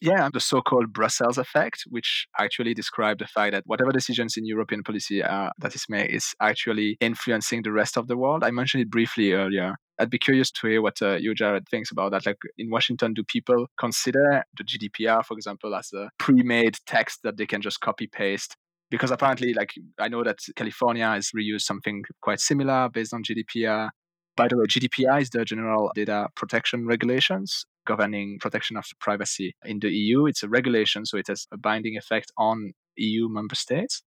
Yeah, 0.00 0.28
the 0.32 0.40
so-called 0.40 0.92
Brussels 0.92 1.38
effect, 1.38 1.82
which 1.88 2.26
actually 2.38 2.72
described 2.72 3.20
the 3.20 3.26
fact 3.26 3.52
that 3.52 3.64
whatever 3.66 3.90
decisions 3.90 4.36
in 4.36 4.46
European 4.46 4.84
policy 4.84 5.22
uh, 5.22 5.50
that 5.58 5.74
is 5.74 5.86
made 5.88 6.10
is 6.10 6.34
actually 6.40 6.96
influencing 7.00 7.62
the 7.62 7.72
rest 7.72 7.96
of 7.96 8.06
the 8.06 8.16
world. 8.16 8.44
I 8.44 8.52
mentioned 8.52 8.82
it 8.82 8.90
briefly 8.90 9.32
earlier. 9.32 9.74
I'd 9.98 10.10
be 10.10 10.18
curious 10.18 10.52
to 10.52 10.68
hear 10.68 10.80
what 10.80 11.02
uh, 11.02 11.16
you, 11.16 11.34
Jared, 11.34 11.68
thinks 11.68 11.90
about 11.90 12.12
that. 12.12 12.26
Like 12.26 12.36
in 12.56 12.70
Washington, 12.70 13.12
do 13.12 13.24
people 13.24 13.66
consider 13.76 14.44
the 14.56 14.62
GDPR, 14.62 15.24
for 15.24 15.34
example, 15.34 15.74
as 15.74 15.90
a 15.92 16.10
pre-made 16.18 16.76
text 16.86 17.20
that 17.24 17.36
they 17.36 17.46
can 17.46 17.60
just 17.60 17.80
copy 17.80 18.06
paste? 18.06 18.56
Because 18.90 19.10
apparently, 19.10 19.52
like 19.52 19.72
I 19.98 20.08
know 20.08 20.22
that 20.22 20.38
California 20.54 21.08
has 21.08 21.30
reused 21.36 21.62
something 21.62 22.04
quite 22.22 22.38
similar 22.38 22.88
based 22.88 23.12
on 23.12 23.24
GDPR. 23.24 23.88
By 24.36 24.46
the 24.46 24.56
way, 24.56 24.66
GDPR 24.66 25.20
is 25.20 25.30
the 25.30 25.44
General 25.44 25.90
Data 25.96 26.28
Protection 26.36 26.86
Regulations 26.86 27.66
governing 27.88 28.38
protection 28.40 28.76
of 28.76 28.84
privacy 29.00 29.54
in 29.64 29.78
the 29.80 29.88
EU. 29.88 30.26
It's 30.26 30.42
a 30.42 30.48
regulation, 30.48 31.06
so 31.06 31.16
it 31.16 31.28
has 31.28 31.46
a 31.52 31.56
binding 31.56 31.96
effect 31.96 32.30
on 32.36 32.72
EU 32.96 33.28
member 33.28 33.54
states. 33.54 34.02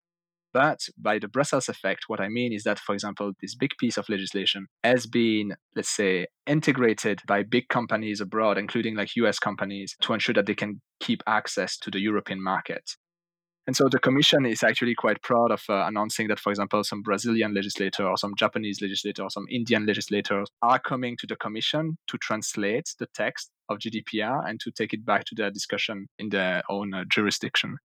But 0.53 0.79
by 0.97 1.19
the 1.19 1.27
Brussels 1.27 1.69
effect, 1.69 2.05
what 2.07 2.19
I 2.19 2.29
mean 2.29 2.51
is 2.51 2.63
that, 2.63 2.79
for 2.79 2.95
example, 2.95 3.33
this 3.41 3.53
big 3.53 3.71
piece 3.79 3.97
of 3.97 4.09
legislation 4.09 4.65
has 4.83 5.05
been, 5.05 5.53
let's 5.75 5.95
say, 5.95 6.25
integrated 6.47 7.21
by 7.27 7.43
big 7.43 7.67
companies 7.67 8.21
abroad, 8.21 8.57
including 8.57 8.95
like 8.95 9.15
US 9.17 9.37
companies, 9.37 9.95
to 10.01 10.13
ensure 10.13 10.33
that 10.33 10.47
they 10.47 10.55
can 10.55 10.81
keep 10.99 11.21
access 11.27 11.77
to 11.77 11.91
the 11.91 11.99
European 11.99 12.41
market. 12.41 12.95
And 13.67 13.75
so 13.75 13.89
the 13.89 13.99
Commission 13.99 14.45
is 14.45 14.63
actually 14.63 14.95
quite 14.95 15.21
proud 15.21 15.51
of 15.51 15.61
uh, 15.67 15.83
announcing 15.85 16.29
that, 16.29 16.39
for 16.39 16.51
example, 16.51 16.85
some 16.85 17.01
Brazilian 17.01 17.53
legislator 17.53 18.07
or 18.07 18.15
some 18.15 18.33
Japanese 18.37 18.81
legislator 18.81 19.23
or 19.23 19.29
some 19.29 19.45
Indian 19.51 19.85
legislators 19.85 20.47
are 20.61 20.79
coming 20.79 21.17
to 21.17 21.27
the 21.27 21.35
Commission 21.35 21.97
to 22.07 22.17
translate 22.17 22.95
the 22.97 23.07
text 23.13 23.51
of 23.67 23.79
GDPR 23.79 24.49
and 24.49 24.61
to 24.61 24.71
take 24.71 24.93
it 24.93 25.05
back 25.05 25.25
to 25.25 25.35
their 25.35 25.51
discussion 25.51 26.07
in 26.17 26.29
their 26.29 26.63
own 26.69 26.93
uh, 26.93 27.03
jurisdiction. 27.11 27.75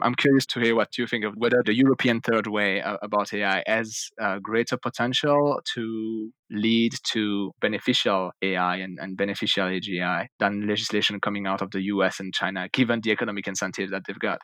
I'm 0.00 0.14
curious 0.14 0.46
to 0.46 0.60
hear 0.60 0.74
what 0.74 0.96
you 0.96 1.06
think 1.06 1.24
of 1.24 1.34
whether 1.36 1.62
the 1.62 1.74
European 1.74 2.20
third 2.20 2.46
way 2.46 2.80
uh, 2.80 2.96
about 3.02 3.34
AI 3.34 3.64
has 3.66 4.08
uh, 4.22 4.38
greater 4.38 4.78
potential 4.78 5.60
to 5.74 6.30
lead 6.50 6.94
to 7.12 7.50
beneficial 7.60 8.30
AI 8.40 8.76
and, 8.76 8.98
and 8.98 9.16
beneficial 9.16 9.66
AGI 9.66 10.26
than 10.38 10.68
legislation 10.68 11.20
coming 11.20 11.46
out 11.46 11.60
of 11.60 11.72
the 11.72 11.82
US 11.82 12.20
and 12.20 12.32
China, 12.32 12.68
given 12.72 13.00
the 13.02 13.10
economic 13.10 13.46
incentives 13.46 13.90
that 13.90 14.04
they've 14.06 14.18
got. 14.18 14.38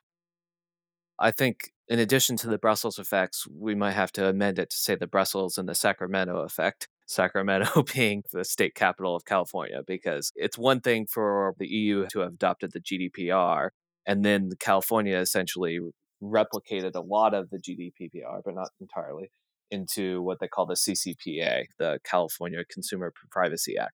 I 1.19 1.31
think 1.31 1.71
in 1.89 1.99
addition 1.99 2.37
to 2.39 2.49
the 2.49 2.59
Brussels 2.59 2.99
effects, 2.99 3.47
we 3.47 3.75
might 3.75 3.93
have 3.93 4.13
to 4.13 4.29
amend 4.29 4.59
it 4.59 4.71
to 4.71 4.77
say 4.77 4.95
the 4.95 5.07
Brussels 5.07 5.59
and 5.59 5.69
the 5.69 5.75
Sacramento 5.75 6.39
effect. 6.39 6.89
Sacramento 7.07 7.85
being 7.95 8.23
the 8.33 8.45
state 8.45 8.75
capital 8.75 9.15
of 9.15 9.27
California, 9.27 9.83
because 9.87 10.33
it's 10.35 10.57
one 10.57 10.81
thing 10.81 11.07
for 11.07 11.55
the 11.59 11.67
EU 11.67 12.07
to 12.07 12.21
have 12.21 12.33
adopted 12.33 12.73
the 12.73 12.81
GDPR, 12.81 13.69
and 14.07 14.25
then 14.25 14.51
California 14.59 15.19
essentially 15.19 15.81
replicated 16.23 16.95
a 16.95 17.01
lot 17.01 17.35
of 17.35 17.51
the 17.51 17.59
GDPR, 17.59 18.41
but 18.43 18.55
not 18.55 18.71
entirely, 18.81 19.31
into 19.71 20.23
what 20.23 20.41
they 20.41 20.49
call 20.49 20.65
the 20.65 20.75
CCPA, 20.75 21.67
the 21.79 21.99
California 22.05 22.65
Consumer 22.71 23.13
Privacy 23.31 23.77
Act. 23.77 23.93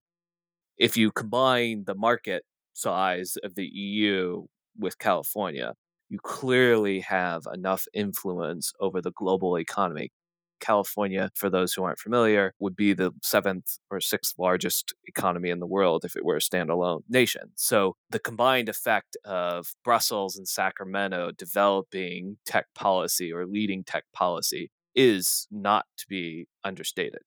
If 0.79 0.97
you 0.97 1.11
combine 1.11 1.85
the 1.87 1.97
market 1.97 2.45
size 2.75 3.37
of 3.43 3.57
the 3.57 3.67
EU 3.67 4.47
with 4.79 4.99
California, 4.99 5.75
you 6.11 6.19
clearly 6.23 7.01
have 7.01 7.45
enough 7.53 7.87
influence 7.95 8.73
over 8.81 9.01
the 9.01 9.13
global 9.13 9.57
economy 9.57 10.11
California, 10.61 11.31
for 11.35 11.51
those 11.51 11.73
who 11.73 11.83
aren't 11.83 11.99
familiar, 11.99 12.53
would 12.61 12.77
be 12.77 12.93
the 12.93 13.11
seventh 13.23 13.79
or 13.91 14.01
sixth 14.01 14.35
largest 14.39 14.95
economy 15.07 15.51
in 15.51 15.59
the 15.59 15.67
world 15.67 16.05
if 16.05 16.15
it 16.15 16.25
were 16.25 16.37
a 16.37 16.41
standalone 16.41 17.03
nation. 17.09 17.51
So 17.57 17.97
the 18.11 18.19
combined 18.19 18.69
effect 18.69 19.17
of 19.25 19.69
Brussels 19.83 20.37
and 20.37 20.47
Sacramento 20.47 21.33
developing 21.37 22.37
tech 22.47 22.67
policy 22.75 23.33
or 23.33 23.47
leading 23.47 23.83
tech 23.83 24.05
policy 24.13 24.71
is 24.95 25.49
not 25.51 25.87
to 25.99 26.07
be 26.09 26.47
understated. 26.63 27.23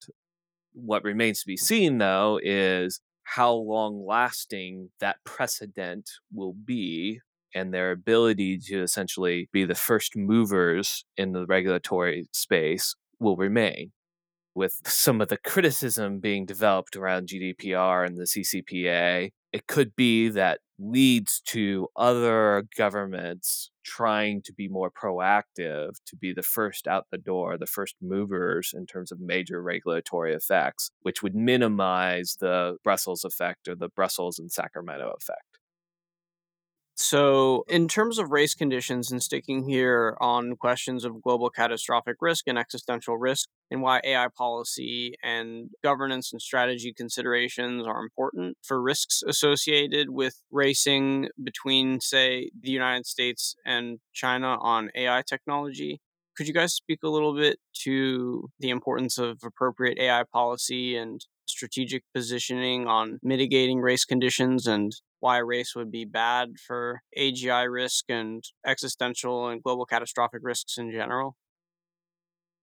What 0.74 1.04
remains 1.04 1.42
to 1.42 1.48
be 1.48 1.58
seen, 1.58 1.98
though, 1.98 2.40
is 2.42 3.02
how 3.24 3.54
long 3.54 4.06
lasting 4.06 4.90
that 5.00 5.18
precedent 5.24 6.10
will 6.32 6.54
be 6.54 7.22
and 7.54 7.74
their 7.74 7.92
ability 7.92 8.58
to 8.58 8.82
essentially 8.82 9.50
be 9.52 9.66
the 9.66 9.76
first 9.76 10.16
movers 10.16 11.06
in 11.18 11.34
the 11.34 11.46
regulatory 11.46 12.28
space 12.32 12.96
will 13.20 13.36
remain. 13.36 13.92
With 14.56 14.80
some 14.86 15.22
of 15.22 15.30
the 15.30 15.38
criticism 15.38 16.20
being 16.20 16.46
developed 16.46 16.96
around 16.96 17.30
GDPR 17.30 18.06
and 18.06 18.18
the 18.18 18.24
CCPA, 18.24 19.32
it 19.52 19.68
could 19.68 19.96
be 19.96 20.30
that 20.30 20.60
leads 20.80 21.40
to 21.42 21.88
other 21.96 22.64
governments 22.76 23.70
trying 23.84 24.42
to 24.42 24.54
be 24.54 24.68
more 24.68 24.92
proactive, 24.92 25.92
to 26.06 26.16
be 26.16 26.34
the 26.34 26.42
first 26.42 26.88
out 26.88 27.06
the 27.12 27.18
door, 27.18 27.58
the 27.58 27.66
first 27.66 27.96
movers 28.02 28.74
in 28.76 28.86
terms 28.86 29.12
of 29.12 29.20
major 29.20 29.62
regulatory 29.62 30.34
effects, 30.34 30.90
which 31.02 31.22
would 31.22 31.36
minimize 31.36 32.38
the 32.40 32.78
Brussels 32.84 33.24
effect 33.24 33.68
or 33.68 33.76
the 33.76 33.90
Brussels 33.90 34.40
and 34.40 34.52
Sacramento 34.52 35.14
effect. 35.18 35.53
So, 37.04 37.66
in 37.68 37.90
terms 37.90 38.18
of 38.18 38.32
race 38.32 38.56
conditions 38.56 39.12
and 39.12 39.22
sticking 39.22 39.68
here 39.68 40.16
on 40.22 40.56
questions 40.56 41.04
of 41.04 41.22
global 41.22 41.50
catastrophic 41.50 42.16
risk 42.22 42.48
and 42.48 42.58
existential 42.58 43.18
risk, 43.18 43.50
and 43.70 43.82
why 43.82 44.00
AI 44.06 44.30
policy 44.30 45.16
and 45.22 45.72
governance 45.84 46.32
and 46.32 46.42
strategy 46.42 46.94
considerations 46.94 47.86
are 47.86 48.02
important 48.02 48.56
for 48.64 48.82
risks 48.82 49.22
associated 49.28 50.12
with 50.12 50.42
racing 50.50 51.28
between, 51.44 52.00
say, 52.00 52.50
the 52.58 52.72
United 52.72 53.06
States 53.06 53.54
and 53.66 54.00
China 54.14 54.58
on 54.62 54.90
AI 54.96 55.24
technology. 55.28 56.00
Could 56.38 56.48
you 56.48 56.54
guys 56.54 56.74
speak 56.74 57.00
a 57.04 57.10
little 57.10 57.36
bit 57.36 57.60
to 57.84 58.50
the 58.62 58.70
importance 58.70 59.18
of 59.18 59.40
appropriate 59.44 59.98
AI 60.00 60.24
policy 60.32 60.96
and 60.96 61.20
strategic 61.48 62.04
positioning 62.14 62.88
on 62.88 63.20
mitigating 63.22 63.80
race 63.82 64.06
conditions 64.06 64.68
and 64.68 64.94
why 65.24 65.38
race 65.38 65.74
would 65.74 65.90
be 65.90 66.04
bad 66.04 66.60
for 66.60 67.02
AGI 67.18 67.72
risk 67.72 68.04
and 68.10 68.44
existential 68.66 69.48
and 69.48 69.64
global 69.64 69.86
catastrophic 69.86 70.42
risks 70.44 70.78
in 70.78 70.92
general? 70.92 71.38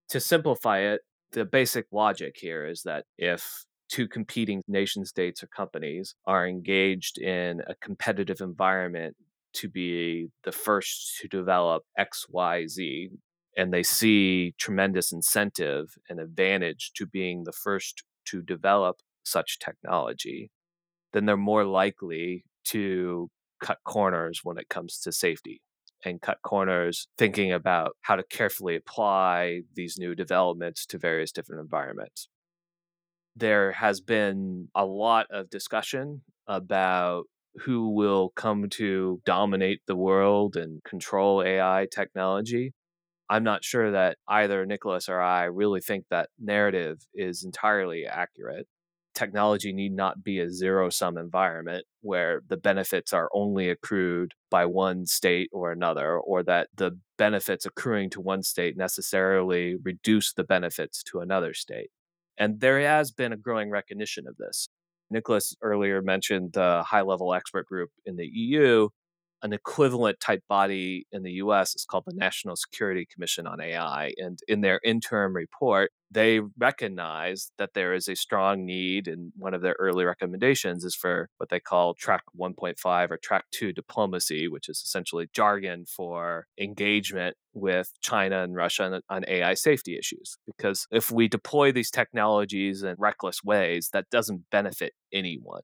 To 0.09 0.19
simplify 0.19 0.81
it, 0.81 1.01
the 1.31 1.43
basic 1.43 1.87
logic 1.91 2.35
here 2.37 2.67
is 2.67 2.83
that 2.83 3.05
if 3.17 3.65
two 3.89 4.07
competing 4.07 4.61
nation 4.67 5.05
states 5.05 5.41
or 5.41 5.47
companies 5.47 6.13
are 6.27 6.47
engaged 6.47 7.17
in 7.17 7.61
a 7.65 7.73
competitive 7.81 8.41
environment 8.41 9.15
to 9.53 9.67
be 9.67 10.27
the 10.43 10.51
first 10.51 11.17
to 11.19 11.27
develop 11.27 11.81
XYZ, 11.97 13.09
and 13.57 13.73
they 13.73 13.81
see 13.81 14.53
tremendous 14.59 15.11
incentive 15.11 15.95
and 16.07 16.19
advantage 16.19 16.91
to 16.93 17.07
being 17.07 17.43
the 17.43 17.51
first 17.51 18.03
to 18.25 18.43
develop 18.43 18.97
such 19.23 19.57
technology, 19.57 20.51
then 21.11 21.25
they're 21.25 21.37
more 21.37 21.65
likely 21.65 22.45
to 22.65 23.29
cut 23.61 23.77
corners 23.85 24.41
when 24.43 24.57
it 24.57 24.69
comes 24.69 24.99
to 24.99 25.11
safety 25.11 25.61
and 26.03 26.21
cut 26.21 26.39
corners 26.43 27.07
thinking 27.17 27.51
about 27.51 27.95
how 28.01 28.15
to 28.15 28.23
carefully 28.23 28.75
apply 28.75 29.61
these 29.75 29.97
new 29.97 30.15
developments 30.15 30.85
to 30.87 30.97
various 30.97 31.31
different 31.31 31.61
environments. 31.61 32.27
There 33.35 33.73
has 33.73 34.01
been 34.01 34.69
a 34.75 34.85
lot 34.85 35.27
of 35.29 35.49
discussion 35.49 36.23
about 36.47 37.25
who 37.63 37.89
will 37.89 38.31
come 38.35 38.69
to 38.69 39.21
dominate 39.25 39.81
the 39.85 39.95
world 39.95 40.55
and 40.55 40.83
control 40.83 41.43
AI 41.43 41.87
technology. 41.93 42.73
I'm 43.29 43.43
not 43.43 43.63
sure 43.63 43.91
that 43.91 44.17
either 44.27 44.65
Nicolas 44.65 45.07
or 45.07 45.21
I 45.21 45.45
really 45.45 45.81
think 45.81 46.05
that 46.09 46.29
narrative 46.39 46.97
is 47.13 47.43
entirely 47.43 48.05
accurate 48.05 48.67
technology 49.13 49.73
need 49.73 49.93
not 49.93 50.23
be 50.23 50.39
a 50.39 50.49
zero 50.49 50.89
sum 50.89 51.17
environment 51.17 51.85
where 52.01 52.41
the 52.47 52.57
benefits 52.57 53.13
are 53.13 53.29
only 53.33 53.69
accrued 53.69 54.33
by 54.49 54.65
one 54.65 55.05
state 55.05 55.49
or 55.51 55.71
another, 55.71 56.17
or 56.17 56.43
that 56.43 56.69
the 56.75 56.97
benefits 57.17 57.65
accruing 57.65 58.09
to 58.11 58.21
one 58.21 58.43
state 58.43 58.77
necessarily 58.77 59.75
reduce 59.83 60.33
the 60.33 60.43
benefits 60.43 61.03
to 61.03 61.19
another 61.19 61.53
state. 61.53 61.89
And 62.37 62.59
there 62.59 62.81
has 62.81 63.11
been 63.11 63.33
a 63.33 63.37
growing 63.37 63.69
recognition 63.69 64.25
of 64.27 64.37
this. 64.37 64.67
Nicolas 65.09 65.55
earlier 65.61 66.01
mentioned 66.01 66.53
the 66.53 66.83
high 66.83 67.01
level 67.01 67.33
expert 67.33 67.65
group 67.65 67.89
in 68.05 68.15
the 68.15 68.27
EU 68.27 68.89
an 69.43 69.53
equivalent 69.53 70.19
type 70.19 70.43
body 70.47 71.05
in 71.11 71.23
the 71.23 71.33
US 71.33 71.75
is 71.75 71.85
called 71.85 72.03
the 72.05 72.15
National 72.15 72.55
Security 72.55 73.07
Commission 73.11 73.47
on 73.47 73.59
AI. 73.59 74.13
And 74.17 74.39
in 74.47 74.61
their 74.61 74.79
interim 74.83 75.35
report, 75.35 75.91
they 76.11 76.41
recognize 76.57 77.51
that 77.57 77.73
there 77.73 77.93
is 77.93 78.07
a 78.09 78.15
strong 78.15 78.65
need, 78.65 79.07
and 79.07 79.31
one 79.37 79.53
of 79.53 79.61
their 79.61 79.77
early 79.79 80.03
recommendations 80.03 80.83
is 80.83 80.93
for 80.93 81.29
what 81.37 81.49
they 81.49 81.59
call 81.59 81.93
track 81.93 82.23
1.5 82.37 83.11
or 83.11 83.17
track 83.17 83.45
2 83.51 83.71
diplomacy, 83.71 84.47
which 84.47 84.67
is 84.67 84.81
essentially 84.85 85.29
jargon 85.33 85.85
for 85.85 86.47
engagement 86.59 87.37
with 87.53 87.91
China 88.01 88.43
and 88.43 88.55
Russia 88.55 89.01
on 89.09 89.23
AI 89.27 89.53
safety 89.53 89.97
issues. 89.97 90.37
Because 90.45 90.85
if 90.91 91.11
we 91.11 91.27
deploy 91.29 91.71
these 91.71 91.91
technologies 91.91 92.83
in 92.83 92.95
reckless 92.97 93.43
ways, 93.43 93.89
that 93.93 94.09
doesn't 94.11 94.49
benefit 94.51 94.93
anyone 95.13 95.61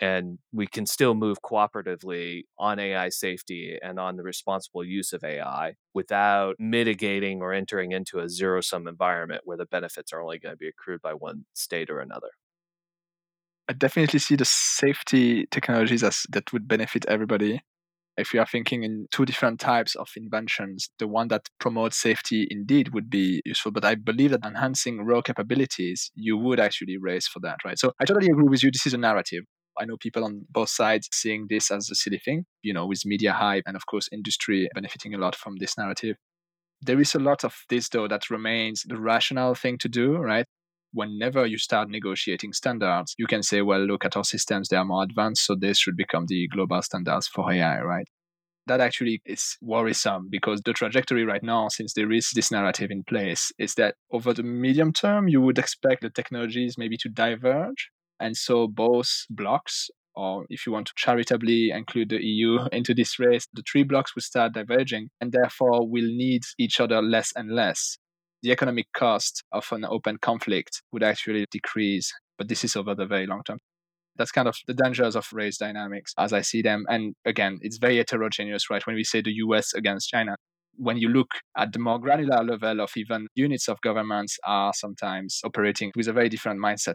and 0.00 0.38
we 0.52 0.66
can 0.66 0.86
still 0.86 1.14
move 1.14 1.38
cooperatively 1.42 2.42
on 2.58 2.78
AI 2.78 3.08
safety 3.08 3.78
and 3.82 3.98
on 3.98 4.16
the 4.16 4.22
responsible 4.22 4.84
use 4.84 5.12
of 5.12 5.24
AI 5.24 5.74
without 5.94 6.56
mitigating 6.58 7.40
or 7.40 7.52
entering 7.52 7.92
into 7.92 8.18
a 8.18 8.28
zero 8.28 8.60
sum 8.60 8.86
environment 8.86 9.42
where 9.44 9.56
the 9.56 9.66
benefits 9.66 10.12
are 10.12 10.20
only 10.20 10.38
going 10.38 10.52
to 10.52 10.58
be 10.58 10.68
accrued 10.68 11.00
by 11.00 11.14
one 11.14 11.46
state 11.54 11.90
or 11.90 12.00
another. 12.00 12.30
I 13.68 13.72
definitely 13.72 14.20
see 14.20 14.36
the 14.36 14.44
safety 14.44 15.46
technologies 15.50 16.02
as 16.04 16.22
that 16.30 16.52
would 16.52 16.68
benefit 16.68 17.04
everybody. 17.06 17.62
If 18.16 18.32
we 18.32 18.38
are 18.38 18.46
thinking 18.46 18.82
in 18.82 19.08
two 19.12 19.26
different 19.26 19.60
types 19.60 19.94
of 19.94 20.08
inventions, 20.16 20.88
the 20.98 21.08
one 21.08 21.28
that 21.28 21.48
promotes 21.58 22.00
safety 22.00 22.46
indeed 22.50 22.94
would 22.94 23.10
be 23.10 23.42
useful. 23.44 23.72
But 23.72 23.84
I 23.84 23.94
believe 23.94 24.30
that 24.30 24.44
enhancing 24.44 25.04
raw 25.04 25.20
capabilities, 25.20 26.10
you 26.14 26.38
would 26.38 26.60
actually 26.60 26.96
raise 26.98 27.26
for 27.26 27.40
that, 27.40 27.58
right? 27.64 27.78
So 27.78 27.92
I 28.00 28.04
totally 28.04 28.28
agree 28.28 28.48
with 28.48 28.62
you. 28.62 28.70
This 28.70 28.86
is 28.86 28.94
a 28.94 28.98
narrative. 28.98 29.44
I 29.78 29.84
know 29.84 29.96
people 29.96 30.24
on 30.24 30.46
both 30.50 30.68
sides 30.70 31.08
seeing 31.12 31.46
this 31.48 31.70
as 31.70 31.90
a 31.90 31.94
silly 31.94 32.18
thing, 32.18 32.46
you 32.62 32.72
know, 32.72 32.86
with 32.86 33.04
media 33.06 33.32
hype 33.32 33.64
and, 33.66 33.76
of 33.76 33.86
course, 33.86 34.08
industry 34.12 34.68
benefiting 34.74 35.14
a 35.14 35.18
lot 35.18 35.36
from 35.36 35.56
this 35.56 35.76
narrative. 35.78 36.16
There 36.82 37.00
is 37.00 37.14
a 37.14 37.18
lot 37.18 37.44
of 37.44 37.54
this, 37.68 37.88
though, 37.88 38.08
that 38.08 38.30
remains 38.30 38.82
the 38.86 38.98
rational 38.98 39.54
thing 39.54 39.78
to 39.78 39.88
do, 39.88 40.16
right? 40.16 40.46
Whenever 40.92 41.46
you 41.46 41.58
start 41.58 41.90
negotiating 41.90 42.52
standards, 42.54 43.14
you 43.18 43.26
can 43.26 43.42
say, 43.42 43.62
well, 43.62 43.80
look 43.84 44.04
at 44.04 44.16
our 44.16 44.24
systems, 44.24 44.68
they 44.68 44.76
are 44.76 44.84
more 44.84 45.02
advanced, 45.02 45.44
so 45.46 45.54
this 45.54 45.78
should 45.78 45.96
become 45.96 46.26
the 46.26 46.48
global 46.48 46.82
standards 46.82 47.28
for 47.28 47.52
AI, 47.52 47.80
right? 47.82 48.08
that 48.66 48.80
actually 48.80 49.20
is 49.24 49.56
worrisome 49.62 50.28
because 50.30 50.60
the 50.62 50.72
trajectory 50.72 51.24
right 51.24 51.42
now, 51.42 51.68
since 51.68 51.92
there 51.94 52.10
is 52.12 52.30
this 52.34 52.50
narrative 52.50 52.90
in 52.90 53.04
place, 53.04 53.52
is 53.58 53.74
that 53.74 53.94
over 54.10 54.32
the 54.34 54.42
medium 54.42 54.92
term, 54.92 55.28
you 55.28 55.40
would 55.40 55.58
expect 55.58 56.02
the 56.02 56.10
technologies 56.10 56.76
maybe 56.76 56.96
to 56.96 57.08
diverge. 57.08 57.90
And 58.20 58.36
so 58.36 58.66
both 58.66 59.26
blocks, 59.30 59.90
or 60.14 60.46
if 60.48 60.66
you 60.66 60.72
want 60.72 60.86
to 60.86 60.92
charitably 60.96 61.70
include 61.70 62.08
the 62.08 62.22
EU 62.22 62.56
uh-huh. 62.56 62.68
into 62.72 62.94
this 62.94 63.18
race, 63.18 63.46
the 63.52 63.62
three 63.70 63.82
blocks 63.82 64.14
will 64.14 64.22
start 64.22 64.54
diverging 64.54 65.10
and 65.20 65.32
therefore 65.32 65.88
will 65.88 66.06
need 66.06 66.42
each 66.58 66.80
other 66.80 67.02
less 67.02 67.32
and 67.36 67.54
less. 67.54 67.98
The 68.42 68.52
economic 68.52 68.86
cost 68.94 69.42
of 69.52 69.66
an 69.72 69.84
open 69.84 70.18
conflict 70.18 70.82
would 70.92 71.02
actually 71.02 71.46
decrease, 71.50 72.12
but 72.38 72.48
this 72.48 72.64
is 72.64 72.76
over 72.76 72.94
the 72.94 73.06
very 73.06 73.26
long 73.26 73.42
term. 73.44 73.58
That's 74.16 74.32
kind 74.32 74.48
of 74.48 74.56
the 74.66 74.72
dangers 74.72 75.14
of 75.14 75.26
race 75.32 75.58
dynamics 75.58 76.14
as 76.18 76.32
I 76.32 76.40
see 76.40 76.62
them. 76.62 76.86
And 76.88 77.14
again, 77.26 77.58
it's 77.60 77.76
very 77.76 77.98
heterogeneous, 77.98 78.70
right? 78.70 78.86
When 78.86 78.96
we 78.96 79.04
say 79.04 79.20
the 79.20 79.32
US 79.32 79.74
against 79.74 80.08
China, 80.08 80.36
when 80.78 80.96
you 80.96 81.08
look 81.08 81.28
at 81.56 81.72
the 81.72 81.78
more 81.78 81.98
granular 81.98 82.42
level 82.42 82.80
of 82.80 82.90
even 82.96 83.28
units 83.34 83.68
of 83.68 83.80
governments 83.80 84.38
are 84.44 84.72
sometimes 84.74 85.40
operating 85.44 85.92
with 85.96 86.08
a 86.08 86.12
very 86.12 86.28
different 86.28 86.60
mindset. 86.60 86.94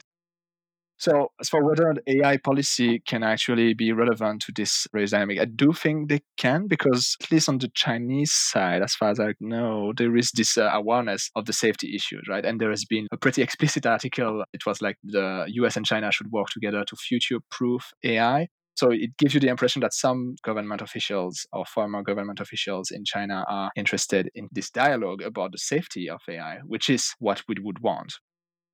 So, 1.01 1.31
as 1.41 1.49
for 1.49 1.65
whether 1.65 1.95
AI 2.05 2.37
policy 2.37 2.99
can 2.99 3.23
actually 3.23 3.73
be 3.73 3.91
relevant 3.91 4.43
to 4.43 4.51
this 4.55 4.85
race 4.93 5.09
dynamic, 5.09 5.39
I 5.39 5.45
do 5.45 5.73
think 5.73 6.09
they 6.09 6.21
can 6.37 6.67
because, 6.67 7.17
at 7.23 7.31
least 7.31 7.49
on 7.49 7.57
the 7.57 7.71
Chinese 7.73 8.31
side, 8.31 8.83
as 8.83 8.93
far 8.93 9.09
as 9.09 9.19
I 9.19 9.33
know, 9.39 9.93
there 9.97 10.15
is 10.15 10.29
this 10.29 10.59
uh, 10.59 10.69
awareness 10.71 11.31
of 11.35 11.47
the 11.47 11.53
safety 11.53 11.95
issues, 11.95 12.27
right? 12.29 12.45
And 12.45 12.61
there 12.61 12.69
has 12.69 12.85
been 12.85 13.07
a 13.11 13.17
pretty 13.17 13.41
explicit 13.41 13.87
article. 13.87 14.43
It 14.53 14.67
was 14.67 14.79
like 14.79 14.97
the 15.03 15.45
US 15.47 15.75
and 15.75 15.87
China 15.87 16.11
should 16.11 16.31
work 16.31 16.49
together 16.49 16.85
to 16.87 16.95
future 16.95 17.39
proof 17.49 17.93
AI. 18.03 18.49
So 18.75 18.91
it 18.91 19.17
gives 19.17 19.33
you 19.33 19.39
the 19.39 19.49
impression 19.49 19.79
that 19.81 19.95
some 19.95 20.35
government 20.43 20.83
officials 20.83 21.47
or 21.51 21.65
former 21.65 22.03
government 22.03 22.39
officials 22.39 22.91
in 22.91 23.05
China 23.05 23.43
are 23.47 23.71
interested 23.75 24.29
in 24.35 24.49
this 24.51 24.69
dialogue 24.69 25.23
about 25.23 25.51
the 25.51 25.57
safety 25.57 26.07
of 26.11 26.21
AI, 26.29 26.59
which 26.67 26.91
is 26.91 27.15
what 27.17 27.41
we 27.47 27.55
would 27.59 27.79
want 27.79 28.13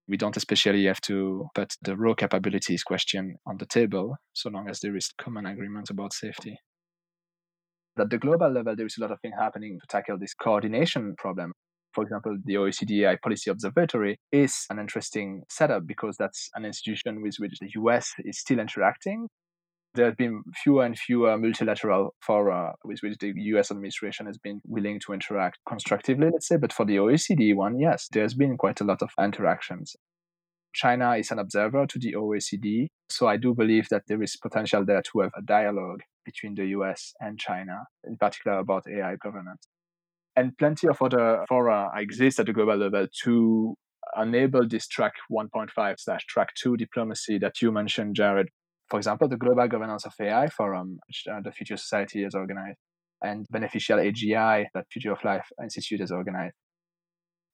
we 0.08 0.18
don't 0.18 0.38
especially 0.38 0.86
have 0.86 1.02
to 1.02 1.48
put 1.54 1.74
the 1.82 1.96
raw 1.96 2.14
capabilities 2.14 2.84
question 2.84 3.36
on 3.46 3.58
the 3.58 3.66
table 3.66 4.16
so 4.34 4.50
long 4.50 4.70
as 4.70 4.80
there 4.80 4.96
is 4.96 5.12
common 5.20 5.46
agreement 5.46 5.90
about 5.90 6.14
safety. 6.14 6.58
At 8.00 8.10
the 8.10 8.18
global 8.18 8.52
level, 8.52 8.76
there 8.76 8.86
is 8.86 8.96
a 8.98 9.02
lot 9.02 9.12
of 9.12 9.20
things 9.22 9.36
happening 9.40 9.80
to 9.82 9.88
tackle 9.88 10.18
this 10.20 10.34
coordination 10.34 11.16
problem. 11.18 11.54
For 11.94 12.04
example, 12.04 12.38
the 12.46 12.54
OECD 12.54 13.08
AI 13.08 13.18
Policy 13.22 13.50
Observatory 13.50 14.20
is 14.32 14.66
an 14.70 14.78
interesting 14.78 15.42
setup 15.50 15.88
because 15.88 16.16
that's 16.18 16.50
an 16.54 16.64
institution 16.64 17.24
with 17.24 17.36
which 17.40 17.58
the 17.60 17.70
US 17.82 18.14
is 18.20 18.40
still 18.40 18.60
interacting. 18.60 19.28
There 19.98 20.06
have 20.06 20.16
been 20.16 20.44
fewer 20.54 20.86
and 20.86 20.96
fewer 20.96 21.36
multilateral 21.40 22.14
fora 22.22 22.76
with 22.86 23.00
which 23.02 23.18
the 23.18 23.34
US 23.36 23.72
administration 23.72 24.28
has 24.28 24.38
been 24.38 24.62
willing 24.64 25.00
to 25.08 25.14
interact 25.14 25.58
constructively, 25.68 26.30
let's 26.32 26.48
say. 26.48 26.58
But 26.58 26.72
for 26.72 26.86
the 26.86 26.98
OECD 26.98 27.56
one, 27.56 27.80
yes, 27.80 28.08
there's 28.12 28.36
been 28.36 28.58
quite 28.58 28.80
a 28.80 28.84
lot 28.84 29.02
of 29.02 29.10
interactions. 29.20 29.96
China 30.72 31.16
is 31.16 31.32
an 31.32 31.40
observer 31.40 31.88
to 31.88 31.98
the 31.98 32.14
OECD. 32.14 32.90
So 33.10 33.28
I 33.28 33.38
do 33.38 33.56
believe 33.56 33.90
that 33.90 34.04
there 34.08 34.22
is 34.22 34.38
potential 34.38 34.86
there 34.86 35.02
to 35.02 35.22
have 35.22 35.32
a 35.36 35.42
dialogue 35.42 36.02
between 36.24 36.54
the 36.54 36.68
US 36.78 37.14
and 37.20 37.40
China, 37.40 37.86
in 38.04 38.18
particular 38.18 38.60
about 38.60 38.84
AI 38.88 39.16
governance. 39.16 39.68
And 40.36 40.56
plenty 40.60 40.88
of 40.88 41.02
other 41.02 41.44
fora 41.50 41.90
exist 41.96 42.40
at 42.40 42.46
the 42.46 42.54
global 42.54 42.78
level 42.78 43.08
to 43.24 43.74
enable 44.16 44.68
this 44.68 44.88
track 44.88 45.14
1.5 45.32 45.96
slash 45.98 46.24
track 46.28 46.50
2 46.62 46.78
diplomacy 46.78 47.40
that 47.40 47.64
you 47.64 47.72
mentioned, 47.72 48.16
Jared. 48.16 48.50
For 48.90 48.98
example, 48.98 49.28
the 49.28 49.38
Global 49.38 49.68
Governance 49.68 50.06
of 50.06 50.14
AI 50.20 50.48
Forum, 50.48 51.00
which 51.08 51.26
uh, 51.30 51.42
the 51.44 51.52
Future 51.52 51.78
Society 51.78 52.24
has 52.24 52.36
organized, 52.36 52.78
and 53.22 53.46
Beneficial 53.50 53.98
AGI 53.98 54.66
that 54.74 54.86
Future 54.92 55.12
of 55.12 55.24
Life 55.24 55.48
Institute 55.62 56.00
has 56.00 56.12
organized. 56.12 56.56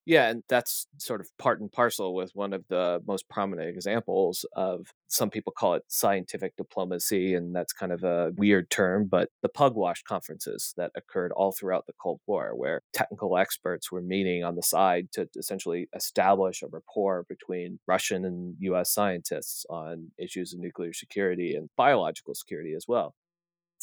Yeah, 0.05 0.29
and 0.29 0.43
that's 0.49 0.87
sort 0.97 1.21
of 1.21 1.29
part 1.37 1.61
and 1.61 1.71
parcel 1.71 2.13
with 2.13 2.31
one 2.33 2.51
of 2.51 2.65
the 2.67 3.01
most 3.07 3.29
prominent 3.29 3.69
examples 3.69 4.45
of 4.53 4.87
some 5.07 5.29
people 5.29 5.53
call 5.57 5.75
it 5.75 5.83
scientific 5.87 6.57
diplomacy, 6.57 7.35
and 7.35 7.55
that's 7.55 7.71
kind 7.71 7.93
of 7.93 8.03
a 8.03 8.33
weird 8.35 8.69
term, 8.69 9.07
but 9.07 9.29
the 9.41 9.47
Pugwash 9.49 10.03
conferences 10.03 10.73
that 10.75 10.91
occurred 10.97 11.31
all 11.31 11.53
throughout 11.53 11.85
the 11.87 11.93
Cold 12.01 12.19
War, 12.27 12.53
where 12.53 12.81
technical 12.91 13.37
experts 13.37 13.91
were 13.93 14.01
meeting 14.01 14.43
on 14.43 14.55
the 14.55 14.63
side 14.63 15.07
to 15.13 15.29
essentially 15.37 15.87
establish 15.95 16.61
a 16.63 16.67
rapport 16.67 17.25
between 17.29 17.79
Russian 17.87 18.25
and 18.25 18.57
US 18.59 18.91
scientists 18.91 19.65
on 19.69 20.11
issues 20.17 20.53
of 20.53 20.59
nuclear 20.59 20.91
security 20.91 21.55
and 21.55 21.69
biological 21.77 22.35
security 22.35 22.73
as 22.73 22.85
well. 22.89 23.15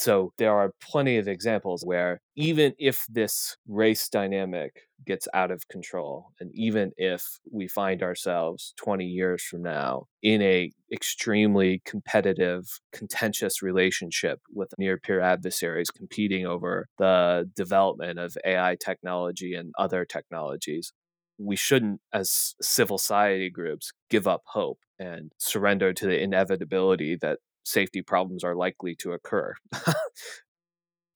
So 0.00 0.32
there 0.38 0.54
are 0.54 0.72
plenty 0.80 1.18
of 1.18 1.28
examples 1.28 1.84
where 1.84 2.22
even 2.34 2.72
if 2.78 3.04
this 3.10 3.58
race 3.68 4.08
dynamic 4.08 4.72
gets 5.04 5.28
out 5.34 5.50
of 5.50 5.68
control 5.68 6.28
and 6.40 6.50
even 6.54 6.92
if 6.96 7.22
we 7.52 7.68
find 7.68 8.02
ourselves 8.02 8.72
20 8.78 9.04
years 9.04 9.42
from 9.42 9.60
now 9.60 10.06
in 10.22 10.40
a 10.40 10.70
extremely 10.90 11.82
competitive 11.84 12.64
contentious 12.94 13.60
relationship 13.60 14.40
with 14.54 14.72
near 14.78 14.96
peer 14.96 15.20
adversaries 15.20 15.90
competing 15.90 16.46
over 16.46 16.86
the 16.96 17.50
development 17.54 18.18
of 18.18 18.38
AI 18.46 18.78
technology 18.82 19.52
and 19.54 19.70
other 19.78 20.06
technologies 20.06 20.94
we 21.36 21.56
shouldn't 21.56 22.00
as 22.12 22.54
civil 22.62 22.96
society 22.96 23.50
groups 23.50 23.92
give 24.08 24.26
up 24.26 24.42
hope 24.46 24.78
and 24.98 25.32
surrender 25.38 25.92
to 25.92 26.06
the 26.06 26.22
inevitability 26.22 27.16
that 27.16 27.38
safety 27.64 28.02
problems 28.02 28.44
are 28.44 28.54
likely 28.54 28.94
to 28.96 29.12
occur. 29.12 29.54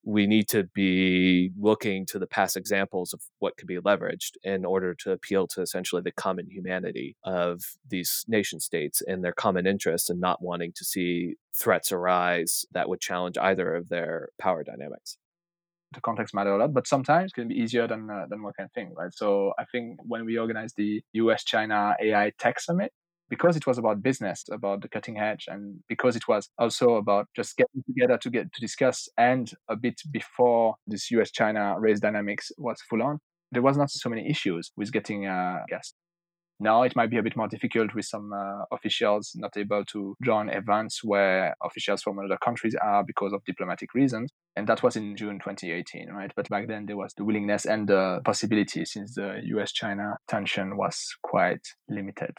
we 0.05 0.27
need 0.27 0.49
to 0.49 0.65
be 0.75 1.51
looking 1.59 2.05
to 2.05 2.19
the 2.19 2.27
past 2.27 2.57
examples 2.57 3.15
of 3.15 3.23
what 3.39 3.57
could 3.57 3.67
be 3.67 3.79
leveraged 3.79 4.33
in 4.43 4.65
order 4.65 4.95
to 4.95 5.13
appeal 5.13 5.47
to 5.47 5.63
essentially 5.63 6.03
the 6.03 6.13
common 6.13 6.47
humanity 6.51 7.17
of 7.25 7.63
these 7.89 8.25
nation 8.29 8.61
states 8.61 9.03
and 9.07 9.25
their 9.25 9.33
common 9.33 9.67
interests 9.67 10.11
and 10.11 10.21
not 10.21 10.43
wanting 10.43 10.73
to 10.77 10.85
see 10.85 11.37
threats 11.55 11.91
arise 11.91 12.67
that 12.73 12.89
would 12.89 13.01
challenge 13.01 13.39
either 13.39 13.75
of 13.75 13.89
their 13.89 14.29
power 14.39 14.63
dynamics 14.63 15.17
the 15.95 16.01
context 16.01 16.35
matter 16.35 16.53
a 16.53 16.59
lot, 16.59 16.75
but 16.75 16.87
sometimes 16.87 17.31
it 17.31 17.35
can 17.35 17.49
be 17.49 17.55
easier 17.55 17.87
than 17.87 18.11
uh, 18.11 18.27
than 18.29 18.43
one 18.43 18.53
can 18.59 18.69
think, 18.75 18.99
right? 18.99 19.13
So 19.13 19.53
I 19.59 19.65
think 19.65 20.01
when 20.03 20.25
we 20.25 20.37
organized 20.39 20.77
the 20.77 21.03
U.S. 21.13 21.45
China 21.45 21.95
AI 22.03 22.33
Tech 22.39 22.61
Summit, 22.61 22.93
because 23.29 23.57
it 23.57 23.67
was 23.67 23.79
about 23.79 24.03
business, 24.03 24.45
about 24.51 24.83
the 24.83 24.89
cutting 24.89 25.19
edge, 25.19 25.47
and 25.49 25.81
because 25.89 26.17
it 26.17 26.29
was 26.29 26.49
also 26.59 26.95
about 26.95 27.27
just 27.35 27.57
getting 27.57 27.83
together 27.87 28.19
to 28.19 28.31
get 28.31 28.53
to 28.53 28.61
discuss, 28.61 29.09
and 29.17 29.53
a 29.69 29.77
bit 29.77 30.01
before 30.11 30.77
this 30.87 31.11
U.S.-China 31.11 31.81
race 31.81 32.01
dynamics 32.01 32.53
was 32.59 32.81
full 32.89 33.03
on, 33.03 33.19
there 33.53 33.63
was 33.63 33.77
not 33.77 33.91
so 33.91 34.09
many 34.09 34.29
issues 34.29 34.73
with 34.77 34.93
getting 34.93 35.27
a 35.27 35.65
guest. 35.69 35.95
Now 36.61 36.83
it 36.85 36.95
might 36.95 37.11
be 37.11 37.19
a 37.19 37.23
bit 37.23 37.37
more 37.37 37.49
difficult 37.49 37.95
with 37.95 38.05
some 38.05 38.33
uh, 38.33 38.65
officials 38.73 39.33
not 39.35 39.57
able 39.57 39.85
to 39.87 40.17
join 40.25 40.49
events 40.49 41.03
where 41.03 41.55
officials 41.65 42.03
from 42.03 42.19
other 42.21 42.39
countries 42.43 42.77
are 42.81 43.03
because 43.05 43.33
of 43.33 43.45
diplomatic 43.45 43.93
reasons. 43.93 44.31
And 44.55 44.69
that 44.69 44.83
was 44.83 44.95
in 44.95 45.17
June 45.17 45.41
2018, 45.41 46.11
right? 46.11 46.31
But 46.37 46.49
back 46.49 46.69
then 46.69 46.87
there 46.87 46.97
was 46.97 47.13
the 47.15 47.25
willingness 47.25 47.67
and 47.67 47.89
the 47.89 48.21
possibility 48.25 48.85
since 48.85 49.15
the 49.15 49.41
US 49.57 49.73
China 49.73 50.17
tension 50.29 50.77
was 50.77 51.17
quite 51.23 51.67
limited. 51.89 52.37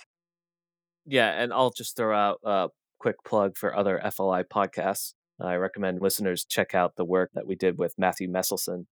Yeah, 1.06 1.32
and 1.32 1.54
I'll 1.54 1.72
just 1.72 1.96
throw 1.96 2.16
out 2.16 2.40
a 2.44 2.70
quick 3.00 3.18
plug 3.24 3.58
for 3.58 3.76
other 3.76 4.02
FLI 4.04 4.44
podcasts. 4.46 5.14
I 5.40 5.56
recommend 5.56 6.02
listeners 6.02 6.46
check 6.46 6.74
out 6.74 6.96
the 6.96 7.06
work 7.06 7.32
that 7.34 7.46
we 7.46 7.56
did 7.56 7.78
with 7.78 7.94
Matthew 7.98 8.30
Meselson. 8.30 8.86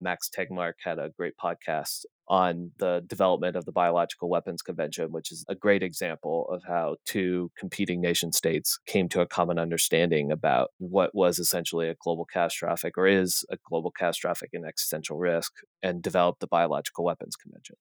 Max 0.00 0.28
Tegmark 0.28 0.74
had 0.84 0.98
a 0.98 1.10
great 1.16 1.34
podcast 1.42 2.04
on 2.28 2.72
the 2.78 3.02
development 3.06 3.56
of 3.56 3.64
the 3.64 3.72
Biological 3.72 4.28
Weapons 4.28 4.60
Convention, 4.60 5.10
which 5.10 5.32
is 5.32 5.44
a 5.48 5.54
great 5.54 5.82
example 5.82 6.46
of 6.50 6.64
how 6.64 6.96
two 7.06 7.50
competing 7.56 8.00
nation 8.00 8.32
states 8.32 8.78
came 8.86 9.08
to 9.08 9.20
a 9.20 9.26
common 9.26 9.58
understanding 9.58 10.30
about 10.30 10.70
what 10.78 11.14
was 11.14 11.38
essentially 11.38 11.88
a 11.88 11.96
global 12.02 12.26
catastrophic 12.26 12.98
or 12.98 13.06
is 13.06 13.44
a 13.50 13.56
global 13.68 13.90
catastrophic 13.90 14.50
and 14.52 14.66
existential 14.66 15.16
risk 15.16 15.52
and 15.82 16.02
developed 16.02 16.40
the 16.40 16.46
Biological 16.46 17.04
Weapons 17.04 17.36
Convention. 17.36 17.76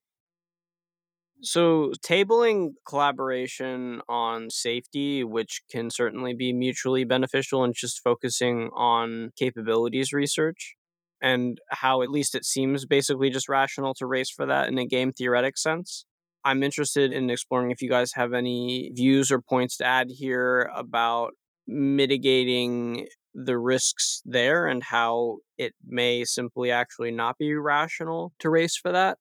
So, 1.41 1.91
tabling 2.03 2.73
collaboration 2.87 4.01
on 4.09 4.49
safety, 4.49 5.23
which 5.23 5.61
can 5.69 5.89
certainly 5.89 6.33
be 6.33 6.53
mutually 6.53 7.03
beneficial, 7.03 7.63
and 7.63 7.73
just 7.75 8.01
focusing 8.03 8.69
on 8.73 9.31
capabilities 9.37 10.13
research, 10.13 10.75
and 11.21 11.59
how 11.69 12.01
at 12.01 12.09
least 12.09 12.35
it 12.35 12.45
seems 12.45 12.85
basically 12.85 13.29
just 13.29 13.49
rational 13.49 13.93
to 13.95 14.05
race 14.07 14.29
for 14.31 14.45
that 14.45 14.69
in 14.69 14.77
a 14.79 14.85
game 14.87 15.11
theoretic 15.11 15.57
sense. 15.57 16.05
I'm 16.43 16.63
interested 16.63 17.11
in 17.11 17.29
exploring 17.29 17.71
if 17.71 17.81
you 17.81 17.89
guys 17.89 18.13
have 18.13 18.33
any 18.33 18.91
views 18.93 19.31
or 19.31 19.41
points 19.41 19.77
to 19.77 19.85
add 19.85 20.07
here 20.11 20.69
about 20.75 21.31
mitigating 21.67 23.07
the 23.33 23.57
risks 23.57 24.21
there 24.25 24.67
and 24.67 24.83
how 24.83 25.37
it 25.57 25.73
may 25.85 26.23
simply 26.23 26.71
actually 26.71 27.11
not 27.11 27.37
be 27.37 27.53
rational 27.55 28.31
to 28.39 28.49
race 28.49 28.77
for 28.77 28.91
that 28.91 29.17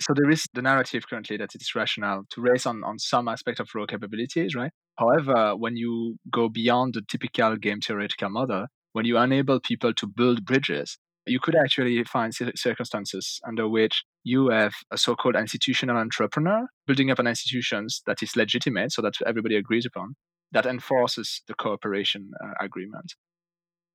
so 0.00 0.14
there 0.14 0.30
is 0.30 0.46
the 0.54 0.62
narrative 0.62 1.04
currently 1.08 1.36
that 1.36 1.54
it's 1.54 1.74
rational 1.74 2.22
to 2.30 2.40
race 2.40 2.66
on, 2.66 2.84
on 2.84 2.98
some 2.98 3.28
aspect 3.28 3.60
of 3.60 3.68
raw 3.74 3.86
capabilities, 3.86 4.54
right? 4.54 4.70
However, 4.96 5.56
when 5.56 5.76
you 5.76 6.16
go 6.30 6.48
beyond 6.48 6.94
the 6.94 7.02
typical 7.08 7.56
game 7.56 7.80
theoretical 7.80 8.30
model, 8.30 8.66
when 8.92 9.04
you 9.04 9.18
enable 9.18 9.60
people 9.60 9.92
to 9.94 10.06
build 10.06 10.44
bridges, 10.44 10.98
you 11.26 11.40
could 11.40 11.54
actually 11.54 12.02
find 12.04 12.32
circumstances 12.54 13.40
under 13.46 13.68
which 13.68 14.02
you 14.24 14.48
have 14.48 14.72
a 14.90 14.98
so-called 14.98 15.36
institutional 15.36 15.96
entrepreneur 15.96 16.66
building 16.86 17.10
up 17.10 17.18
an 17.18 17.26
institution 17.26 17.86
that 18.06 18.22
is 18.22 18.36
legitimate, 18.36 18.92
so 18.92 19.02
that 19.02 19.14
everybody 19.26 19.56
agrees 19.56 19.84
upon, 19.84 20.14
that 20.52 20.64
enforces 20.64 21.42
the 21.46 21.54
cooperation 21.54 22.30
uh, 22.42 22.52
agreement. 22.60 23.14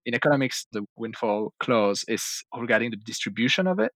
In 0.06 0.14
economics, 0.14 0.68
the 0.74 0.84
windfall 0.96 1.54
clause 1.60 2.04
is 2.08 2.44
regarding 2.56 2.92
the 2.92 2.98
distribution 2.98 3.68
of 3.68 3.80
it. 3.80 3.92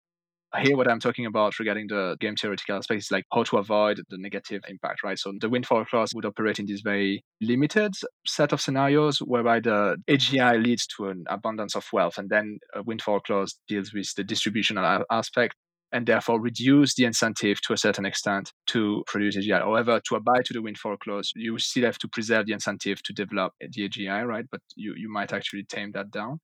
Here, 0.62 0.76
what 0.76 0.90
I'm 0.90 1.00
talking 1.00 1.26
about 1.26 1.58
regarding 1.58 1.88
the 1.88 2.16
game 2.20 2.36
theoretical 2.36 2.76
aspect 2.76 3.10
like 3.10 3.24
how 3.32 3.42
to 3.44 3.58
avoid 3.58 4.00
the 4.08 4.18
negative 4.18 4.62
impact, 4.68 5.02
right? 5.02 5.18
So 5.18 5.32
the 5.40 5.48
windfall 5.48 5.84
clause 5.84 6.12
would 6.14 6.24
operate 6.24 6.58
in 6.58 6.66
this 6.66 6.80
very 6.80 7.24
limited 7.40 7.94
set 8.26 8.52
of 8.52 8.60
scenarios 8.60 9.18
whereby 9.18 9.60
the 9.60 9.96
AGI 10.08 10.62
leads 10.62 10.86
to 10.96 11.08
an 11.08 11.24
abundance 11.28 11.74
of 11.74 11.86
wealth, 11.92 12.18
and 12.18 12.30
then 12.30 12.58
a 12.74 12.82
windfall 12.82 13.20
clause 13.20 13.58
deals 13.68 13.92
with 13.92 14.14
the 14.14 14.24
distributional 14.24 15.04
aspect 15.10 15.54
and 15.92 16.06
therefore 16.06 16.40
reduce 16.40 16.94
the 16.94 17.04
incentive 17.04 17.60
to 17.62 17.72
a 17.72 17.76
certain 17.76 18.04
extent 18.04 18.52
to 18.66 19.04
produce 19.06 19.36
AGI. 19.36 19.60
However, 19.60 20.00
to 20.08 20.16
abide 20.16 20.44
to 20.46 20.52
the 20.52 20.62
windfall 20.62 20.96
clause, 20.96 21.32
you 21.36 21.58
still 21.58 21.84
have 21.84 21.98
to 21.98 22.08
preserve 22.08 22.46
the 22.46 22.52
incentive 22.52 23.02
to 23.04 23.12
develop 23.12 23.52
the 23.60 23.88
AGI, 23.88 24.26
right? 24.26 24.44
But 24.50 24.60
you, 24.74 24.94
you 24.96 25.10
might 25.10 25.32
actually 25.32 25.64
tame 25.64 25.92
that 25.92 26.10
down. 26.10 26.40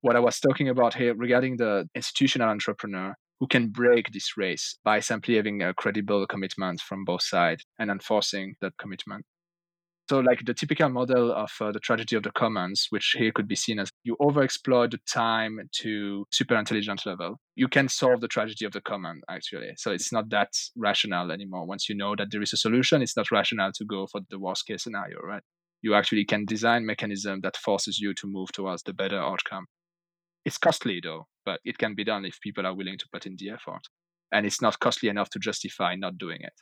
What 0.00 0.16
I 0.16 0.20
was 0.20 0.38
talking 0.38 0.68
about 0.68 0.94
here 0.94 1.14
regarding 1.14 1.56
the 1.56 1.88
institutional 1.94 2.48
entrepreneur 2.48 3.14
who 3.44 3.48
can 3.48 3.68
break 3.68 4.10
this 4.10 4.38
race 4.38 4.78
by 4.84 5.00
simply 5.00 5.36
having 5.36 5.60
a 5.60 5.74
credible 5.74 6.26
commitment 6.26 6.80
from 6.80 7.04
both 7.04 7.22
sides 7.22 7.62
and 7.78 7.90
enforcing 7.90 8.54
that 8.62 8.72
commitment. 8.78 9.22
So, 10.08 10.20
like 10.20 10.46
the 10.46 10.54
typical 10.54 10.88
model 10.88 11.30
of 11.30 11.50
uh, 11.60 11.70
the 11.70 11.78
tragedy 11.78 12.16
of 12.16 12.22
the 12.22 12.30
commons, 12.30 12.86
which 12.88 13.14
here 13.18 13.32
could 13.32 13.46
be 13.46 13.54
seen 13.54 13.78
as 13.78 13.90
you 14.02 14.16
overexploit 14.18 14.92
the 14.92 14.98
time 15.06 15.58
to 15.82 16.24
super 16.32 16.56
intelligent 16.56 17.04
level, 17.04 17.36
you 17.54 17.68
can 17.68 17.90
solve 17.90 18.22
the 18.22 18.28
tragedy 18.28 18.64
of 18.64 18.72
the 18.72 18.80
common, 18.80 19.20
actually. 19.28 19.72
So, 19.76 19.92
it's 19.92 20.10
not 20.10 20.30
that 20.30 20.52
rational 20.74 21.30
anymore. 21.30 21.66
Once 21.66 21.86
you 21.86 21.94
know 21.94 22.16
that 22.16 22.28
there 22.30 22.40
is 22.40 22.54
a 22.54 22.56
solution, 22.56 23.02
it's 23.02 23.16
not 23.16 23.30
rational 23.30 23.72
to 23.74 23.84
go 23.84 24.06
for 24.06 24.22
the 24.30 24.38
worst 24.38 24.66
case 24.66 24.84
scenario, 24.84 25.18
right? 25.18 25.42
You 25.82 25.92
actually 25.92 26.24
can 26.24 26.46
design 26.46 26.86
mechanism 26.86 27.40
that 27.42 27.58
forces 27.58 27.98
you 27.98 28.14
to 28.14 28.26
move 28.26 28.52
towards 28.52 28.84
the 28.84 28.94
better 28.94 29.18
outcome. 29.18 29.66
It's 30.44 30.58
costly, 30.58 31.00
though, 31.02 31.26
but 31.44 31.60
it 31.64 31.78
can 31.78 31.94
be 31.94 32.04
done 32.04 32.24
if 32.24 32.40
people 32.40 32.66
are 32.66 32.74
willing 32.74 32.98
to 32.98 33.08
put 33.12 33.26
in 33.26 33.36
the 33.36 33.50
effort. 33.50 33.88
And 34.32 34.46
it's 34.46 34.60
not 34.62 34.78
costly 34.80 35.08
enough 35.08 35.30
to 35.30 35.38
justify 35.38 35.94
not 35.96 36.18
doing 36.18 36.40
it. 36.42 36.54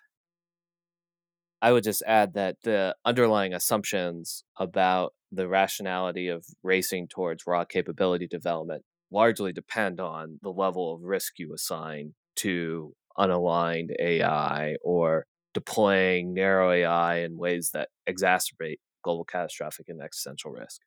I 1.60 1.72
would 1.72 1.84
just 1.84 2.02
add 2.06 2.34
that 2.34 2.56
the 2.64 2.96
underlying 3.04 3.54
assumptions 3.54 4.44
about 4.58 5.14
the 5.30 5.48
rationality 5.48 6.28
of 6.28 6.44
racing 6.62 7.08
towards 7.08 7.46
raw 7.46 7.64
capability 7.64 8.26
development 8.26 8.84
largely 9.10 9.52
depend 9.52 10.00
on 10.00 10.38
the 10.42 10.50
level 10.50 10.94
of 10.94 11.02
risk 11.02 11.38
you 11.38 11.54
assign 11.54 12.14
to 12.36 12.94
unaligned 13.18 13.90
AI 14.00 14.76
or 14.82 15.26
deploying 15.54 16.34
narrow 16.34 16.70
AI 16.72 17.18
in 17.18 17.36
ways 17.36 17.70
that 17.74 17.90
exacerbate 18.08 18.78
global 19.04 19.24
catastrophic 19.24 19.86
and 19.88 20.00
existential 20.02 20.50
risk. 20.50 20.80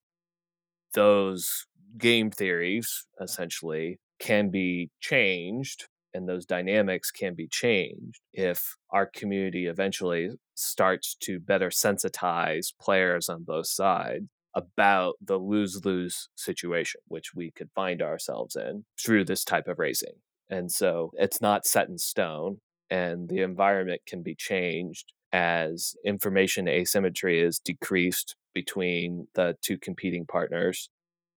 Those 0.93 1.67
game 1.97 2.31
theories 2.31 3.05
essentially 3.21 3.99
can 4.19 4.49
be 4.49 4.89
changed 5.01 5.87
and 6.13 6.29
those 6.29 6.45
dynamics 6.45 7.11
can 7.11 7.35
be 7.35 7.47
changed 7.47 8.21
if 8.33 8.77
our 8.91 9.05
community 9.05 9.65
eventually 9.65 10.29
starts 10.55 11.15
to 11.15 11.41
better 11.41 11.69
sensitize 11.69 12.73
players 12.79 13.27
on 13.27 13.43
both 13.43 13.67
sides 13.67 14.25
about 14.55 15.15
the 15.21 15.37
lose 15.37 15.83
lose 15.83 16.29
situation, 16.35 17.01
which 17.09 17.35
we 17.35 17.51
could 17.51 17.69
find 17.75 18.01
ourselves 18.01 18.55
in 18.55 18.85
through 18.97 19.25
this 19.25 19.43
type 19.43 19.67
of 19.67 19.77
racing. 19.77 20.13
And 20.49 20.71
so 20.71 21.11
it's 21.15 21.41
not 21.41 21.65
set 21.65 21.89
in 21.89 21.97
stone, 21.97 22.59
and 22.89 23.27
the 23.27 23.41
environment 23.41 24.01
can 24.07 24.23
be 24.23 24.35
changed 24.35 25.11
as 25.33 25.95
information 26.05 26.69
asymmetry 26.69 27.41
is 27.41 27.59
decreased 27.59 28.37
between 28.53 29.27
the 29.33 29.57
two 29.61 29.77
competing 29.77 30.25
partners 30.25 30.89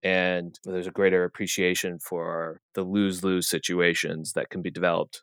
and 0.02 0.58
there's 0.64 0.86
a 0.86 0.92
greater 0.92 1.24
appreciation 1.24 1.98
for 1.98 2.60
the 2.74 2.82
lose 2.82 3.24
lose 3.24 3.48
situations 3.48 4.32
that 4.34 4.50
can 4.50 4.62
be 4.62 4.70
developed. 4.70 5.22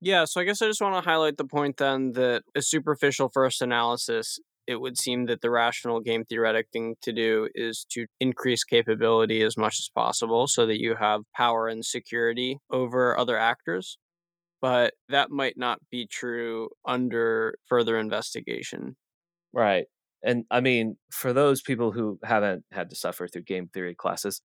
Yeah, 0.00 0.24
so 0.26 0.40
I 0.40 0.44
guess 0.44 0.60
I 0.60 0.66
just 0.66 0.80
want 0.80 0.94
to 0.94 1.08
highlight 1.08 1.36
the 1.38 1.44
point 1.46 1.78
then 1.78 2.12
that 2.12 2.42
a 2.54 2.62
superficial 2.62 3.30
first 3.30 3.62
analysis, 3.62 4.38
it 4.66 4.76
would 4.76 4.98
seem 4.98 5.26
that 5.26 5.40
the 5.40 5.50
rational 5.50 6.00
game 6.00 6.24
theoretic 6.24 6.68
thing 6.72 6.96
to 7.02 7.12
do 7.12 7.48
is 7.54 7.86
to 7.90 8.06
increase 8.20 8.62
capability 8.64 9.42
as 9.42 9.56
much 9.56 9.78
as 9.78 9.88
possible 9.94 10.46
so 10.48 10.66
that 10.66 10.80
you 10.80 10.96
have 10.96 11.22
power 11.34 11.68
and 11.68 11.84
security 11.84 12.58
over 12.70 13.16
other 13.18 13.38
actors. 13.38 13.98
But 14.60 14.94
that 15.08 15.30
might 15.30 15.56
not 15.58 15.80
be 15.90 16.06
true 16.06 16.70
under 16.86 17.58
further 17.68 17.98
investigation. 17.98 18.96
Right. 19.52 19.86
And 20.22 20.44
I 20.50 20.60
mean, 20.60 20.96
for 21.10 21.32
those 21.32 21.62
people 21.62 21.92
who 21.92 22.18
haven't 22.24 22.64
had 22.72 22.90
to 22.90 22.96
suffer 22.96 23.28
through 23.28 23.42
game 23.42 23.68
theory 23.68 23.94
classes, 23.94 24.40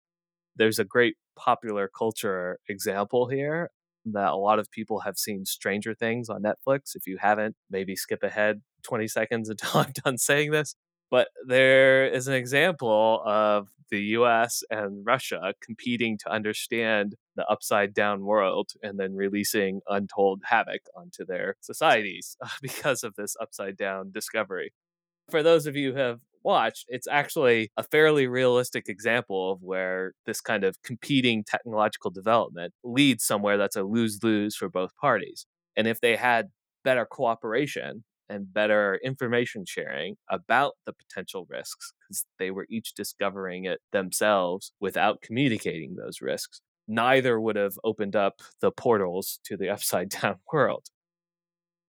there's 0.55 0.79
a 0.79 0.85
great 0.85 1.15
popular 1.35 1.89
culture 1.95 2.59
example 2.69 3.27
here 3.27 3.69
that 4.05 4.31
a 4.31 4.35
lot 4.35 4.59
of 4.59 4.69
people 4.71 5.01
have 5.01 5.17
seen 5.17 5.45
Stranger 5.45 5.93
Things 5.93 6.29
on 6.29 6.43
Netflix. 6.43 6.95
If 6.95 7.07
you 7.07 7.17
haven't, 7.19 7.55
maybe 7.69 7.95
skip 7.95 8.23
ahead 8.23 8.61
20 8.83 9.07
seconds 9.07 9.49
until 9.49 9.71
I'm 9.81 9.93
done 10.03 10.17
saying 10.17 10.51
this. 10.51 10.75
But 11.09 11.27
there 11.45 12.07
is 12.07 12.27
an 12.27 12.33
example 12.33 13.21
of 13.25 13.67
the 13.89 13.99
US 14.17 14.63
and 14.69 15.05
Russia 15.05 15.53
competing 15.61 16.17
to 16.19 16.31
understand 16.31 17.15
the 17.35 17.45
upside 17.47 17.93
down 17.93 18.21
world 18.23 18.71
and 18.81 18.97
then 18.97 19.15
releasing 19.15 19.81
untold 19.89 20.41
havoc 20.45 20.81
onto 20.95 21.25
their 21.25 21.55
societies 21.59 22.37
because 22.61 23.03
of 23.03 23.15
this 23.15 23.35
upside 23.41 23.75
down 23.75 24.11
discovery 24.11 24.71
for 25.29 25.43
those 25.43 25.65
of 25.65 25.75
you 25.75 25.93
who 25.93 25.99
have 25.99 26.19
watched, 26.43 26.85
it's 26.87 27.07
actually 27.07 27.71
a 27.77 27.83
fairly 27.83 28.27
realistic 28.27 28.89
example 28.89 29.51
of 29.53 29.61
where 29.61 30.13
this 30.25 30.41
kind 30.41 30.63
of 30.63 30.81
competing 30.83 31.43
technological 31.43 32.11
development 32.11 32.73
leads 32.83 33.23
somewhere 33.23 33.57
that's 33.57 33.75
a 33.75 33.83
lose 33.83 34.19
lose 34.23 34.55
for 34.55 34.69
both 34.69 34.95
parties. 34.97 35.45
And 35.75 35.87
if 35.87 36.01
they 36.01 36.15
had 36.15 36.47
better 36.83 37.05
cooperation 37.05 38.03
and 38.29 38.51
better 38.51 38.99
information 39.03 39.65
sharing 39.67 40.15
about 40.29 40.73
the 40.85 40.93
potential 40.93 41.45
risks, 41.49 41.93
because 41.99 42.25
they 42.39 42.49
were 42.51 42.65
each 42.69 42.93
discovering 42.93 43.65
it 43.65 43.79
themselves 43.91 44.71
without 44.79 45.21
communicating 45.21 45.95
those 45.95 46.21
risks, 46.21 46.61
neither 46.87 47.39
would 47.39 47.55
have 47.55 47.73
opened 47.83 48.15
up 48.15 48.41
the 48.61 48.71
portals 48.71 49.39
to 49.45 49.57
the 49.57 49.69
upside 49.73 50.09
down 50.09 50.37
world 50.51 50.85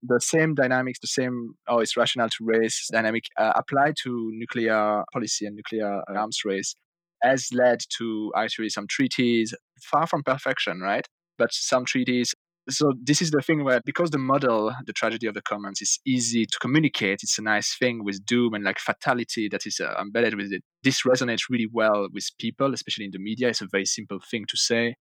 the 0.05 0.19
same 0.19 0.53
dynamics, 0.53 0.99
the 0.99 1.07
same, 1.07 1.55
oh, 1.67 1.79
it's 1.79 1.95
rational 1.95 2.29
to 2.29 2.37
race 2.41 2.87
dynamic 2.91 3.23
uh, 3.37 3.53
applied 3.55 3.95
to 4.03 4.29
nuclear 4.33 5.03
policy 5.13 5.45
and 5.45 5.55
nuclear 5.55 6.01
uh, 6.09 6.17
arms 6.17 6.39
race 6.45 6.75
has 7.21 7.47
led 7.53 7.79
to 7.97 8.31
actually 8.35 8.69
some 8.69 8.85
treaties 8.87 9.53
far 9.81 10.05
from 10.05 10.23
perfection, 10.23 10.81
right? 10.81 11.07
But 11.37 11.53
some 11.53 11.85
treaties. 11.85 12.35
So 12.69 12.93
this 13.01 13.21
is 13.21 13.31
the 13.31 13.41
thing 13.41 13.63
where 13.63 13.81
because 13.85 14.11
the 14.11 14.17
model, 14.17 14.73
the 14.85 14.93
tragedy 14.93 15.27
of 15.27 15.33
the 15.33 15.41
commons, 15.41 15.81
is 15.81 15.99
easy 16.05 16.45
to 16.45 16.59
communicate. 16.59 17.19
It's 17.23 17.39
a 17.39 17.41
nice 17.41 17.75
thing 17.77 18.03
with 18.03 18.25
doom 18.25 18.53
and 18.53 18.63
like 18.63 18.79
fatality 18.79 19.47
that 19.49 19.65
is 19.65 19.79
uh, 19.79 19.93
embedded 19.99 20.35
with 20.35 20.51
it. 20.51 20.63
This 20.83 21.03
resonates 21.03 21.49
really 21.49 21.67
well 21.71 22.07
with 22.13 22.29
people, 22.39 22.73
especially 22.73 23.05
in 23.05 23.11
the 23.11 23.19
media. 23.19 23.49
It's 23.49 23.61
a 23.61 23.67
very 23.69 23.85
simple 23.85 24.19
thing 24.29 24.45
to 24.49 24.57
say, 24.57 24.95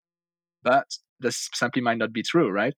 but 0.63 0.87
this 1.21 1.49
simply 1.53 1.83
might 1.83 1.99
not 1.99 2.13
be 2.13 2.23
true, 2.23 2.51
right? 2.51 2.75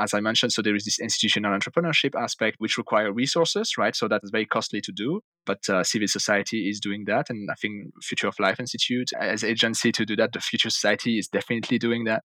As 0.00 0.14
I 0.14 0.20
mentioned, 0.20 0.52
so 0.52 0.62
there 0.62 0.74
is 0.74 0.84
this 0.84 0.98
institutional 0.98 1.56
entrepreneurship 1.56 2.14
aspect, 2.20 2.56
which 2.58 2.78
require 2.78 3.12
resources, 3.12 3.76
right? 3.76 3.94
So 3.94 4.08
that 4.08 4.22
is 4.24 4.30
very 4.30 4.46
costly 4.46 4.80
to 4.80 4.92
do, 4.92 5.20
but 5.44 5.68
uh, 5.68 5.84
civil 5.84 6.08
society 6.08 6.68
is 6.68 6.80
doing 6.80 7.04
that, 7.06 7.30
and 7.30 7.48
I 7.50 7.54
think 7.54 7.92
Future 8.02 8.28
of 8.28 8.38
Life 8.38 8.58
Institute 8.58 9.10
as 9.18 9.44
agency 9.44 9.92
to 9.92 10.06
do 10.06 10.16
that. 10.16 10.32
The 10.32 10.40
Future 10.40 10.70
Society 10.70 11.18
is 11.18 11.28
definitely 11.28 11.78
doing 11.78 12.04
that. 12.04 12.22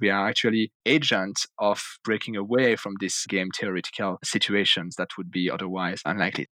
We 0.00 0.10
are 0.10 0.28
actually 0.28 0.72
agents 0.84 1.46
of 1.58 1.82
breaking 2.04 2.36
away 2.36 2.76
from 2.76 2.94
these 3.00 3.24
game 3.28 3.48
theoretical 3.56 4.18
situations 4.22 4.96
that 4.96 5.16
would 5.16 5.30
be 5.30 5.50
otherwise 5.50 6.00
unlikely 6.04 6.48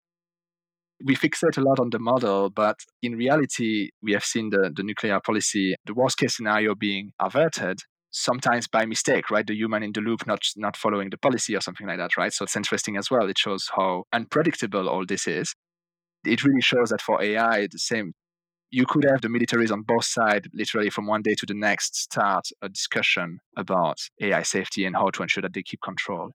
we 1.05 1.16
fixate 1.16 1.57
a 1.57 1.62
lot 1.62 1.81
on 1.81 1.91
the 1.91 1.99
model, 1.99 2.51
but 2.51 2.77
in 3.03 3.16
reality, 3.16 3.91
we 4.03 4.12
have 4.12 4.25
seen 4.25 4.51
the, 4.51 4.71
the 4.75 4.83
nuclear 4.83 5.18
policy, 5.21 5.75
the 5.87 5.95
worst 5.95 6.18
case 6.18 6.37
scenario 6.37 6.75
being 6.75 7.12
averted 7.18 7.79
sometimes 8.11 8.68
by 8.68 8.86
mistake, 8.86 9.30
right? 9.30 9.46
The 9.46 9.54
human 9.54 9.82
in 9.82 9.92
the 9.92 10.00
loop 10.00 10.26
not 10.26 10.42
not 10.56 10.76
following 10.76 11.11
the 11.11 11.18
policy 11.18 11.56
or 11.56 11.61
something 11.61 11.86
like 11.86 11.98
that, 11.98 12.16
right? 12.16 12.32
So 12.32 12.44
it's 12.44 12.56
interesting 12.56 12.96
as 12.96 13.11
well. 13.11 13.28
It 13.28 13.38
shows 13.38 13.70
how 13.76 14.04
unpredictable 14.12 14.88
all 14.88 15.06
this 15.06 15.26
is. 15.26 15.54
It 16.24 16.44
really 16.44 16.62
shows 16.62 16.90
that 16.90 17.02
for 17.02 17.22
AI, 17.22 17.68
the 17.70 17.78
same. 17.78 18.12
You 18.70 18.86
could 18.86 19.04
have 19.04 19.20
the 19.22 19.28
militaries 19.28 19.72
on 19.72 19.82
both 19.82 20.04
sides, 20.04 20.48
literally 20.54 20.90
from 20.90 21.06
one 21.06 21.22
day 21.22 21.34
to 21.38 21.46
the 21.46 21.54
next, 21.54 21.96
start 21.96 22.46
a 22.62 22.68
discussion 22.68 23.40
about 23.56 23.98
AI 24.20 24.42
safety 24.42 24.84
and 24.84 24.96
how 24.96 25.11
to 25.11 25.22
ensure 25.22 25.42
that 25.42 25.54
they 25.54 25.62
keep 25.62 25.80
control. 25.82 26.32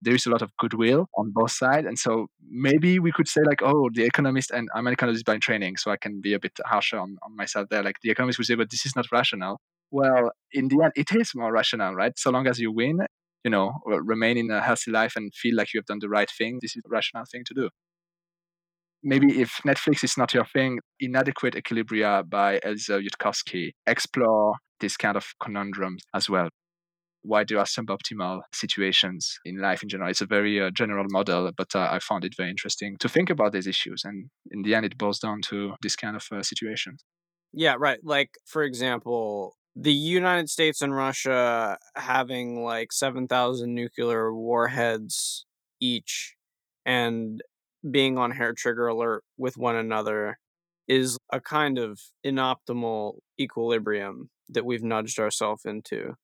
there 0.00 0.14
is 0.14 0.26
a 0.26 0.30
lot 0.30 0.42
of 0.42 0.56
goodwill 0.58 1.08
on 1.16 1.32
both 1.34 1.50
sides. 1.52 1.86
And 1.86 1.98
so 1.98 2.28
maybe 2.48 2.98
we 2.98 3.12
could 3.12 3.28
say 3.28 3.40
like, 3.44 3.62
oh, 3.62 3.90
the 3.92 4.04
economist 4.04 4.50
and 4.50 4.68
I'm 4.74 4.86
an 4.86 4.92
economist 4.92 5.24
by 5.24 5.38
training, 5.38 5.76
so 5.76 5.90
I 5.90 5.96
can 5.96 6.20
be 6.20 6.34
a 6.34 6.38
bit 6.40 6.52
harsher 6.64 6.98
on, 6.98 7.16
on 7.22 7.36
myself 7.36 7.68
there. 7.70 7.82
Like 7.82 7.96
the 8.02 8.10
economist 8.10 8.38
would 8.38 8.46
say, 8.46 8.54
but 8.54 8.70
this 8.70 8.86
is 8.86 8.94
not 8.96 9.06
rational. 9.12 9.60
Well, 9.90 10.32
in 10.52 10.68
the 10.68 10.82
end, 10.82 10.92
it 10.96 11.08
is 11.14 11.32
more 11.34 11.52
rational, 11.52 11.94
right? 11.94 12.12
So 12.16 12.30
long 12.30 12.46
as 12.46 12.58
you 12.58 12.72
win, 12.72 13.00
you 13.44 13.50
know, 13.50 13.72
remain 13.86 14.36
in 14.36 14.50
a 14.50 14.60
healthy 14.60 14.90
life 14.90 15.14
and 15.16 15.34
feel 15.34 15.56
like 15.56 15.72
you 15.72 15.78
have 15.78 15.86
done 15.86 15.98
the 16.00 16.08
right 16.08 16.30
thing, 16.30 16.58
this 16.60 16.76
is 16.76 16.82
a 16.84 16.88
rational 16.90 17.24
thing 17.30 17.42
to 17.46 17.54
do. 17.54 17.70
Maybe 19.02 19.40
if 19.40 19.60
Netflix 19.66 20.02
is 20.02 20.16
not 20.18 20.34
your 20.34 20.44
thing, 20.44 20.80
Inadequate 20.98 21.54
Equilibria 21.54 22.28
by 22.28 22.58
Eliezer 22.64 23.00
Yudkowsky 23.00 23.70
explore 23.86 24.54
this 24.80 24.96
kind 24.96 25.16
of 25.16 25.24
conundrums 25.40 26.02
as 26.14 26.28
well 26.28 26.48
why 27.22 27.44
there 27.44 27.58
are 27.58 27.64
suboptimal 27.64 28.40
situations 28.54 29.38
in 29.44 29.58
life 29.58 29.82
in 29.82 29.88
general. 29.88 30.10
It's 30.10 30.20
a 30.20 30.26
very 30.26 30.60
uh, 30.60 30.70
general 30.70 31.04
model, 31.10 31.50
but 31.56 31.74
uh, 31.74 31.88
I 31.90 31.98
found 31.98 32.24
it 32.24 32.34
very 32.36 32.50
interesting 32.50 32.96
to 33.00 33.08
think 33.08 33.30
about 33.30 33.52
these 33.52 33.66
issues. 33.66 34.02
And 34.04 34.30
in 34.50 34.62
the 34.62 34.74
end, 34.74 34.86
it 34.86 34.96
boils 34.96 35.18
down 35.18 35.42
to 35.48 35.74
this 35.82 35.96
kind 35.96 36.16
of 36.16 36.24
uh, 36.32 36.42
situations. 36.42 37.04
Yeah, 37.52 37.76
right. 37.78 37.98
Like, 38.02 38.30
for 38.46 38.62
example, 38.62 39.56
the 39.80 39.92
United 39.92 40.50
States 40.50 40.82
and 40.82 40.94
Russia 40.94 41.78
having 41.94 42.64
like 42.64 42.92
7,000 42.92 43.72
nuclear 43.72 44.34
warheads 44.34 45.46
each 45.80 46.34
and 46.84 47.40
being 47.88 48.18
on 48.18 48.32
hair 48.32 48.52
trigger 48.52 48.88
alert 48.88 49.22
with 49.36 49.56
one 49.56 49.76
another 49.76 50.38
is 50.88 51.16
a 51.32 51.40
kind 51.40 51.78
of 51.78 52.00
inoptimal 52.26 53.18
equilibrium 53.40 54.30
that 54.48 54.64
we've 54.64 54.82
nudged 54.82 55.20
ourselves 55.20 55.64
into. 55.64 56.14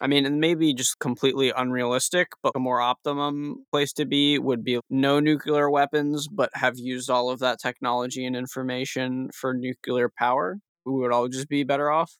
I 0.00 0.08
mean, 0.08 0.26
and 0.26 0.40
maybe 0.40 0.74
just 0.74 0.98
completely 0.98 1.52
unrealistic, 1.56 2.28
but 2.42 2.52
a 2.56 2.60
more 2.60 2.80
optimum 2.80 3.66
place 3.70 3.92
to 3.92 4.04
be 4.04 4.38
would 4.40 4.64
be 4.64 4.80
no 4.90 5.20
nuclear 5.20 5.70
weapons, 5.70 6.26
but 6.26 6.50
have 6.54 6.76
used 6.76 7.08
all 7.08 7.30
of 7.30 7.38
that 7.38 7.60
technology 7.60 8.24
and 8.26 8.34
information 8.34 9.30
for 9.32 9.54
nuclear 9.54 10.10
power. 10.18 10.58
We 10.84 10.92
would 10.94 11.12
all 11.12 11.28
just 11.28 11.48
be 11.48 11.62
better 11.62 11.90
off. 11.92 12.16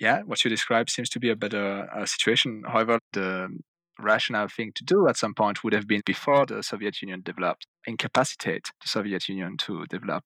Yeah, 0.00 0.22
what 0.22 0.44
you 0.44 0.50
described 0.50 0.90
seems 0.90 1.10
to 1.10 1.20
be 1.20 1.30
a 1.30 1.36
better 1.36 1.88
uh, 1.94 2.06
situation. 2.06 2.62
However, 2.66 3.00
the 3.12 3.48
rational 3.98 4.48
thing 4.48 4.72
to 4.76 4.84
do 4.84 5.08
at 5.08 5.18
some 5.18 5.34
point 5.34 5.62
would 5.62 5.74
have 5.74 5.86
been 5.86 6.02
before 6.06 6.46
the 6.46 6.62
Soviet 6.62 7.02
Union 7.02 7.20
developed, 7.22 7.66
incapacitate 7.86 8.70
the 8.82 8.88
Soviet 8.88 9.28
Union 9.28 9.58
to 9.58 9.84
develop 9.90 10.24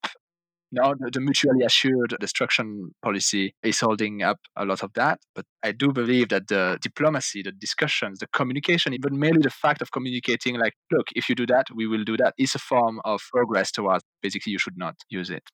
now, 0.74 0.92
the, 0.98 1.08
the 1.10 1.20
mutually 1.20 1.64
assured 1.64 2.16
destruction 2.20 2.90
policy 3.00 3.54
is 3.62 3.78
holding 3.78 4.22
up 4.22 4.38
a 4.56 4.64
lot 4.64 4.82
of 4.82 4.92
that. 4.94 5.20
But 5.34 5.46
I 5.62 5.70
do 5.70 5.92
believe 5.92 6.30
that 6.30 6.48
the 6.48 6.78
diplomacy, 6.80 7.42
the 7.42 7.52
discussions, 7.52 8.18
the 8.18 8.26
communication, 8.26 8.92
even 8.92 9.18
merely 9.18 9.40
the 9.40 9.50
fact 9.50 9.82
of 9.82 9.92
communicating, 9.92 10.58
like, 10.58 10.74
look, 10.90 11.06
if 11.14 11.28
you 11.28 11.36
do 11.36 11.46
that, 11.46 11.66
we 11.72 11.86
will 11.86 12.02
do 12.02 12.16
that, 12.16 12.34
is 12.38 12.56
a 12.56 12.58
form 12.58 13.00
of 13.04 13.20
progress 13.32 13.70
towards 13.70 14.02
basically 14.20 14.50
you 14.50 14.58
should 14.58 14.76
not 14.76 14.96
use 15.08 15.30
it. 15.30 15.44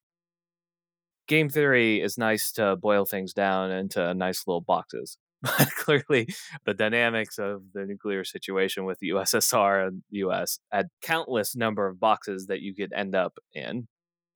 Game 1.30 1.48
theory 1.48 2.00
is 2.00 2.18
nice 2.18 2.50
to 2.50 2.74
boil 2.74 3.04
things 3.04 3.32
down 3.32 3.70
into 3.70 4.12
nice 4.14 4.48
little 4.48 4.60
boxes. 4.60 5.16
But 5.42 5.68
clearly, 5.76 6.34
the 6.66 6.74
dynamics 6.74 7.38
of 7.38 7.62
the 7.72 7.86
nuclear 7.86 8.24
situation 8.24 8.84
with 8.84 8.98
the 8.98 9.10
USSR 9.10 9.86
and 9.86 10.02
the 10.10 10.18
US 10.26 10.58
had 10.72 10.88
countless 11.02 11.54
number 11.54 11.86
of 11.86 12.00
boxes 12.00 12.46
that 12.46 12.62
you 12.62 12.74
could 12.74 12.92
end 12.92 13.14
up 13.14 13.38
in. 13.52 13.86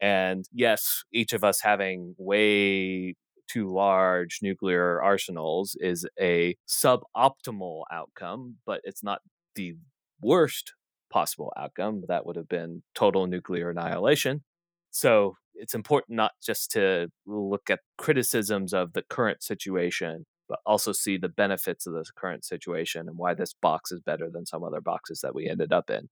And 0.00 0.44
yes, 0.52 1.02
each 1.12 1.32
of 1.32 1.42
us 1.42 1.60
having 1.60 2.14
way 2.16 3.16
too 3.48 3.74
large 3.74 4.38
nuclear 4.40 5.02
arsenals 5.02 5.76
is 5.80 6.06
a 6.20 6.54
suboptimal 6.68 7.82
outcome, 7.90 8.58
but 8.64 8.80
it's 8.84 9.02
not 9.02 9.18
the 9.56 9.74
worst 10.20 10.74
possible 11.10 11.52
outcome. 11.56 12.04
That 12.06 12.24
would 12.24 12.36
have 12.36 12.48
been 12.48 12.84
total 12.94 13.26
nuclear 13.26 13.70
annihilation. 13.70 14.44
So 14.92 15.34
it's 15.54 15.74
important 15.74 16.16
not 16.16 16.32
just 16.42 16.70
to 16.72 17.08
look 17.26 17.70
at 17.70 17.80
criticisms 17.98 18.72
of 18.72 18.92
the 18.92 19.02
current 19.02 19.42
situation, 19.42 20.26
but 20.48 20.58
also 20.66 20.92
see 20.92 21.16
the 21.16 21.28
benefits 21.28 21.86
of 21.86 21.94
this 21.94 22.10
current 22.10 22.44
situation 22.44 23.08
and 23.08 23.16
why 23.16 23.34
this 23.34 23.54
box 23.54 23.92
is 23.92 24.00
better 24.00 24.28
than 24.30 24.46
some 24.46 24.62
other 24.62 24.80
boxes 24.80 25.20
that 25.22 25.34
we 25.34 25.48
ended 25.48 25.72
up 25.72 25.90
in. 25.90 26.08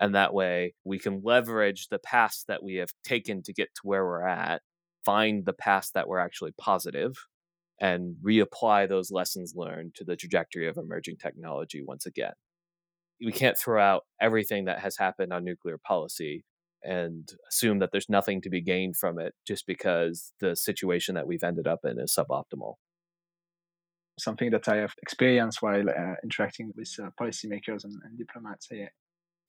And 0.00 0.14
that 0.14 0.34
way 0.34 0.74
we 0.84 0.98
can 0.98 1.22
leverage 1.24 1.88
the 1.88 1.98
past 1.98 2.46
that 2.48 2.62
we 2.62 2.76
have 2.76 2.90
taken 3.04 3.42
to 3.42 3.52
get 3.52 3.68
to 3.76 3.80
where 3.82 4.04
we're 4.04 4.26
at, 4.26 4.62
find 5.04 5.44
the 5.44 5.52
past 5.52 5.94
that 5.94 6.08
were 6.08 6.20
actually 6.20 6.52
positive, 6.58 7.12
and 7.80 8.16
reapply 8.24 8.88
those 8.88 9.10
lessons 9.10 9.54
learned 9.56 9.94
to 9.96 10.04
the 10.04 10.16
trajectory 10.16 10.68
of 10.68 10.76
emerging 10.76 11.16
technology 11.16 11.82
once 11.84 12.06
again. 12.06 12.32
We 13.24 13.32
can't 13.32 13.58
throw 13.58 13.82
out 13.82 14.02
everything 14.20 14.64
that 14.66 14.80
has 14.80 14.96
happened 14.96 15.32
on 15.32 15.44
nuclear 15.44 15.78
policy 15.78 16.44
and 16.84 17.28
assume 17.48 17.78
that 17.78 17.90
there's 17.92 18.08
nothing 18.08 18.40
to 18.42 18.50
be 18.50 18.60
gained 18.60 18.96
from 18.96 19.18
it 19.18 19.34
just 19.46 19.66
because 19.66 20.32
the 20.40 20.56
situation 20.56 21.14
that 21.14 21.26
we've 21.26 21.44
ended 21.44 21.66
up 21.66 21.80
in 21.84 21.98
is 21.98 22.16
suboptimal. 22.16 22.74
Something 24.18 24.50
that 24.50 24.68
I 24.68 24.76
have 24.76 24.92
experienced 25.02 25.62
while 25.62 25.88
uh, 25.88 26.14
interacting 26.22 26.72
with 26.76 26.90
uh, 27.02 27.10
policymakers 27.20 27.84
and, 27.84 27.94
and 28.04 28.18
diplomats 28.18 28.68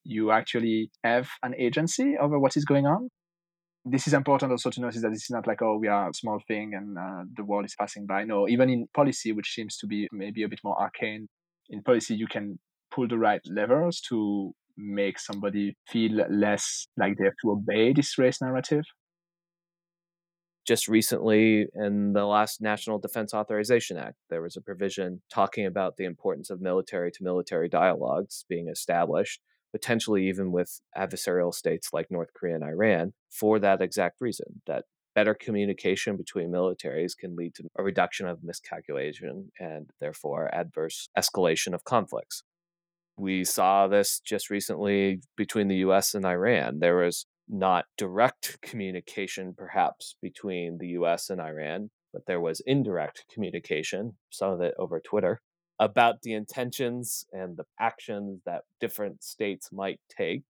you 0.04 0.32
actually 0.32 0.92
have 1.04 1.30
an 1.44 1.54
agency 1.58 2.16
over 2.20 2.40
what 2.40 2.58
is 2.58 2.66
going 2.66 2.86
on. 2.86 3.10
This 3.86 4.08
is 4.08 4.14
important 4.14 4.52
also 4.52 4.70
to 4.70 4.82
notice 4.82 5.02
that 5.02 5.10
this 5.12 5.24
is 5.24 5.30
not 5.30 5.48
like, 5.48 5.62
oh, 5.62 5.78
we 5.78 5.88
are 5.88 6.10
a 6.10 6.14
small 6.14 6.40
thing 6.48 6.72
and 6.74 6.98
uh, 6.98 7.24
the 7.36 7.44
world 7.44 7.66
is 7.66 7.76
passing 7.78 8.06
by. 8.06 8.24
No, 8.24 8.48
even 8.48 8.70
in 8.70 8.88
policy, 8.94 9.34
which 9.34 9.54
seems 9.54 9.78
to 9.78 9.88
be 9.88 10.08
maybe 10.12 10.44
a 10.44 10.48
bit 10.48 10.60
more 10.64 10.80
arcane, 10.80 11.28
in 11.70 11.82
policy, 11.84 12.16
you 12.16 12.28
can 12.28 12.60
pull 12.92 13.08
the 13.08 13.18
right 13.18 13.42
levers 13.46 14.02
to 14.10 14.54
make 14.78 15.20
somebody 15.20 15.76
feel 15.88 16.26
less 16.30 16.88
like 16.98 17.18
they 17.18 17.26
have 17.26 17.34
to 17.44 17.52
obey 17.52 17.94
this 17.94 18.18
race 18.18 18.42
narrative. 18.42 18.84
Just 20.66 20.88
recently, 20.88 21.68
in 21.76 22.14
the 22.14 22.26
last 22.26 22.62
National 22.62 22.98
Defense 22.98 23.34
Authorization 23.34 23.98
Act, 23.98 24.16
there 24.30 24.42
was 24.42 24.56
a 24.56 24.62
provision 24.62 25.22
talking 25.30 25.66
about 25.66 25.98
the 25.98 26.06
importance 26.06 26.50
of 26.50 26.62
military 26.62 27.12
to 27.12 27.24
military 27.24 27.68
dialogues 27.68 28.46
being 28.48 28.70
established 28.70 29.42
potentially 29.74 30.30
even 30.30 30.52
with 30.52 30.80
adversarial 30.96 31.54
states 31.54 31.90
like 31.92 32.12
North 32.12 32.30
Korea 32.34 32.56
and 32.56 32.64
Iran, 32.64 33.14
for 33.30 33.60
that 33.60 33.82
exact 33.82 34.22
reason 34.22 34.62
that 34.68 34.86
better 35.16 35.34
communication 35.34 36.16
between 36.16 36.52
militaries 36.52 37.18
can 37.18 37.36
lead 37.36 37.56
to 37.56 37.64
a 37.78 37.84
reduction 37.84 38.28
of 38.28 38.44
miscalculation 38.44 39.52
and 39.60 39.90
therefore 40.00 40.54
adverse 40.54 41.10
escalation 41.18 41.74
of 41.74 41.84
conflicts. 41.84 42.44
We 43.18 43.44
saw 43.44 43.88
this 43.88 44.20
just 44.20 44.50
recently 44.50 45.22
between 45.38 45.68
the 45.68 45.78
US 45.78 46.16
and 46.16 46.26
Iran. 46.26 46.80
There 46.80 46.98
was 46.98 47.26
not 47.48 47.86
direct 47.98 48.60
communication, 48.62 49.54
perhaps, 49.56 50.16
between 50.22 50.78
the 50.80 50.90
US 51.00 51.30
and 51.30 51.40
Iran, 51.40 51.92
but 52.12 52.26
there 52.28 52.42
was 52.42 52.62
indirect 52.66 53.26
communication, 53.32 54.14
some 54.30 54.52
of 54.52 54.62
it 54.62 54.74
over 54.78 55.00
Twitter, 55.00 55.42
about 55.80 56.22
the 56.22 56.34
intentions 56.34 57.26
and 57.32 57.58
the 57.58 57.66
actions 57.80 58.42
that 58.46 58.64
different 58.80 59.24
states 59.24 59.70
might 59.72 60.00
take, 60.16 60.44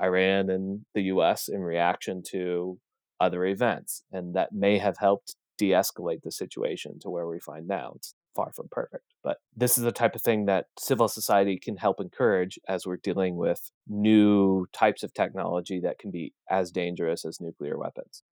Iran 0.00 0.50
and 0.50 0.84
the 0.94 1.02
US, 1.04 1.48
in 1.48 1.60
reaction 1.60 2.22
to 2.30 2.78
other 3.18 3.44
events. 3.46 4.04
And 4.12 4.34
that 4.34 4.52
may 4.52 4.78
have 4.78 4.98
helped 4.98 5.36
de 5.58 5.70
escalate 5.70 6.22
the 6.22 6.30
situation 6.30 6.98
to 7.00 7.10
where 7.10 7.26
we 7.26 7.40
find 7.40 7.66
now. 7.66 7.92
It's 7.96 8.14
far 8.36 8.52
from 8.52 8.68
perfect. 8.70 9.04
But 9.24 9.38
this 9.56 9.78
is 9.78 9.84
the 9.84 9.92
type 9.92 10.14
of 10.14 10.22
thing 10.22 10.46
that 10.46 10.66
civil 10.78 11.08
society 11.08 11.58
can 11.58 11.78
help 11.78 12.00
encourage 12.00 12.58
as 12.68 12.86
we're 12.86 12.98
dealing 12.98 13.36
with 13.36 13.72
new 13.88 14.66
types 14.72 15.02
of 15.02 15.14
technology 15.14 15.80
that 15.80 15.98
can 15.98 16.10
be 16.10 16.34
as 16.50 16.70
dangerous 16.70 17.24
as 17.24 17.40
nuclear 17.40 17.78
weapons. 17.78 18.22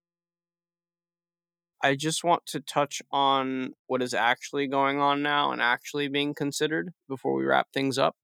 I 1.82 1.96
just 1.96 2.24
want 2.24 2.46
to 2.46 2.60
touch 2.60 3.02
on 3.10 3.74
what 3.88 4.02
is 4.02 4.14
actually 4.14 4.66
going 4.68 5.00
on 5.00 5.22
now 5.22 5.52
and 5.52 5.60
actually 5.60 6.08
being 6.08 6.34
considered 6.34 6.94
before 7.08 7.34
we 7.34 7.44
wrap 7.44 7.68
things 7.74 7.98
up. 7.98 8.16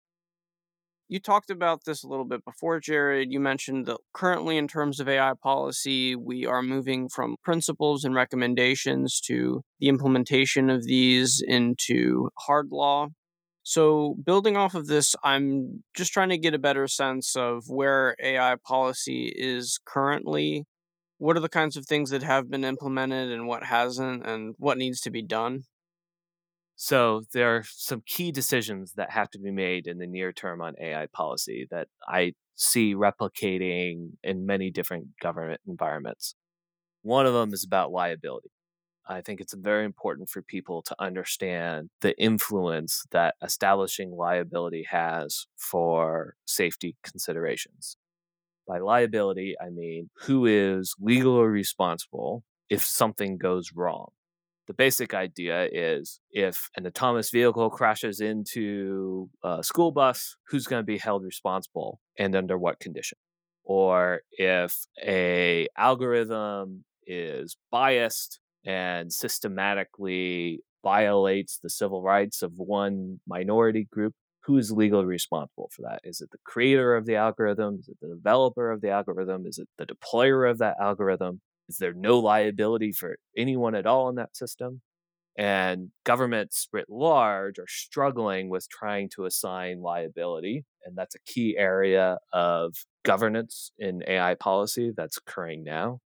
You 1.11 1.19
talked 1.19 1.51
about 1.51 1.85
this 1.85 2.05
a 2.05 2.07
little 2.07 2.25
bit 2.25 2.45
before, 2.45 2.79
Jared. 2.79 3.33
You 3.33 3.41
mentioned 3.41 3.87
that 3.87 3.97
currently, 4.15 4.57
in 4.57 4.69
terms 4.69 5.01
of 5.01 5.09
AI 5.09 5.33
policy, 5.43 6.15
we 6.15 6.47
are 6.47 6.63
moving 6.63 7.09
from 7.09 7.35
principles 7.43 8.05
and 8.05 8.15
recommendations 8.15 9.21
to 9.23 9.63
the 9.81 9.89
implementation 9.89 10.71
of 10.71 10.85
these 10.85 11.43
into 11.45 12.31
hard 12.39 12.69
law. 12.71 13.09
So, 13.65 14.19
building 14.25 14.57
off 14.57 14.77
of 14.77 14.87
this, 14.87 15.17
I'm 15.25 15.83
just 15.97 16.13
trying 16.13 16.29
to 16.29 16.39
get 16.39 16.55
a 16.55 16.61
better 16.61 16.87
sense 16.87 17.35
of 17.35 17.65
where 17.67 18.15
AI 18.23 18.55
policy 18.65 19.33
is 19.35 19.81
currently 19.85 20.65
what 21.19 21.37
are 21.37 21.41
the 21.41 21.49
kinds 21.49 21.77
of 21.77 21.87
things 21.87 22.11
that 22.11 22.23
have 22.23 22.49
been 22.49 22.65
implemented 22.65 23.33
and 23.33 23.49
what 23.49 23.65
hasn't 23.65 24.25
and 24.25 24.55
what 24.59 24.79
needs 24.79 25.01
to 25.01 25.11
be 25.11 25.23
done 25.23 25.65
so 26.83 27.23
there 27.35 27.57
are 27.57 27.63
some 27.67 28.03
key 28.07 28.33
decisions 28.33 28.95
that 28.95 29.11
have 29.11 29.29
to 29.29 29.39
be 29.39 29.51
made 29.51 29.87
in 29.87 29.99
the 29.99 30.07
near 30.07 30.33
term 30.33 30.63
on 30.63 30.75
ai 30.81 31.07
policy 31.13 31.67
that 31.71 31.89
i 32.09 32.33
see 32.57 32.95
replicating 32.95 34.13
in 34.23 34.47
many 34.47 34.71
different 34.71 35.07
government 35.21 35.61
environments 35.67 36.35
one 37.03 37.27
of 37.27 37.35
them 37.35 37.53
is 37.53 37.65
about 37.65 37.93
liability 37.93 38.51
I 39.07 39.23
think 39.23 39.41
it's 39.41 39.55
very 39.55 39.85
important 39.85 40.29
for 40.29 40.41
people 40.41 40.83
to 40.83 40.95
understand 41.01 41.91
the 42.01 42.17
influence 42.17 43.05
that 43.11 43.35
establishing 43.43 44.13
liability 44.13 44.87
has 44.89 45.47
for 45.57 46.37
safety 46.47 46.97
considerations. 47.03 47.97
By 48.69 48.79
liability, 48.79 49.57
I 49.61 49.71
mean 49.71 50.11
who 50.27 50.47
is 50.47 50.95
legally 51.01 51.47
responsible 51.49 52.45
if 52.69 52.85
something 52.85 53.37
goes 53.37 53.73
wrong. 53.75 54.11
The 54.71 54.75
basic 54.75 55.15
idea 55.15 55.69
is 55.73 56.21
if 56.31 56.71
an 56.77 56.87
autonomous 56.87 57.31
vehicle 57.31 57.71
crashes 57.71 58.21
into 58.21 59.29
a 59.43 59.65
school 59.65 59.91
bus, 59.91 60.37
who's 60.47 60.69
going 60.69 60.79
to 60.79 60.87
be 60.87 60.99
held 60.99 61.25
responsible 61.25 61.99
and 62.17 62.37
under 62.37 62.57
what 62.57 62.79
condition? 62.79 63.19
Or 63.65 64.21
if 64.31 64.77
a 65.05 65.67
algorithm 65.77 66.85
is 67.05 67.57
biased 67.73 68.39
and 68.65 69.13
systematically 69.13 70.61
violates 70.85 71.59
the 71.61 71.69
civil 71.69 72.01
rights 72.01 72.41
of 72.41 72.53
one 72.55 73.19
minority 73.27 73.89
group, 73.91 74.15
who 74.45 74.57
is 74.57 74.71
legally 74.71 75.05
responsible 75.05 75.69
for 75.75 75.83
that? 75.83 75.99
Is 76.05 76.21
it 76.21 76.31
the 76.31 76.39
creator 76.45 76.95
of 76.95 77.07
the 77.07 77.17
algorithm? 77.17 77.79
Is 77.81 77.89
it 77.89 77.97
the 78.01 78.15
developer 78.15 78.71
of 78.71 78.83
the 78.83 78.91
algorithm? 78.91 79.47
Is 79.47 79.59
it 79.59 79.67
the 79.79 79.87
deployer 79.87 80.49
of 80.49 80.59
that 80.59 80.77
algorithm? 80.81 81.41
Is 81.71 81.79
there 81.79 81.95
no 81.95 82.19
liability 82.19 82.93
for 82.93 83.17
anyone 83.37 83.77
at 83.77 83.87
all 83.87 84.11
in 84.11 84.17
that 84.17 84.37
system? 84.37 84.83
And 85.39 85.91
governments 86.05 86.69
writ 86.73 86.91
large 86.91 87.59
are 87.61 87.69
struggling 87.69 88.51
with 88.51 88.69
trying 88.69 89.09
to 89.11 89.27
assign 89.27 89.81
liability. 89.81 90.65
And 90.85 90.99
that's 90.99 91.15
a 91.15 91.21
key 91.27 91.57
area 91.57 92.19
of 92.33 92.75
governance 93.05 93.73
in 93.79 94.03
AI 94.09 94.35
policy 94.35 94.93
that's 94.97 95.19
occurring 95.19 95.65
now. 95.65 96.01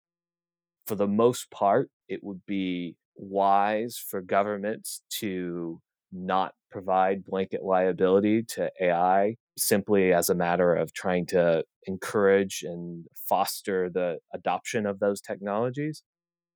For 0.86 0.96
the 0.96 1.08
most 1.08 1.50
part, 1.50 1.90
it 2.08 2.22
would 2.22 2.44
be 2.46 2.96
wise 3.16 3.96
for 3.96 4.20
governments 4.20 5.02
to 5.20 5.80
not 6.12 6.54
provide 6.70 7.24
blanket 7.24 7.64
liability 7.64 8.42
to 8.42 8.70
AI 8.80 9.36
simply 9.56 10.12
as 10.12 10.28
a 10.28 10.34
matter 10.34 10.74
of 10.74 10.92
trying 10.92 11.26
to 11.26 11.64
encourage 11.86 12.62
and 12.62 13.06
foster 13.28 13.88
the 13.90 14.18
adoption 14.32 14.86
of 14.86 14.98
those 14.98 15.20
technologies 15.20 16.02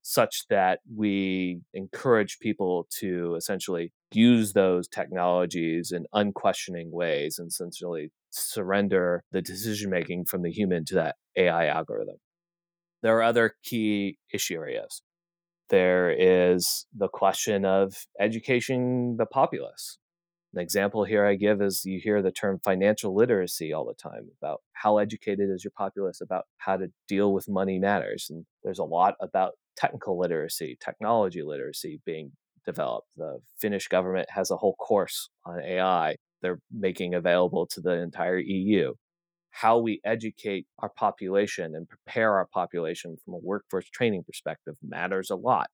such 0.02 0.44
that 0.48 0.80
we 0.96 1.60
encourage 1.74 2.38
people 2.38 2.86
to 2.98 3.34
essentially 3.34 3.92
use 4.12 4.52
those 4.52 4.88
technologies 4.88 5.92
in 5.92 6.06
unquestioning 6.12 6.90
ways 6.90 7.38
and 7.38 7.48
essentially 7.48 8.10
surrender 8.30 9.22
the 9.32 9.42
decision 9.42 9.90
making 9.90 10.24
from 10.24 10.42
the 10.42 10.50
human 10.50 10.84
to 10.84 10.94
that 10.94 11.16
AI 11.36 11.66
algorithm. 11.66 12.16
There 13.02 13.16
are 13.18 13.22
other 13.22 13.54
key 13.62 14.18
issue 14.32 14.54
areas. 14.54 15.02
There 15.68 16.10
is 16.10 16.86
the 16.96 17.08
question 17.08 17.64
of 17.64 18.06
educating 18.18 19.16
the 19.18 19.26
populace. 19.26 19.98
An 20.54 20.60
example 20.60 21.04
here 21.04 21.26
I 21.26 21.34
give 21.34 21.60
is 21.60 21.84
you 21.84 22.00
hear 22.02 22.22
the 22.22 22.32
term 22.32 22.58
financial 22.64 23.14
literacy 23.14 23.72
all 23.72 23.84
the 23.84 23.94
time 23.94 24.30
about 24.40 24.62
how 24.72 24.98
educated 24.98 25.50
is 25.50 25.62
your 25.62 25.72
populace 25.76 26.20
about 26.20 26.44
how 26.56 26.76
to 26.76 26.88
deal 27.06 27.32
with 27.32 27.48
money 27.48 27.78
matters. 27.78 28.28
And 28.30 28.46
there's 28.64 28.78
a 28.78 28.84
lot 28.84 29.14
about 29.20 29.52
technical 29.76 30.18
literacy, 30.18 30.78
technology 30.82 31.42
literacy 31.42 32.00
being 32.06 32.32
developed. 32.64 33.08
The 33.16 33.40
Finnish 33.60 33.88
government 33.88 34.28
has 34.30 34.50
a 34.50 34.56
whole 34.56 34.74
course 34.76 35.28
on 35.44 35.62
AI 35.62 36.16
they're 36.42 36.60
making 36.72 37.14
available 37.14 37.66
to 37.66 37.80
the 37.80 37.92
entire 37.92 38.38
EU. 38.38 38.94
How 39.50 39.78
we 39.78 40.00
educate 40.04 40.66
our 40.78 40.90
population 40.90 41.74
and 41.74 41.88
prepare 41.88 42.34
our 42.36 42.46
population 42.46 43.16
from 43.24 43.34
a 43.34 43.38
workforce 43.38 43.88
training 43.90 44.24
perspective 44.24 44.76
matters 44.82 45.30
a 45.30 45.36
lot. 45.36 45.68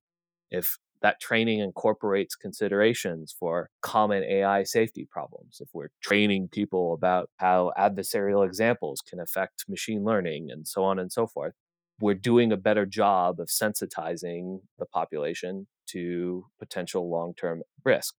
If 0.50 0.78
that 1.04 1.20
training 1.20 1.58
incorporates 1.58 2.34
considerations 2.34 3.36
for 3.38 3.68
common 3.82 4.24
AI 4.24 4.62
safety 4.62 5.06
problems. 5.10 5.58
If 5.60 5.68
we're 5.74 5.90
training 6.02 6.48
people 6.50 6.94
about 6.94 7.28
how 7.36 7.72
adversarial 7.78 8.42
examples 8.46 9.02
can 9.06 9.20
affect 9.20 9.66
machine 9.68 10.02
learning 10.02 10.48
and 10.50 10.66
so 10.66 10.82
on 10.82 10.98
and 10.98 11.12
so 11.12 11.26
forth, 11.26 11.52
we're 12.00 12.14
doing 12.14 12.52
a 12.52 12.56
better 12.56 12.86
job 12.86 13.38
of 13.38 13.48
sensitizing 13.48 14.60
the 14.78 14.86
population 14.86 15.66
to 15.88 16.46
potential 16.58 17.10
long 17.10 17.34
term 17.34 17.64
risk. 17.84 18.14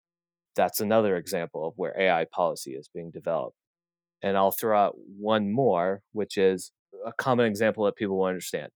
That's 0.55 0.78
another 0.78 1.16
example 1.16 1.66
of 1.66 1.72
where 1.76 1.99
AI 1.99 2.26
policy 2.30 2.72
is 2.72 2.91
being 2.93 3.11
developed. 3.11 3.57
And 4.22 4.37
I'll 4.37 4.53
throw 4.53 4.78
out 4.78 4.97
one 5.18 5.51
more, 5.51 6.03
which 6.12 6.37
is 6.37 6.70
a 7.07 7.14
common 7.14 7.47
example 7.47 7.87
that 7.87 7.97
people 7.97 8.18
will 8.18 8.26
understand. 8.26 8.68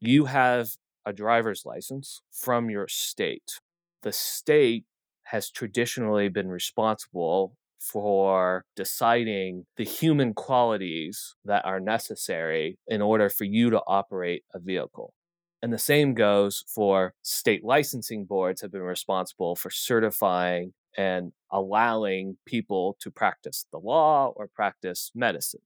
You 0.00 0.26
have 0.26 0.68
a 1.08 1.12
driver's 1.14 1.64
license 1.64 2.20
from 2.30 2.68
your 2.68 2.86
state. 2.86 3.60
The 4.02 4.12
state 4.12 4.84
has 5.24 5.50
traditionally 5.50 6.28
been 6.28 6.48
responsible 6.48 7.56
for 7.80 8.66
deciding 8.76 9.64
the 9.78 9.84
human 9.84 10.34
qualities 10.34 11.34
that 11.46 11.64
are 11.64 11.80
necessary 11.80 12.76
in 12.86 13.00
order 13.00 13.30
for 13.30 13.44
you 13.44 13.70
to 13.70 13.80
operate 13.86 14.42
a 14.54 14.58
vehicle. 14.58 15.14
And 15.62 15.72
the 15.72 15.78
same 15.78 16.12
goes 16.12 16.62
for 16.68 17.14
state 17.22 17.64
licensing 17.64 18.26
boards 18.26 18.60
have 18.60 18.72
been 18.72 18.82
responsible 18.82 19.56
for 19.56 19.70
certifying 19.70 20.74
and 20.96 21.32
allowing 21.50 22.36
people 22.44 22.96
to 23.00 23.10
practice 23.10 23.64
the 23.72 23.78
law 23.78 24.32
or 24.36 24.46
practice 24.46 25.10
medicine. 25.14 25.62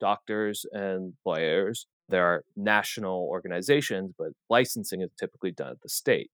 Doctors 0.00 0.66
and 0.72 1.12
lawyers 1.24 1.86
there 2.10 2.26
are 2.26 2.44
national 2.56 3.26
organizations, 3.30 4.12
but 4.18 4.28
licensing 4.48 5.00
is 5.00 5.10
typically 5.18 5.52
done 5.52 5.70
at 5.72 5.80
the 5.82 5.88
state. 5.88 6.30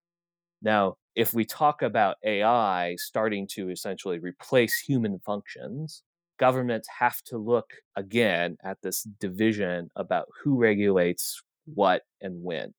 Now, 0.62 0.96
if 1.16 1.34
we 1.34 1.44
talk 1.44 1.82
about 1.82 2.18
AI 2.24 2.96
starting 2.98 3.48
to 3.54 3.70
essentially 3.70 4.20
replace 4.20 4.80
human 4.80 5.20
functions, 5.20 6.04
governments 6.40 6.88
have 7.00 7.22
to 7.24 7.38
look 7.38 7.72
again 7.96 8.58
at 8.64 8.78
this 8.82 9.04
division 9.20 9.90
about 9.96 10.28
who 10.44 10.58
regulates 10.58 11.42
what 11.66 12.04
and 12.22 12.44
when. 12.44 12.74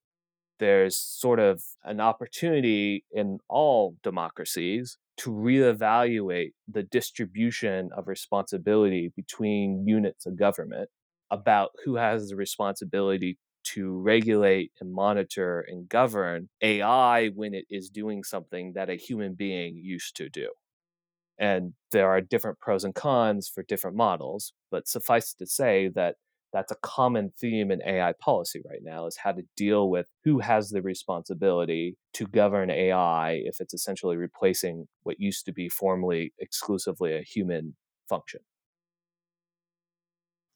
There's 0.59 0.97
sort 0.97 1.40
of 1.40 1.62
an 1.82 2.01
opportunity 2.01 3.05
in 3.11 3.38
all 3.49 3.97
democracies 4.03 4.99
to 5.18 5.30
reevaluate 5.30 6.53
the 6.68 6.84
distribution 6.84 7.90
of 7.97 8.07
responsibility 8.07 9.12
between 9.14 9.86
units 9.86 10.24
of 10.24 10.38
government 10.38 10.88
about 11.33 11.72
who 11.85 11.97
has 11.97 12.30
the 12.30 12.37
responsibility 12.37 13.39
to 13.64 13.99
regulate 14.01 14.72
and 14.80 14.93
monitor 14.93 15.62
and 15.68 15.89
govern 15.89 16.51
AI 16.62 17.28
when 17.30 17.55
it 17.55 17.66
is 17.70 17.91
doing 17.91 18.24
something 18.24 18.74
that 18.74 18.91
a 18.91 18.97
human 18.97 19.35
being 19.35 19.76
used 19.76 20.16
to 20.18 20.30
do. 20.30 20.51
And 21.39 21.74
there 21.91 22.09
are 22.11 22.20
different 22.20 22.61
pros 22.61 22.85
and 22.85 22.95
cons 22.95 23.49
for 23.49 23.62
different 23.64 23.97
models, 23.97 24.53
but 24.70 24.89
suffice 24.89 25.35
to 25.35 25.47
say 25.47 25.89
that 25.95 26.16
that's 26.53 26.72
a 26.72 26.76
common 26.83 27.33
theme 27.41 27.70
in 27.70 27.83
AI 27.87 28.12
policy 28.20 28.62
right 28.68 28.83
now 28.83 29.07
is 29.07 29.16
how 29.16 29.33
to 29.33 29.43
deal 29.57 29.91
with 29.91 30.07
who 30.24 30.41
has 30.41 30.70
the 30.70 30.83
responsibility 30.83 31.97
to 32.14 32.26
govern 32.26 32.70
AI 32.70 33.41
if 33.45 33.61
it's 33.61 33.74
essentially 33.74 34.16
replacing 34.18 34.87
what 35.03 35.18
used 35.20 35.47
to 35.47 35.53
be 35.53 35.68
formerly 35.70 36.35
exclusively 36.39 37.16
a 37.16 37.22
human 37.22 37.74
function. 38.09 38.41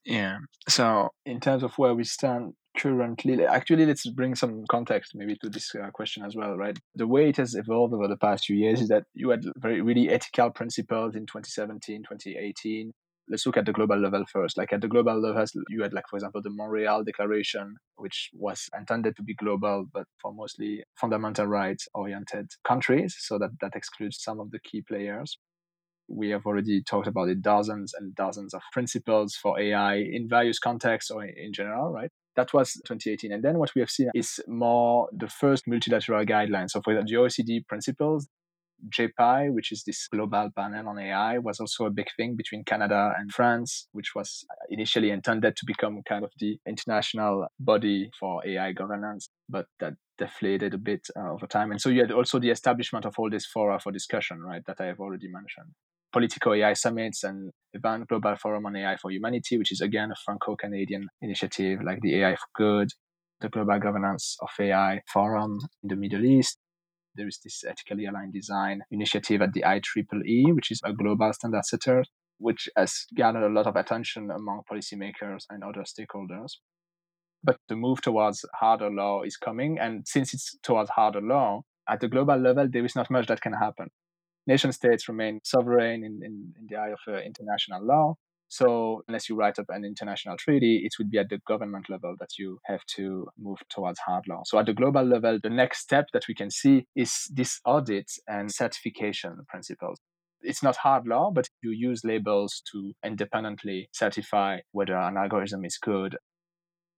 Yeah. 0.06 0.38
So 0.68 1.10
in 1.26 1.40
terms 1.40 1.64
of 1.64 1.72
where 1.76 1.94
we 1.94 2.04
stand 2.04 2.54
currently, 2.78 3.44
actually, 3.44 3.86
let's 3.86 4.08
bring 4.08 4.36
some 4.36 4.64
context 4.70 5.12
maybe 5.16 5.36
to 5.42 5.50
this 5.50 5.74
uh, 5.74 5.90
question 5.90 6.24
as 6.24 6.36
well, 6.36 6.56
right? 6.56 6.78
The 6.94 7.08
way 7.08 7.28
it 7.28 7.36
has 7.38 7.56
evolved 7.56 7.92
over 7.92 8.06
the 8.06 8.16
past 8.16 8.44
few 8.44 8.56
years 8.56 8.80
is 8.80 8.88
that 8.88 9.04
you 9.14 9.30
had 9.30 9.42
very 9.58 9.80
really 9.80 10.08
ethical 10.08 10.50
principles 10.50 11.16
in 11.16 11.26
2017, 11.26 12.02
2018. 12.08 12.92
Let's 13.28 13.44
look 13.44 13.56
at 13.56 13.66
the 13.66 13.72
global 13.72 13.98
level 13.98 14.24
first. 14.32 14.56
Like 14.56 14.72
at 14.72 14.80
the 14.80 14.86
global 14.86 15.20
level, 15.20 15.44
you 15.70 15.82
had 15.82 15.92
like, 15.92 16.04
for 16.08 16.16
example, 16.16 16.40
the 16.40 16.50
Montreal 16.50 17.02
Declaration, 17.02 17.74
which 17.96 18.30
was 18.32 18.68
intended 18.78 19.16
to 19.16 19.24
be 19.24 19.34
global, 19.34 19.86
but 19.92 20.04
for 20.22 20.32
mostly 20.32 20.84
fundamental 21.00 21.46
rights 21.46 21.88
oriented 21.94 22.46
countries. 22.64 23.16
So 23.18 23.40
that, 23.40 23.50
that 23.60 23.72
excludes 23.74 24.22
some 24.22 24.38
of 24.38 24.52
the 24.52 24.60
key 24.60 24.82
players 24.86 25.36
we 26.08 26.30
have 26.30 26.46
already 26.46 26.82
talked 26.82 27.06
about 27.06 27.28
it 27.28 27.42
dozens 27.42 27.92
and 27.94 28.14
dozens 28.14 28.54
of 28.54 28.62
principles 28.72 29.34
for 29.34 29.58
AI 29.58 29.96
in 29.96 30.28
various 30.28 30.58
contexts 30.58 31.10
or 31.10 31.24
in 31.24 31.52
general, 31.52 31.92
right? 31.92 32.10
That 32.36 32.52
was 32.52 32.72
2018. 32.86 33.32
And 33.32 33.42
then 33.42 33.58
what 33.58 33.74
we 33.74 33.80
have 33.80 33.90
seen 33.90 34.10
is 34.14 34.40
more 34.46 35.08
the 35.12 35.28
first 35.28 35.66
multilateral 35.66 36.24
guidelines. 36.24 36.70
So 36.70 36.82
for 36.82 36.94
the 36.94 37.00
OECD 37.00 37.66
principles, 37.66 38.28
JPI, 38.94 39.52
which 39.52 39.72
is 39.72 39.84
this 39.84 40.06
global 40.08 40.50
panel 40.54 40.88
on 40.88 40.98
AI, 40.98 41.38
was 41.38 41.60
also 41.60 41.86
a 41.86 41.90
big 41.90 42.08
thing 42.16 42.36
between 42.36 42.64
Canada 42.64 43.12
and 43.18 43.32
France, 43.32 43.88
which 43.92 44.14
was 44.14 44.44
initially 44.68 45.10
intended 45.10 45.56
to 45.56 45.64
become 45.66 46.02
kind 46.06 46.24
of 46.24 46.30
the 46.38 46.58
international 46.66 47.46
body 47.58 48.10
for 48.18 48.46
AI 48.46 48.72
governance, 48.72 49.30
but 49.48 49.66
that 49.80 49.94
deflated 50.18 50.74
a 50.74 50.78
bit 50.78 51.06
uh, 51.16 51.32
over 51.32 51.46
time. 51.46 51.70
And 51.70 51.80
so 51.80 51.88
you 51.88 52.00
had 52.00 52.12
also 52.12 52.38
the 52.38 52.50
establishment 52.50 53.04
of 53.04 53.14
all 53.18 53.30
this 53.30 53.46
fora 53.46 53.80
for 53.80 53.92
discussion, 53.92 54.40
right, 54.40 54.62
that 54.66 54.80
I 54.80 54.86
have 54.86 55.00
already 55.00 55.28
mentioned. 55.28 55.72
Politico 56.12 56.54
AI 56.54 56.72
summits 56.72 57.24
and 57.24 57.52
Event 57.74 58.08
Global 58.08 58.36
Forum 58.36 58.66
on 58.66 58.76
AI 58.76 58.96
for 58.96 59.10
Humanity, 59.10 59.58
which 59.58 59.72
is 59.72 59.80
again 59.80 60.10
a 60.10 60.16
Franco 60.24 60.56
Canadian 60.56 61.08
initiative 61.20 61.80
like 61.84 62.00
the 62.00 62.20
AI 62.20 62.36
for 62.36 62.46
Good, 62.54 62.88
the 63.40 63.48
Global 63.48 63.78
Governance 63.78 64.36
of 64.40 64.48
AI 64.58 65.02
Forum 65.12 65.58
in 65.82 65.88
the 65.88 65.96
Middle 65.96 66.24
East. 66.24 66.58
There 67.14 67.28
is 67.28 67.38
this 67.42 67.64
ethically 67.64 68.06
aligned 68.06 68.32
design 68.32 68.82
initiative 68.90 69.42
at 69.42 69.52
the 69.52 69.62
IEEE, 69.62 70.54
which 70.54 70.70
is 70.70 70.80
a 70.84 70.92
global 70.92 71.32
standard 71.32 71.64
setter, 71.64 72.04
which 72.38 72.68
has 72.76 73.06
garnered 73.16 73.50
a 73.50 73.54
lot 73.54 73.66
of 73.66 73.76
attention 73.76 74.30
among 74.30 74.62
policymakers 74.70 75.44
and 75.48 75.64
other 75.64 75.82
stakeholders. 75.82 76.52
But 77.42 77.56
the 77.68 77.76
move 77.76 78.02
towards 78.02 78.44
harder 78.54 78.90
law 78.90 79.22
is 79.22 79.36
coming. 79.36 79.78
And 79.78 80.06
since 80.06 80.34
it's 80.34 80.56
towards 80.62 80.90
harder 80.90 81.20
law, 81.20 81.62
at 81.88 82.00
the 82.00 82.08
global 82.08 82.36
level, 82.36 82.68
there 82.70 82.84
is 82.84 82.96
not 82.96 83.10
much 83.10 83.28
that 83.28 83.40
can 83.40 83.52
happen. 83.52 83.88
Nation 84.46 84.72
states 84.72 85.08
remain 85.08 85.40
sovereign 85.44 86.04
in, 86.04 86.20
in, 86.24 86.54
in 86.58 86.66
the 86.68 86.76
eye 86.76 86.90
of 86.90 87.00
uh, 87.08 87.18
international 87.18 87.84
law. 87.84 88.14
So, 88.48 89.02
unless 89.08 89.28
you 89.28 89.34
write 89.34 89.58
up 89.58 89.66
an 89.70 89.84
international 89.84 90.36
treaty, 90.36 90.82
it 90.84 90.92
would 90.98 91.10
be 91.10 91.18
at 91.18 91.28
the 91.28 91.40
government 91.48 91.90
level 91.90 92.14
that 92.20 92.38
you 92.38 92.60
have 92.66 92.84
to 92.94 93.26
move 93.36 93.58
towards 93.68 93.98
hard 93.98 94.24
law. 94.28 94.42
So, 94.44 94.58
at 94.60 94.66
the 94.66 94.72
global 94.72 95.02
level, 95.02 95.40
the 95.42 95.50
next 95.50 95.80
step 95.80 96.06
that 96.12 96.28
we 96.28 96.34
can 96.34 96.50
see 96.50 96.86
is 96.94 97.28
this 97.34 97.60
audit 97.64 98.08
and 98.28 98.52
certification 98.52 99.38
principles. 99.48 99.98
It's 100.42 100.62
not 100.62 100.76
hard 100.76 101.08
law, 101.08 101.32
but 101.32 101.48
you 101.62 101.70
use 101.72 102.04
labels 102.04 102.62
to 102.70 102.92
independently 103.04 103.88
certify 103.92 104.58
whether 104.70 104.96
an 104.96 105.16
algorithm 105.16 105.64
is 105.64 105.76
good. 105.76 106.16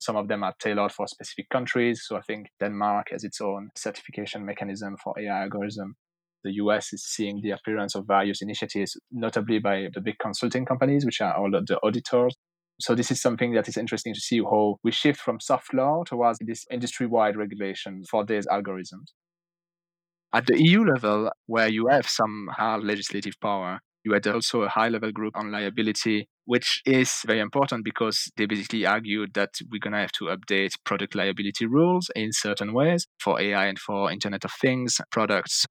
Some 0.00 0.16
of 0.16 0.28
them 0.28 0.44
are 0.44 0.54
tailored 0.60 0.92
for 0.92 1.08
specific 1.08 1.48
countries. 1.48 2.04
So, 2.06 2.16
I 2.18 2.20
think 2.20 2.48
Denmark 2.60 3.06
has 3.12 3.24
its 3.24 3.40
own 3.40 3.70
certification 3.74 4.44
mechanism 4.44 4.98
for 5.02 5.18
AI 5.18 5.44
algorithm 5.44 5.96
the 6.44 6.52
US 6.54 6.92
is 6.92 7.04
seeing 7.04 7.40
the 7.42 7.50
appearance 7.50 7.94
of 7.94 8.06
various 8.06 8.42
initiatives, 8.42 8.96
notably 9.10 9.58
by 9.58 9.88
the 9.92 10.00
big 10.00 10.18
consulting 10.20 10.64
companies, 10.64 11.04
which 11.04 11.20
are 11.20 11.36
all 11.36 11.50
the 11.50 11.78
auditors. 11.82 12.36
So 12.80 12.94
this 12.94 13.10
is 13.10 13.20
something 13.20 13.54
that 13.54 13.68
is 13.68 13.76
interesting 13.76 14.14
to 14.14 14.20
see 14.20 14.38
how 14.38 14.76
we 14.84 14.92
shift 14.92 15.20
from 15.20 15.40
soft 15.40 15.74
law 15.74 16.04
towards 16.04 16.38
this 16.40 16.64
industry-wide 16.70 17.36
regulation 17.36 18.04
for 18.08 18.24
these 18.24 18.46
algorithms. 18.46 19.12
At 20.32 20.46
the 20.46 20.62
EU 20.62 20.84
level, 20.84 21.30
where 21.46 21.68
you 21.68 21.88
have 21.88 22.06
some 22.06 22.48
hard 22.52 22.84
legislative 22.84 23.34
power, 23.40 23.80
you 24.04 24.12
had 24.12 24.26
also 24.26 24.62
a 24.62 24.68
high 24.68 24.88
level 24.88 25.10
group 25.10 25.36
on 25.36 25.50
liability, 25.50 26.28
which 26.44 26.82
is 26.86 27.22
very 27.26 27.40
important 27.40 27.84
because 27.84 28.30
they 28.36 28.46
basically 28.46 28.86
argued 28.86 29.34
that 29.34 29.50
we're 29.70 29.80
going 29.80 29.94
to 29.94 29.98
have 29.98 30.12
to 30.12 30.26
update 30.26 30.70
product 30.84 31.14
liability 31.14 31.66
rules 31.66 32.10
in 32.14 32.32
certain 32.32 32.72
ways 32.72 33.06
for 33.18 33.40
AI 33.40 33.66
and 33.66 33.78
for 33.78 34.12
Internet 34.12 34.44
of 34.44 34.52
Things 34.52 35.00
products 35.10 35.66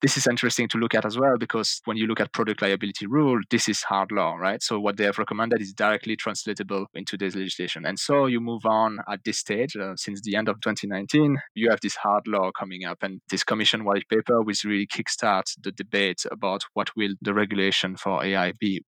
this 0.00 0.16
is 0.16 0.26
interesting 0.26 0.68
to 0.68 0.78
look 0.78 0.94
at 0.94 1.04
as 1.04 1.18
well 1.18 1.36
because 1.38 1.80
when 1.84 1.96
you 1.96 2.06
look 2.06 2.20
at 2.20 2.32
product 2.32 2.62
liability 2.62 3.06
rule, 3.06 3.40
this 3.50 3.68
is 3.68 3.82
hard 3.82 4.12
law, 4.12 4.34
right? 4.34 4.62
So 4.62 4.78
what 4.78 4.96
they 4.96 5.04
have 5.04 5.18
recommended 5.18 5.60
is 5.60 5.72
directly 5.72 6.14
translatable 6.14 6.86
into 6.94 7.16
this 7.16 7.34
legislation. 7.34 7.84
And 7.84 7.98
so 7.98 8.26
you 8.26 8.40
move 8.40 8.64
on 8.64 8.98
at 9.10 9.24
this 9.24 9.38
stage, 9.38 9.76
uh, 9.76 9.96
since 9.96 10.20
the 10.20 10.36
end 10.36 10.48
of 10.48 10.60
2019, 10.60 11.38
you 11.54 11.70
have 11.70 11.80
this 11.80 11.96
hard 11.96 12.28
law 12.28 12.50
coming 12.52 12.84
up, 12.84 12.98
and 13.02 13.20
this 13.30 13.42
commission 13.42 13.84
white 13.84 14.08
paper 14.08 14.40
which 14.42 14.64
really 14.64 14.86
kickstarts 14.86 15.54
the 15.60 15.72
debate 15.72 16.24
about 16.30 16.62
what 16.74 16.90
will 16.96 17.14
the 17.20 17.34
regulation 17.34 17.96
for 17.96 18.24
AI 18.24 18.52
be, 18.60 18.82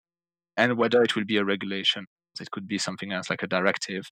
and 0.58 0.78
whether 0.78 1.02
it 1.02 1.16
will 1.16 1.26
be 1.26 1.38
a 1.38 1.46
regulation. 1.46 2.06
It 2.40 2.52
could 2.52 2.68
be 2.68 2.78
something 2.78 3.12
else 3.12 3.30
like 3.30 3.44
a 3.44 3.48
directive 3.48 4.06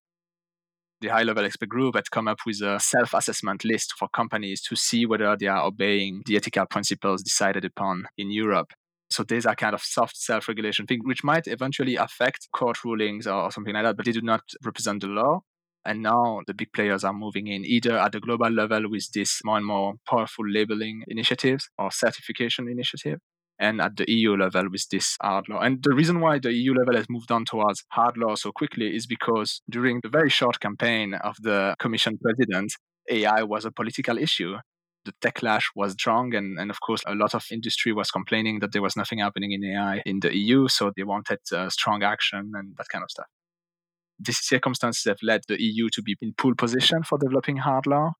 the 1.01 1.09
high 1.09 1.23
level 1.23 1.45
expert 1.45 1.69
group 1.69 1.95
had 1.95 2.09
come 2.11 2.27
up 2.27 2.39
with 2.45 2.61
a 2.61 2.79
self 2.79 3.13
assessment 3.13 3.63
list 3.63 3.93
for 3.97 4.07
companies 4.09 4.61
to 4.63 4.75
see 4.75 5.05
whether 5.05 5.35
they 5.37 5.47
are 5.47 5.65
obeying 5.65 6.21
the 6.25 6.35
ethical 6.35 6.65
principles 6.65 7.21
decided 7.23 7.65
upon 7.65 8.07
in 8.17 8.31
Europe. 8.31 8.71
So 9.09 9.23
these 9.23 9.45
are 9.45 9.55
kind 9.55 9.73
of 9.73 9.81
soft 9.81 10.17
self 10.17 10.47
regulation 10.47 10.85
things, 10.85 11.03
which 11.05 11.23
might 11.23 11.47
eventually 11.47 11.95
affect 11.95 12.49
court 12.53 12.83
rulings 12.83 13.27
or 13.27 13.51
something 13.51 13.73
like 13.73 13.83
that, 13.83 13.95
but 13.97 14.05
they 14.05 14.11
do 14.11 14.21
not 14.21 14.41
represent 14.63 15.01
the 15.01 15.07
law. 15.07 15.41
And 15.85 16.03
now 16.03 16.41
the 16.45 16.53
big 16.53 16.73
players 16.73 17.05
are 17.05 17.13
moving 17.13 17.47
in 17.47 17.63
either 17.63 17.97
at 17.97 18.11
the 18.11 18.19
global 18.19 18.49
level 18.49 18.89
with 18.89 19.09
this 19.13 19.39
more 19.45 19.57
and 19.57 19.65
more 19.65 19.93
powerful 20.09 20.45
labeling 20.45 21.03
initiatives 21.07 21.69
or 21.77 21.91
certification 21.91 22.67
initiative, 22.67 23.19
and 23.59 23.81
at 23.81 23.95
the 23.97 24.09
EU 24.11 24.35
level 24.35 24.69
with 24.69 24.87
this 24.89 25.17
hard 25.21 25.49
law. 25.49 25.59
And 25.59 25.81
the 25.81 25.93
reason 25.93 26.19
why 26.19 26.39
the 26.39 26.53
EU 26.53 26.73
level 26.73 26.95
has 26.95 27.09
moved 27.09 27.31
on 27.31 27.45
towards 27.45 27.83
hard 27.89 28.17
law 28.17 28.35
so 28.35 28.51
quickly 28.51 28.95
is 28.95 29.07
because 29.07 29.61
during 29.69 29.99
the 30.01 30.09
very 30.09 30.29
short 30.29 30.59
campaign 30.59 31.15
of 31.15 31.35
the 31.41 31.75
Commission 31.79 32.17
president, 32.21 32.73
AI 33.09 33.43
was 33.43 33.65
a 33.65 33.71
political 33.71 34.17
issue. 34.17 34.57
The 35.05 35.13
techlash 35.21 35.63
was 35.75 35.93
strong, 35.93 36.35
and, 36.35 36.59
and 36.59 36.69
of 36.69 36.81
course, 36.81 37.01
a 37.07 37.15
lot 37.15 37.33
of 37.33 37.45
industry 37.49 37.93
was 37.93 38.11
complaining 38.11 38.59
that 38.59 38.73
there 38.73 38.81
was 38.81 38.97
nothing 38.97 39.19
happening 39.19 39.53
in 39.53 39.63
AI 39.63 40.01
in 40.05 40.19
the 40.19 40.35
EU, 40.35 40.67
so 40.67 40.91
they 40.95 41.03
wanted 41.03 41.39
uh, 41.53 41.69
strong 41.69 42.03
action 42.03 42.51
and 42.53 42.75
that 42.77 42.89
kind 42.89 43.03
of 43.03 43.09
stuff. 43.09 43.27
These 44.19 44.39
circumstances 44.39 45.05
have 45.05 45.19
led 45.23 45.41
the 45.47 45.61
EU 45.61 45.87
to 45.93 46.01
be 46.01 46.17
in 46.21 46.33
pole 46.33 46.55
position 46.55 47.03
for 47.03 47.17
developing 47.17 47.57
hard 47.57 47.87
law, 47.87 48.11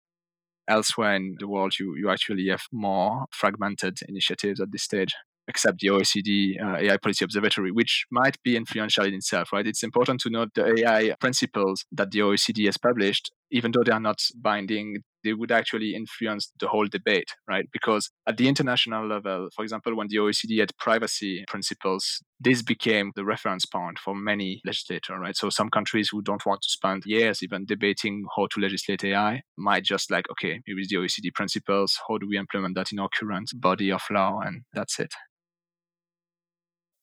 elsewhere 0.67 1.15
in 1.15 1.35
the 1.39 1.47
world, 1.47 1.73
you, 1.79 1.95
you 1.95 2.09
actually 2.09 2.47
have 2.49 2.63
more 2.71 3.25
fragmented 3.31 3.99
initiatives 4.07 4.59
at 4.59 4.71
this 4.71 4.83
stage 4.83 5.15
except 5.48 5.80
the 5.80 5.88
OECD 5.88 6.62
uh, 6.62 6.78
AI 6.78 6.98
Policy 6.98 7.26
Observatory, 7.26 7.72
which 7.72 8.06
might 8.12 8.41
be 8.43 8.56
influential 8.56 9.06
in 9.06 9.14
itself, 9.14 9.54
right? 9.54 9.66
It's 9.66 9.84
important 9.84 10.22
to 10.22 10.30
note 10.30 10.50
the 10.56 10.84
AI 10.86 11.16
principles 11.20 11.86
that 11.91 12.12
the 12.12 12.20
OECD 12.20 12.66
has 12.66 12.78
published, 12.78 13.32
even 13.52 13.72
though 13.72 13.84
they 13.84 13.91
are 13.91 14.00
not 14.00 14.22
binding, 14.36 14.98
they 15.24 15.34
would 15.34 15.52
actually 15.52 15.95
influence 15.95 16.52
the 16.60 16.68
whole 16.68 16.88
debate, 16.88 17.30
right? 17.48 17.66
Because 17.72 18.10
at 18.28 18.38
the 18.38 18.48
international 18.48 19.08
level, 19.08 19.50
for 19.56 19.64
example, 19.64 19.95
when 19.95 20.08
the 20.10 20.18
OECD 20.18 20.60
had 20.60 20.72
privacy 20.78 21.43
principles, 21.48 22.22
this 22.39 22.62
became 22.62 23.12
the 23.16 23.26
reference 23.26 23.66
point 23.66 24.00
for 24.00 24.16
many 24.16 24.62
legislators, 24.66 25.18
right? 25.20 25.36
So 25.36 25.50
some 25.50 25.70
countries 25.70 26.10
who 26.12 26.22
don't 26.22 26.45
want 26.45 26.62
to 26.62 26.70
spend 26.70 27.04
years 27.06 27.41
even 27.41 27.66
debating 27.66 28.26
how 28.36 28.48
to 28.48 28.60
legislate 28.60 29.04
AI 29.04 29.41
might 29.58 29.84
just 29.84 30.12
like, 30.12 30.26
okay, 30.32 30.62
here 30.66 30.80
is 30.80 30.89
the 30.89 30.98
OECD 30.98 31.34
principles. 31.34 32.00
How 32.08 32.18
do 32.18 32.28
we 32.28 32.38
implement 32.38 32.76
that 32.76 32.91
in 32.91 33.00
our 33.00 33.10
current 33.10 33.50
body 33.56 33.91
of 33.91 34.02
law? 34.12 34.39
And 34.43 34.64
that's 34.74 35.00
it. 35.00 35.14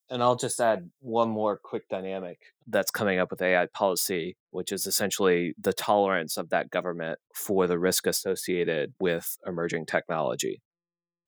And 0.09 0.21
I'll 0.21 0.35
just 0.35 0.59
add 0.59 0.91
one 0.99 1.29
more 1.29 1.57
quick 1.57 1.89
dynamic 1.89 2.37
that's 2.67 2.91
coming 2.91 3.17
up 3.17 3.31
with 3.31 3.41
AI 3.41 3.67
policy, 3.73 4.37
which 4.51 4.71
is 4.71 4.85
essentially 4.85 5.55
the 5.59 5.73
tolerance 5.73 6.37
of 6.37 6.49
that 6.49 6.69
government 6.69 7.17
for 7.33 7.65
the 7.65 7.79
risk 7.79 8.05
associated 8.05 8.93
with 8.99 9.37
emerging 9.47 9.87
technology. 9.87 10.61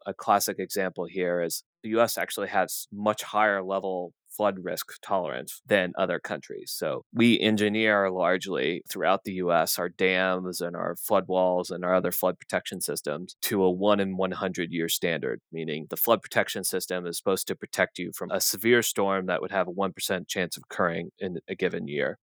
A 0.05 0.13
classic 0.13 0.59
example 0.59 1.05
here 1.05 1.41
is 1.41 1.63
the 1.83 1.89
US 1.99 2.17
actually 2.17 2.49
has 2.49 2.87
much 2.91 3.23
higher 3.23 3.63
level 3.63 4.13
flood 4.37 4.59
risk 4.61 4.93
tolerance 5.01 5.61
than 5.65 5.93
other 5.97 6.19
countries. 6.19 6.71
So 6.75 7.03
we 7.11 7.39
engineer 7.39 8.09
largely 8.11 8.83
throughout 8.87 9.23
the 9.23 9.33
US 9.33 9.79
our 9.79 9.89
dams 9.89 10.61
and 10.61 10.75
our 10.75 10.95
flood 10.95 11.27
walls 11.27 11.71
and 11.71 11.83
our 11.83 11.95
other 11.95 12.11
flood 12.11 12.39
protection 12.39 12.79
systems 12.79 13.35
to 13.41 13.63
a 13.63 13.71
1 13.71 13.99
in 13.99 14.15
100 14.15 14.71
year 14.71 14.87
standard, 14.87 15.41
meaning 15.51 15.87
the 15.89 15.97
flood 15.97 16.21
protection 16.21 16.63
system 16.63 17.07
is 17.07 17.17
supposed 17.17 17.47
to 17.47 17.55
protect 17.55 17.97
you 17.97 18.11
from 18.13 18.31
a 18.31 18.39
severe 18.39 18.83
storm 18.83 19.25
that 19.25 19.41
would 19.41 19.51
have 19.51 19.67
a 19.67 19.73
1% 19.73 20.27
chance 20.27 20.55
of 20.55 20.63
occurring 20.69 21.09
in 21.17 21.39
a 21.47 21.55
given 21.55 21.87
year. 21.87 22.19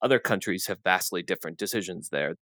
Other 0.00 0.18
countries 0.18 0.66
have 0.66 0.78
vastly 0.82 1.22
different 1.22 1.58
decisions 1.58 2.08
there 2.10 2.36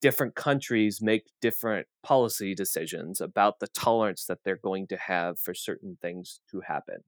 different 0.00 0.34
countries 0.34 1.00
make 1.02 1.26
different 1.40 1.86
policy 2.02 2.54
decisions 2.54 3.20
about 3.20 3.60
the 3.60 3.68
tolerance 3.68 4.24
that 4.26 4.38
they're 4.44 4.56
going 4.56 4.86
to 4.88 4.96
have 4.96 5.38
for 5.38 5.54
certain 5.54 5.98
things 6.00 6.40
to 6.50 6.60
happen. 6.60 7.00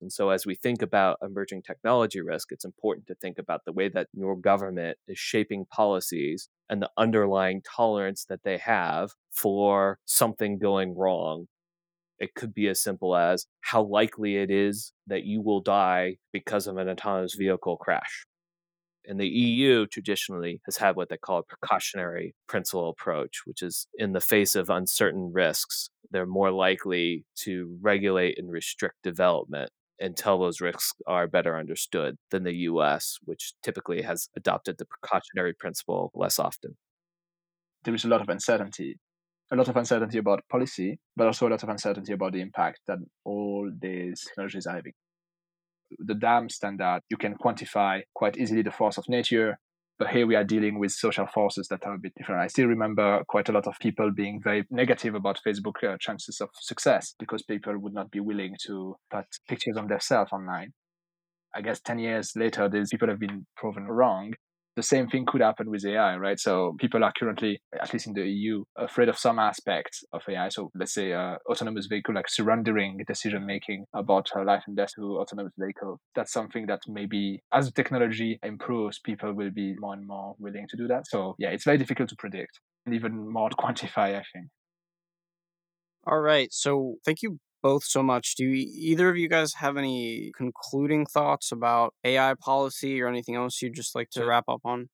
And 0.00 0.12
so, 0.12 0.30
as 0.30 0.46
we 0.46 0.54
think 0.54 0.82
about 0.82 1.18
emerging 1.22 1.62
technology 1.62 2.20
risk, 2.20 2.52
it's 2.52 2.64
important 2.64 3.06
to 3.08 3.14
think 3.16 3.38
about 3.38 3.64
the 3.64 3.72
way 3.72 3.88
that 3.88 4.08
your 4.12 4.36
government 4.36 4.96
is 5.08 5.18
shaping 5.18 5.66
policies 5.66 6.48
and 6.68 6.80
the 6.80 6.90
underlying 6.96 7.62
tolerance 7.62 8.24
that 8.26 8.44
they 8.44 8.58
have 8.58 9.10
for 9.32 9.98
something 10.04 10.58
going 10.58 10.96
wrong. 10.96 11.46
It 12.18 12.34
could 12.34 12.54
be 12.54 12.68
as 12.68 12.80
simple 12.80 13.16
as 13.16 13.46
how 13.60 13.82
likely 13.82 14.36
it 14.36 14.50
is 14.50 14.92
that 15.06 15.24
you 15.24 15.40
will 15.40 15.60
die 15.60 16.16
because 16.32 16.66
of 16.66 16.76
an 16.76 16.88
autonomous 16.88 17.34
vehicle 17.34 17.76
crash. 17.76 18.26
And 19.04 19.18
the 19.18 19.28
EU 19.28 19.86
traditionally 19.86 20.60
has 20.66 20.76
had 20.76 20.94
what 20.94 21.08
they 21.08 21.16
call 21.16 21.38
a 21.38 21.42
precautionary 21.42 22.34
principle 22.46 22.90
approach, 22.90 23.42
which 23.46 23.62
is 23.62 23.86
in 23.94 24.12
the 24.12 24.20
face 24.20 24.54
of 24.54 24.68
uncertain 24.68 25.32
risks, 25.32 25.88
they're 26.10 26.26
more 26.26 26.50
likely 26.50 27.24
to 27.44 27.78
regulate 27.80 28.38
and 28.38 28.50
restrict 28.50 28.96
development 29.02 29.70
until 30.00 30.38
those 30.38 30.60
risks 30.60 30.94
are 31.06 31.26
better 31.26 31.58
understood 31.58 32.16
than 32.30 32.44
the 32.44 32.54
US, 32.70 33.18
which 33.24 33.54
typically 33.62 34.02
has 34.02 34.28
adopted 34.36 34.76
the 34.78 34.86
precautionary 34.86 35.54
principle 35.54 36.10
less 36.14 36.38
often. 36.38 36.76
There 37.84 37.94
is 37.94 38.04
a 38.04 38.08
lot 38.08 38.20
of 38.20 38.28
uncertainty, 38.28 38.98
a 39.50 39.56
lot 39.56 39.68
of 39.68 39.76
uncertainty 39.76 40.18
about 40.18 40.44
policy, 40.50 40.98
but 41.16 41.26
also 41.26 41.48
a 41.48 41.50
lot 41.50 41.62
of 41.62 41.68
uncertainty 41.68 42.12
about 42.12 42.32
the 42.32 42.40
impact 42.40 42.80
that 42.86 42.98
all 43.24 43.70
these 43.80 44.22
technologies 44.24 44.66
are 44.66 44.76
having. 44.76 44.92
The 45.98 46.14
dam 46.14 46.48
standard, 46.50 47.00
you 47.08 47.16
can 47.16 47.34
quantify 47.34 48.02
quite 48.14 48.36
easily 48.36 48.62
the 48.62 48.70
force 48.70 48.98
of 48.98 49.08
nature, 49.08 49.58
but 49.98 50.08
here 50.08 50.26
we 50.26 50.36
are 50.36 50.44
dealing 50.44 50.78
with 50.78 50.92
social 50.92 51.26
forces 51.26 51.66
that 51.68 51.84
are 51.84 51.94
a 51.94 51.98
bit 51.98 52.12
different. 52.16 52.40
I 52.40 52.46
still 52.46 52.66
remember 52.66 53.24
quite 53.28 53.48
a 53.48 53.52
lot 53.52 53.66
of 53.66 53.78
people 53.80 54.10
being 54.12 54.40
very 54.42 54.64
negative 54.70 55.14
about 55.14 55.40
Facebook 55.44 55.82
uh, 55.82 55.96
chances 55.98 56.40
of 56.40 56.50
success 56.54 57.14
because 57.18 57.42
people 57.42 57.76
would 57.78 57.94
not 57.94 58.10
be 58.10 58.20
willing 58.20 58.54
to 58.66 58.96
put 59.10 59.26
pictures 59.48 59.76
of 59.76 59.88
themselves 59.88 60.32
online. 60.32 60.72
I 61.54 61.62
guess 61.62 61.80
10 61.80 61.98
years 61.98 62.32
later, 62.36 62.68
these 62.68 62.90
people 62.90 63.08
have 63.08 63.18
been 63.18 63.46
proven 63.56 63.84
wrong. 63.84 64.34
The 64.78 64.82
same 64.84 65.08
thing 65.08 65.26
could 65.26 65.40
happen 65.40 65.68
with 65.70 65.84
AI, 65.84 66.16
right? 66.16 66.38
So 66.38 66.76
people 66.78 67.02
are 67.02 67.12
currently, 67.18 67.60
at 67.82 67.92
least 67.92 68.06
in 68.06 68.12
the 68.12 68.22
EU, 68.22 68.62
afraid 68.76 69.08
of 69.08 69.18
some 69.18 69.40
aspects 69.40 70.04
of 70.12 70.22
AI. 70.28 70.50
So 70.50 70.70
let's 70.76 70.94
say 70.94 71.12
uh, 71.12 71.34
autonomous 71.50 71.86
vehicle, 71.86 72.14
like 72.14 72.28
surrendering 72.28 73.00
decision 73.04 73.44
making 73.44 73.86
about 73.92 74.30
uh, 74.36 74.44
life 74.44 74.62
and 74.68 74.76
death 74.76 74.90
to 74.94 75.18
autonomous 75.18 75.52
vehicle. 75.58 75.98
That's 76.14 76.32
something 76.32 76.66
that 76.66 76.82
maybe 76.86 77.42
as 77.52 77.72
technology 77.72 78.38
improves, 78.44 79.00
people 79.00 79.34
will 79.34 79.50
be 79.50 79.74
more 79.80 79.94
and 79.94 80.06
more 80.06 80.36
willing 80.38 80.68
to 80.70 80.76
do 80.76 80.86
that. 80.86 81.08
So 81.08 81.34
yeah, 81.40 81.48
it's 81.48 81.64
very 81.64 81.78
difficult 81.78 82.08
to 82.10 82.16
predict 82.16 82.60
and 82.86 82.94
even 82.94 83.32
more 83.32 83.50
to 83.50 83.56
quantify, 83.64 84.14
I 84.14 84.22
think. 84.32 84.46
All 86.06 86.20
right. 86.20 86.52
So 86.52 86.98
thank 87.04 87.22
you 87.22 87.40
both 87.62 87.84
so 87.84 88.02
much. 88.02 88.34
Do 88.36 88.44
either 88.44 89.08
of 89.10 89.16
you 89.16 89.28
guys 89.28 89.54
have 89.54 89.76
any 89.76 90.32
concluding 90.36 91.06
thoughts 91.06 91.52
about 91.52 91.94
AI 92.04 92.34
policy 92.34 93.00
or 93.00 93.08
anything 93.08 93.34
else 93.34 93.60
you'd 93.62 93.74
just 93.74 93.94
like 93.94 94.10
to 94.10 94.24
wrap 94.24 94.44
up 94.48 94.60
on? 94.64 94.88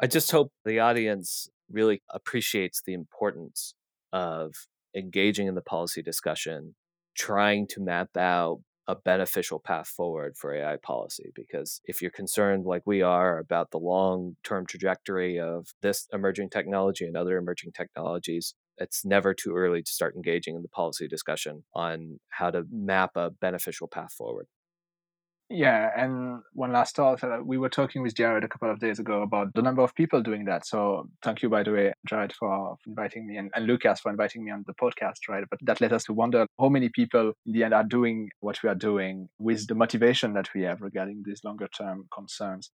I 0.00 0.06
just 0.06 0.30
hope 0.30 0.52
the 0.64 0.80
audience 0.80 1.48
really 1.70 2.02
appreciates 2.10 2.82
the 2.84 2.94
importance 2.94 3.74
of 4.12 4.54
engaging 4.94 5.46
in 5.46 5.54
the 5.54 5.62
policy 5.62 6.02
discussion, 6.02 6.74
trying 7.16 7.66
to 7.68 7.80
map 7.80 8.16
out 8.16 8.60
a 8.86 8.94
beneficial 8.94 9.58
path 9.58 9.88
forward 9.88 10.36
for 10.36 10.54
AI 10.54 10.76
policy. 10.76 11.32
Because 11.34 11.80
if 11.84 12.02
you're 12.02 12.10
concerned, 12.10 12.64
like 12.66 12.82
we 12.86 13.02
are, 13.02 13.38
about 13.38 13.70
the 13.70 13.78
long 13.78 14.36
term 14.44 14.66
trajectory 14.66 15.38
of 15.38 15.68
this 15.80 16.06
emerging 16.12 16.50
technology 16.50 17.06
and 17.06 17.16
other 17.16 17.38
emerging 17.38 17.72
technologies, 17.72 18.54
it's 18.78 19.04
never 19.04 19.34
too 19.34 19.54
early 19.54 19.82
to 19.82 19.90
start 19.90 20.14
engaging 20.16 20.56
in 20.56 20.62
the 20.62 20.68
policy 20.68 21.08
discussion 21.08 21.64
on 21.74 22.20
how 22.30 22.50
to 22.50 22.64
map 22.70 23.12
a 23.16 23.30
beneficial 23.30 23.88
path 23.88 24.12
forward. 24.12 24.46
Yeah, 25.50 25.90
and 25.94 26.40
one 26.54 26.72
last 26.72 26.96
thought. 26.96 27.22
Uh, 27.22 27.38
we 27.44 27.58
were 27.58 27.68
talking 27.68 28.02
with 28.02 28.14
Jared 28.14 28.44
a 28.44 28.48
couple 28.48 28.70
of 28.70 28.80
days 28.80 28.98
ago 28.98 29.22
about 29.22 29.52
the 29.54 29.60
number 29.60 29.82
of 29.82 29.94
people 29.94 30.22
doing 30.22 30.46
that. 30.46 30.66
So 30.66 31.10
thank 31.22 31.42
you, 31.42 31.50
by 31.50 31.62
the 31.62 31.70
way, 31.70 31.92
Jared, 32.08 32.32
for 32.32 32.76
inviting 32.86 33.26
me 33.26 33.36
and, 33.36 33.50
and 33.54 33.66
Lucas 33.66 34.00
for 34.00 34.10
inviting 34.10 34.44
me 34.44 34.50
on 34.50 34.64
the 34.66 34.72
podcast, 34.72 35.28
right? 35.28 35.44
But 35.48 35.58
that 35.62 35.82
led 35.82 35.92
us 35.92 36.04
to 36.04 36.14
wonder 36.14 36.46
how 36.58 36.70
many 36.70 36.88
people 36.88 37.34
in 37.44 37.52
the 37.52 37.62
end 37.62 37.74
are 37.74 37.84
doing 37.84 38.30
what 38.40 38.62
we 38.62 38.70
are 38.70 38.74
doing 38.74 39.28
with 39.38 39.66
the 39.66 39.74
motivation 39.74 40.32
that 40.32 40.48
we 40.54 40.62
have 40.62 40.80
regarding 40.80 41.22
these 41.26 41.42
longer 41.44 41.68
term 41.68 42.08
concerns 42.12 42.70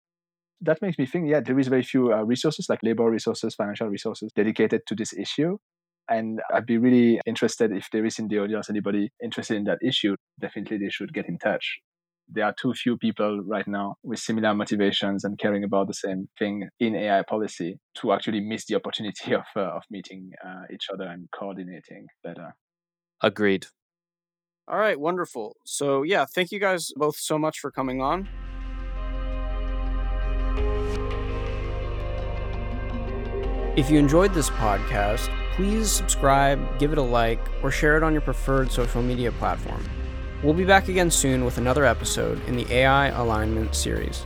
that 0.61 0.81
makes 0.83 0.99
me 0.99 1.07
think 1.07 1.29
yeah 1.29 1.41
there 1.41 1.59
is 1.59 1.69
very 1.69 1.83
few 1.83 2.13
uh, 2.13 2.23
resources 2.23 2.67
like 2.69 2.81
labor 2.83 3.09
resources 3.11 3.55
financial 3.55 3.89
resources 3.89 4.31
dedicated 4.37 4.83
to 4.87 4.95
this 4.95 5.13
issue 5.15 5.57
and 6.11 6.41
I'd 6.53 6.67
be 6.67 6.77
really 6.77 7.21
interested 7.25 7.73
if 7.73 7.89
there 7.93 8.05
is 8.05 8.19
in 8.19 8.29
the 8.29 8.41
audience 8.41 8.69
anybody 8.69 9.11
interested 9.23 9.57
in 9.57 9.65
that 9.65 9.79
issue. 9.83 10.17
Definitely, 10.41 10.79
they 10.79 10.91
should 10.91 11.15
get 11.15 11.29
in 11.29 11.39
touch. 11.39 11.79
There 12.29 12.45
are 12.45 12.55
too 12.61 12.75
few 12.75 12.97
people 12.97 13.43
right 13.47 13.67
now 13.67 13.95
with 14.03 14.19
similar 14.19 14.55
motivations 14.55 15.25
and 15.25 15.39
caring 15.39 15.65
about 15.65 15.87
the 15.87 15.95
same 15.95 16.29
thing 16.39 16.69
in 16.79 16.95
AI 16.95 17.23
policy 17.29 17.79
to 17.99 18.13
actually 18.13 18.41
miss 18.41 18.67
the 18.67 18.75
opportunity 18.77 19.35
of, 19.35 19.45
uh, 19.57 19.61
of 19.61 19.83
meeting 19.91 20.31
uh, 20.45 20.65
each 20.73 20.87
other 20.93 21.05
and 21.05 21.29
coordinating 21.33 22.07
better. 22.23 22.55
Agreed. 23.23 23.67
All 24.69 24.79
right, 24.79 24.99
wonderful. 24.99 25.57
So, 25.65 26.03
yeah, 26.03 26.27
thank 26.33 26.53
you 26.53 26.61
guys 26.61 26.91
both 26.97 27.17
so 27.17 27.39
much 27.39 27.59
for 27.59 27.71
coming 27.71 28.01
on. 28.01 28.29
If 33.77 33.91
you 33.91 33.99
enjoyed 33.99 34.35
this 34.35 34.51
podcast, 34.51 35.31
please 35.61 35.91
subscribe, 35.91 36.59
give 36.79 36.91
it 36.91 36.97
a 36.97 37.03
like, 37.03 37.39
or 37.63 37.71
share 37.71 37.99
it 37.99 38.03
on 38.03 38.15
your 38.15 38.23
preferred 38.23 38.73
social 38.73 39.03
media 39.03 39.31
platform. 39.33 39.85
We'll 40.43 40.55
be 40.55 40.65
back 40.65 40.89
again 40.89 41.11
soon 41.11 41.45
with 41.45 41.59
another 41.59 41.85
episode 41.85 42.43
in 42.49 42.57
the 42.57 42.67
AI 42.73 43.09
Alignment 43.09 43.75
series. 43.75 44.25